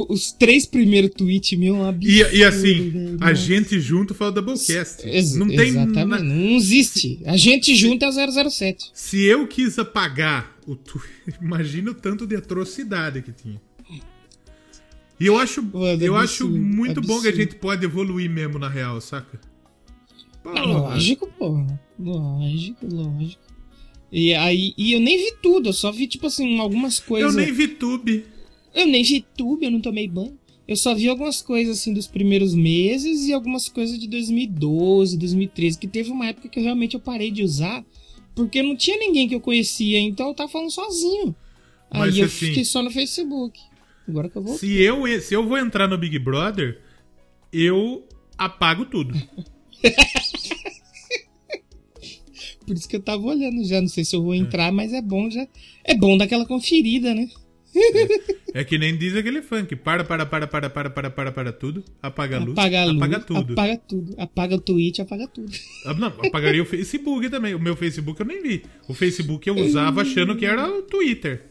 [0.08, 2.34] Os três primeiros tweets meu é absurdo.
[2.34, 5.04] E, e assim, velho, a gente junto fala Doublecast.
[5.04, 6.22] Ex não tem Exatamente.
[6.22, 7.20] Não existe.
[7.24, 8.10] A gente junto é
[8.50, 8.90] 007.
[8.94, 11.08] Se eu quis apagar o tweet,
[11.42, 13.60] imagina o tanto de atrocidade que tinha.
[15.20, 17.06] E eu acho, Mano, eu acho muito absurdo.
[17.08, 19.40] bom que a gente pode evoluir mesmo na real, saca?
[20.44, 21.66] É lógico, pô.
[21.98, 23.42] Lógico, lógico.
[24.10, 27.34] E aí, e eu nem vi tudo, eu só vi, tipo assim, algumas coisas.
[27.34, 28.24] Eu nem vi tube.
[28.74, 30.38] Eu nem vi tube, eu não tomei banho.
[30.66, 35.78] Eu só vi algumas coisas assim dos primeiros meses e algumas coisas de 2012, 2013,
[35.78, 37.84] que teve uma época que eu realmente eu parei de usar,
[38.34, 41.34] porque não tinha ninguém que eu conhecia, então eu tava falando sozinho.
[41.90, 43.58] Mas, aí eu assim, fiquei só no Facebook.
[44.06, 44.58] Agora que eu vou.
[44.58, 46.80] Se eu, se eu vou entrar no Big Brother,
[47.52, 48.06] eu
[48.36, 49.14] apago tudo.
[52.68, 53.80] Por isso que eu tava olhando já.
[53.80, 54.70] Não sei se eu vou entrar, é.
[54.70, 55.46] mas é bom já.
[55.82, 57.28] É bom dar aquela conferida, né?
[58.54, 59.76] É, é que nem diz aquele funk.
[59.76, 61.84] Para, para, para, para, para, para, para, para tudo.
[62.02, 62.52] Apaga a luz.
[62.52, 62.96] Apaga a luz.
[62.96, 63.52] Apaga tudo.
[63.52, 64.14] Apaga tudo.
[64.16, 65.52] Apaga o Twitch, apaga tudo.
[65.84, 67.54] Ah, não, apagaria o Facebook também.
[67.54, 68.62] O meu Facebook eu nem vi.
[68.88, 71.50] O Facebook eu usava achando que era o Twitter.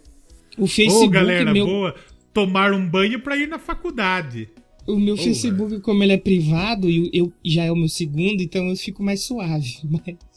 [0.58, 1.06] O Facebook.
[1.06, 1.68] Ô, galera, meu...
[1.68, 1.96] boa
[2.38, 4.48] tomar um banho para ir na faculdade.
[4.86, 8.42] O meu oh, Facebook, como ele é privado, e eu, já é o meu segundo,
[8.42, 9.76] então eu fico mais suave.
[9.90, 10.37] Mas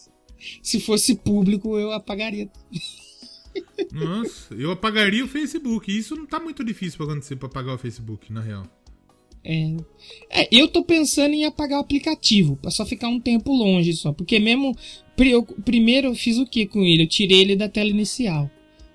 [0.63, 2.49] se fosse público, eu apagaria.
[3.93, 5.97] Nossa, eu apagaria o Facebook.
[5.97, 8.65] Isso não tá muito difícil pra acontecer pra apagar o Facebook, na real.
[9.43, 9.77] É.
[10.31, 10.49] é.
[10.53, 14.13] eu tô pensando em apagar o aplicativo, pra só ficar um tempo longe só.
[14.13, 14.77] Porque mesmo.
[15.19, 17.03] Eu, primeiro eu fiz o que com ele?
[17.03, 18.51] Eu tirei ele da tela inicial.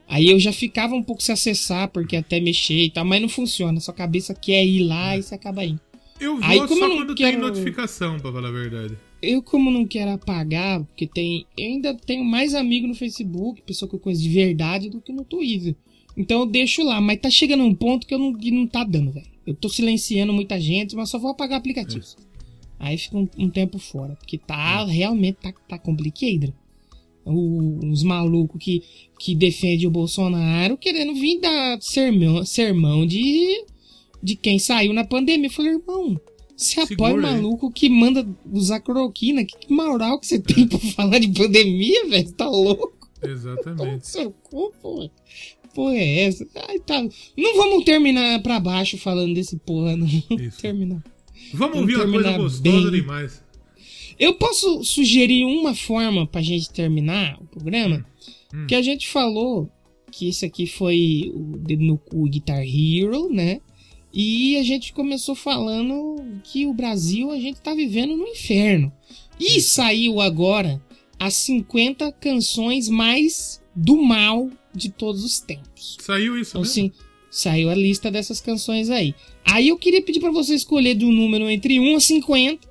[0.08, 3.30] Aí eu já ficava um pouco se acessar, porque até mexer e tal, mas não
[3.30, 3.80] funciona.
[3.80, 5.80] Sua cabeça quer ir lá e você acaba indo.
[6.20, 7.32] Eu vou Aí, só eu quando quero...
[7.32, 8.98] tem notificação, pra falar a verdade.
[9.26, 11.46] Eu, como não quero apagar, porque tem.
[11.58, 15.12] Eu ainda tenho mais amigo no Facebook, pessoa que eu conheço de verdade, do que
[15.12, 15.76] no Twitter.
[16.18, 18.84] Então eu deixo lá, mas tá chegando um ponto que eu não, que não tá
[18.84, 19.28] dando, velho.
[19.46, 22.18] Eu tô silenciando muita gente, mas só vou apagar aplicativos.
[22.20, 22.26] É.
[22.80, 24.92] Aí fica um, um, tempo fora, porque tá é.
[24.92, 26.54] realmente tá, tá complicado
[27.26, 28.84] os malucos que,
[29.20, 33.66] que defendem o Bolsonaro querendo vir dar sermão, sermão de,
[34.22, 35.48] de quem saiu na pandemia.
[35.48, 36.20] Eu falei, irmão,
[36.56, 39.44] você apoia o maluco que manda usar cloroquina?
[39.44, 42.32] Que moral que você tem pra falar de pandemia, velho?
[42.32, 43.10] Tá louco?
[43.22, 44.08] Exatamente.
[44.08, 45.10] seu cu, pô.
[45.74, 46.48] Porra é essa?
[46.70, 47.02] Ai, tá.
[47.38, 50.08] Não vamos terminar pra baixo falando desse porra, não.
[50.30, 51.04] Vamos terminar.
[51.54, 53.02] Vamos, vamos ouvir uma coisa gostosa bem.
[53.02, 53.44] demais.
[54.18, 58.06] Eu posso sugerir uma forma pra gente terminar o programa?
[58.54, 58.62] Hum.
[58.62, 58.68] hum.
[58.68, 59.70] Que a gente falou
[60.12, 63.60] que esse aqui foi o Dedo no Cu Guitar Hero, né?
[64.18, 68.90] E a gente começou falando que o Brasil a gente tá vivendo no inferno.
[69.38, 70.82] E saiu agora
[71.20, 75.98] as 50 canções mais do mal de todos os tempos.
[76.00, 76.74] Saiu isso então, mesmo?
[76.74, 76.92] Sim,
[77.30, 79.14] saiu a lista dessas canções aí.
[79.44, 82.70] Aí eu queria pedir para você escolher de um número entre 1 a 50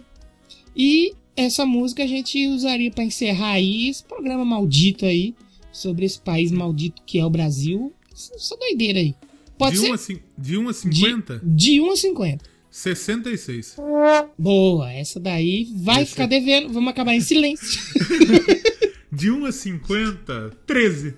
[0.75, 5.35] e essa música a gente usaria para encerrar aí esse programa maldito aí
[5.71, 7.93] sobre esse país maldito que é o Brasil.
[8.11, 9.15] Essa doideira aí.
[9.59, 9.91] Pode de ser?
[9.91, 9.99] 1 a,
[10.39, 11.39] de 1 a 50?
[11.43, 12.45] De, de 1 a 50.
[12.71, 13.77] 66.
[14.37, 16.73] Boa, essa daí vai Esse- ficar devendo.
[16.73, 17.81] Vamos acabar em silêncio.
[19.13, 21.15] De 1 a 50, 13.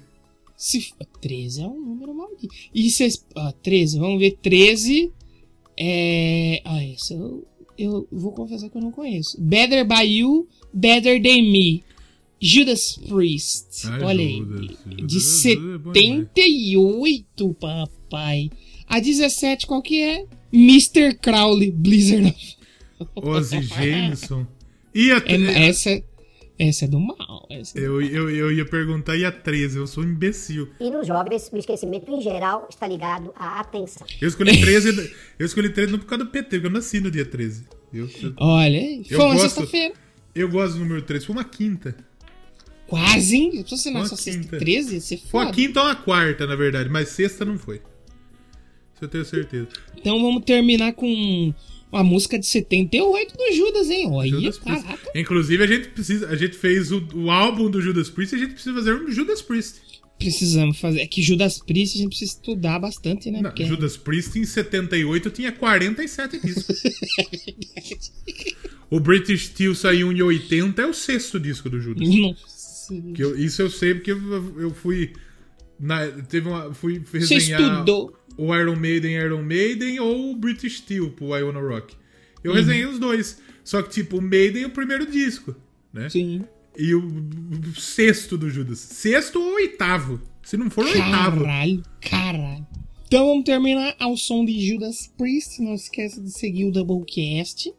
[0.55, 0.93] Se,
[1.23, 2.55] 13 é um número maldito.
[2.75, 4.33] E se, ah, 13, vamos ver.
[4.43, 5.11] 13
[5.79, 6.61] é.
[6.63, 7.47] Ah, essa eu,
[7.79, 9.41] eu vou confessar que eu não conheço.
[9.41, 11.83] Better by You, Better Than Me.
[12.41, 13.87] Judas Priest.
[13.89, 14.37] Ai, Olha aí.
[14.39, 14.77] Judas,
[15.07, 16.29] De Judas é bom demais.
[16.35, 18.51] 78, papai.
[18.89, 20.25] A 17, qual que é?
[20.53, 21.15] Mr.
[21.15, 22.35] Crowley, Blizzard
[22.99, 24.47] of Ozzy Jameson.
[24.95, 26.03] E a É, essa,
[26.59, 27.47] essa é do mal.
[27.51, 29.79] Essa é do eu, eu, eu ia perguntar, e a 13?
[29.79, 30.69] Eu sou um imbecil.
[30.81, 34.07] E nos jovens, o esquecimento em geral está ligado à atenção.
[34.21, 37.11] Eu escolhi 13, eu escolhi 13 não por causa do PT, porque eu nasci no
[37.11, 37.65] dia 13.
[37.93, 39.95] Eu, eu, Olha, Eu foi uma gosto- sexta-feira.
[40.35, 41.27] eu gosto do número 13.
[41.27, 41.97] Foi uma quinta.
[42.87, 43.65] Quase, hein?
[43.67, 44.59] Se Uma nossa sexta quinta.
[44.59, 47.77] 13, ia ser Foi a quinta ou a quarta, na verdade, mas sexta não foi.
[47.77, 49.69] Isso eu tenho certeza.
[49.97, 51.53] Então vamos terminar com
[51.93, 54.09] a música de 78 do Judas, hein?
[54.11, 55.11] Olha, Judas caraca.
[55.15, 56.29] Inclusive, a gente precisa.
[56.29, 59.11] A gente fez o, o álbum do Judas Priest e a gente precisa fazer um
[59.11, 59.87] Judas Priest.
[60.19, 61.01] Precisamos fazer.
[61.01, 63.43] É que Judas Priest a gente precisa estudar bastante, né?
[63.43, 66.83] Não, Porque- Judas Priest em 78 tinha 47 discos.
[68.91, 72.09] o British Steel saiu em 80, é o sexto disco do Judas.
[72.09, 72.56] Nossa.
[73.15, 75.13] Que eu- isso eu sei porque eu, eu fui.
[75.79, 78.17] Na, teve uma, fui fui Você resenhar estudou.
[78.39, 81.95] o Iron Maiden Iron Maiden ou o British Steel pro I Wanna Rock.
[82.43, 82.57] Eu Uhum.
[82.57, 83.39] resenhei os dois.
[83.65, 85.55] Só que, tipo, o Maiden é o primeiro disco,
[85.93, 86.09] né?
[86.09, 86.43] Sim.
[86.79, 88.79] E o, o sexto do Judas.
[88.79, 90.21] Sexto ou oitavo.
[90.43, 91.41] Se não for o oitavo.
[91.43, 92.67] Caralho, caralho.
[93.07, 95.61] Então vamos terminar ao som de Judas Priest.
[95.61, 97.73] Não esqueça de seguir o Doublecast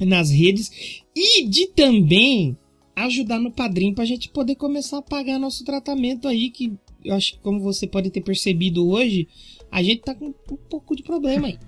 [0.00, 2.56] nas redes e de também
[2.96, 6.72] ajudar no padrinho pra gente poder começar a pagar nosso tratamento aí, que
[7.04, 9.28] eu acho que como você pode ter percebido hoje,
[9.70, 11.58] a gente tá com um pouco de problema aí.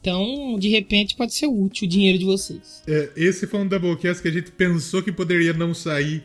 [0.00, 2.82] Então, de repente, pode ser útil o dinheiro de vocês.
[2.86, 6.24] É, esse foi um Doublecast que a gente pensou que poderia não sair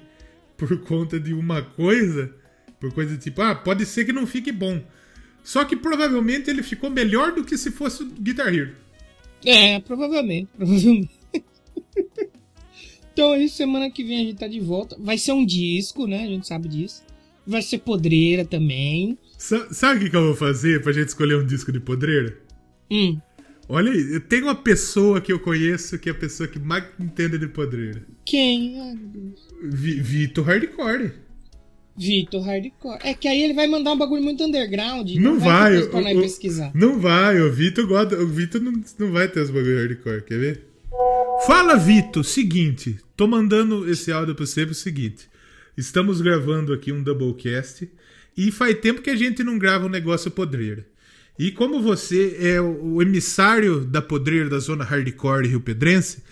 [0.56, 2.34] por conta de uma coisa.
[2.80, 4.82] Por coisa tipo, ah, pode ser que não fique bom.
[5.44, 8.76] Só que provavelmente ele ficou melhor do que se fosse o Guitar Hero.
[9.46, 11.15] É, provavelmente, provavelmente.
[13.16, 14.98] Então aí, semana que vem a gente tá de volta.
[15.00, 16.24] Vai ser um disco, né?
[16.24, 17.02] A gente sabe disso.
[17.48, 19.18] Vai ser podreira também.
[19.38, 22.38] Sa- sabe o que, que eu vou fazer pra gente escolher um disco de podreira?
[22.92, 23.18] Hum,
[23.68, 26.84] Olha aí, eu tenho uma pessoa que eu conheço que é a pessoa que mais
[27.00, 28.06] entende de podreira.
[28.26, 28.80] quem?
[28.80, 29.48] Ai, meu Deus.
[29.64, 31.12] Vi- Vitor Hardcore.
[31.98, 33.00] Vitor Hardcore.
[33.04, 35.10] É que aí ele vai mandar um bagulho muito underground.
[35.16, 35.78] Não ter vai.
[35.82, 36.72] o- nós o- pesquisar.
[36.76, 38.16] Não vai, o Vitor gosta.
[38.22, 40.64] O Vitor não, não vai ter os bagulho hardcore, quer ver?
[41.46, 43.00] Fala, Vitor, seguinte.
[43.16, 45.30] Tô mandando esse áudio pra você pro seguinte.
[45.78, 47.90] Estamos gravando aqui um Doublecast
[48.36, 50.86] e faz tempo que a gente não grava um negócio podreira.
[51.38, 56.24] E como você é o o emissário da podreira da zona hardcore Rio Pedrense,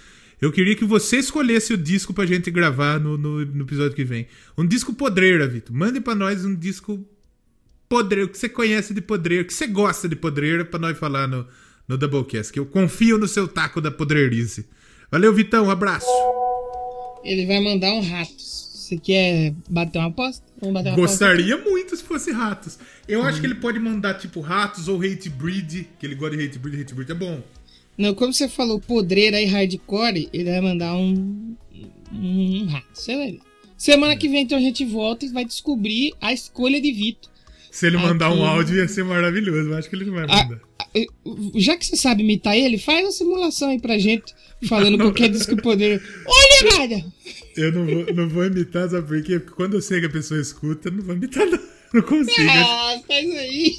[0.41, 4.03] eu queria que você escolhesse o disco pra gente gravar no, no, no episódio que
[4.03, 4.27] vem.
[4.57, 5.75] Um disco podreira, Vitor.
[5.75, 7.05] Mande pra nós um disco
[7.87, 11.47] podreiro, que você conhece de podreiro, que você gosta de podreira, pra nós falar no,
[11.87, 12.51] no Doublecast.
[12.53, 14.67] Que eu confio no seu taco da podreirice.
[15.11, 15.65] Valeu, Vitão.
[15.65, 16.07] Um abraço.
[17.23, 18.69] Ele vai mandar um ratos.
[18.73, 20.43] Você quer bater uma aposta?
[20.59, 21.25] Vamos bater uma aposta?
[21.25, 22.77] Gostaria muito se fosse ratos.
[23.07, 26.43] Eu acho que ele pode mandar, tipo, ratos ou hate breed, que ele gosta de
[26.43, 27.41] hate breed, hate breed é bom.
[27.97, 31.55] Não, como você falou podreira e hardcore, ele vai mandar um,
[32.11, 32.87] um rato.
[33.07, 33.39] Vai ver.
[33.77, 37.31] Semana que vem, então, a gente volta e vai descobrir a escolha de Vitor.
[37.71, 38.37] Se ele mandar Aqui.
[38.37, 40.55] um áudio ia ser maravilhoso, eu acho que ele não vai Ah, mandar.
[40.55, 40.59] eh,
[41.55, 44.33] Já que você sabe imitar ele, faz uma simulação aí pra gente,
[44.67, 46.01] falando qualquer disco poder.
[46.25, 47.05] Olha, nada!
[47.55, 49.39] Eu não vou, não vou imitar, sabe por quê?
[49.39, 51.59] Porque quando eu sei que a pessoa escuta, eu não vou imitar, não.
[51.93, 52.49] Não consigo.
[52.49, 53.75] Ah, faz aí.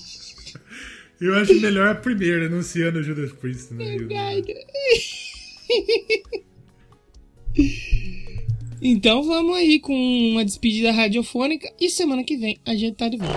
[1.20, 3.74] Eu acho melhor a primeira, anunciando o Judas Priest.
[3.74, 3.96] Né?
[8.86, 13.16] Então vamos aí com uma despedida radiofônica e semana que vem a gente tá de
[13.16, 13.34] volta.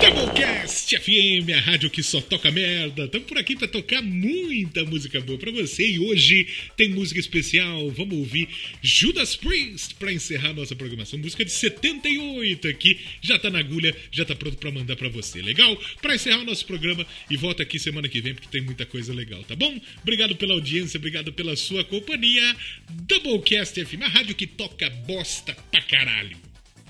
[0.00, 3.04] Doublecast FM, a rádio que só toca merda.
[3.04, 6.46] Estamos por aqui para tocar muita música boa para você e hoje
[6.76, 7.90] tem música especial.
[7.90, 8.48] Vamos ouvir
[8.82, 11.18] Judas Priest para encerrar nossa programação.
[11.18, 15.40] Música de 78 aqui, já tá na agulha, já tá pronto para mandar para você.
[15.42, 15.76] Legal?
[16.00, 19.12] Para encerrar o nosso programa e volta aqui semana que vem porque tem muita coisa
[19.12, 19.78] legal, tá bom?
[20.02, 22.56] Obrigado pela audiência, obrigado pela sua companhia.
[22.90, 26.36] Doublecast FM, a rádio que toca bosta pra caralho.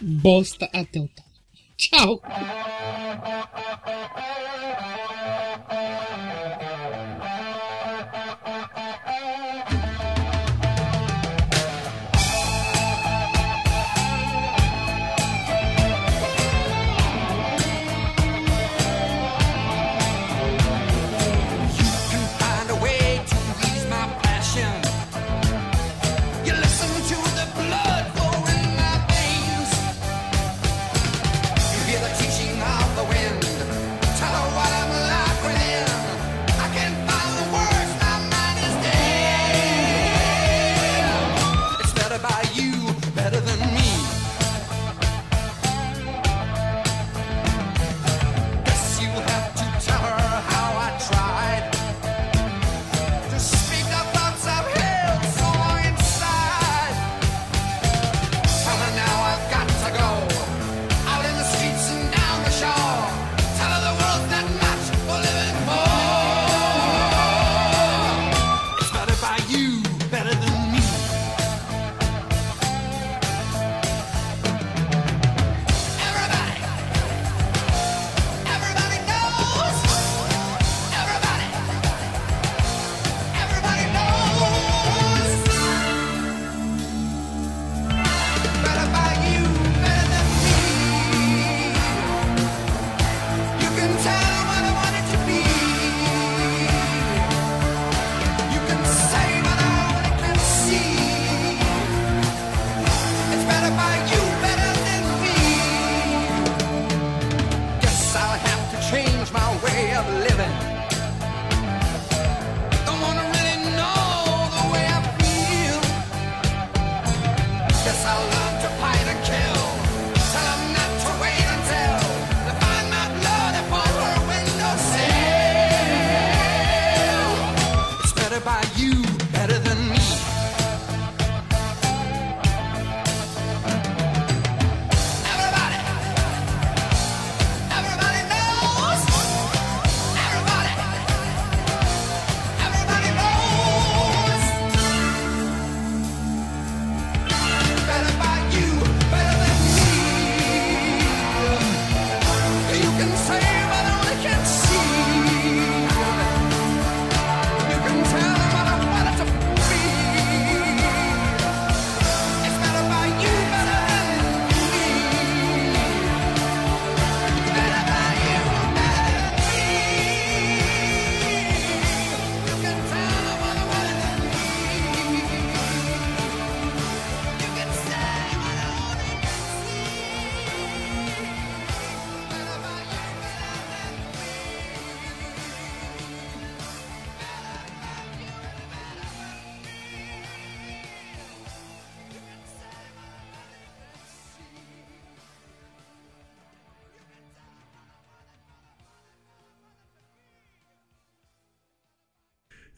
[0.01, 1.25] Bosta até o tal.
[1.77, 2.23] Tchau.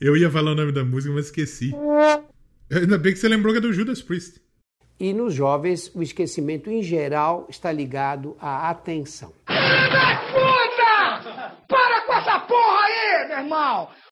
[0.06, 1.74] Eu ia falar o nome da música, mas esqueci.
[2.70, 4.40] Ainda bem que você lembrou que é do Judas Priest.
[5.00, 9.32] E nos jovens, o esquecimento em geral está ligado à atenção.
[9.46, 11.56] Puta!
[11.66, 13.88] Para com essa porra aí, meu irmão!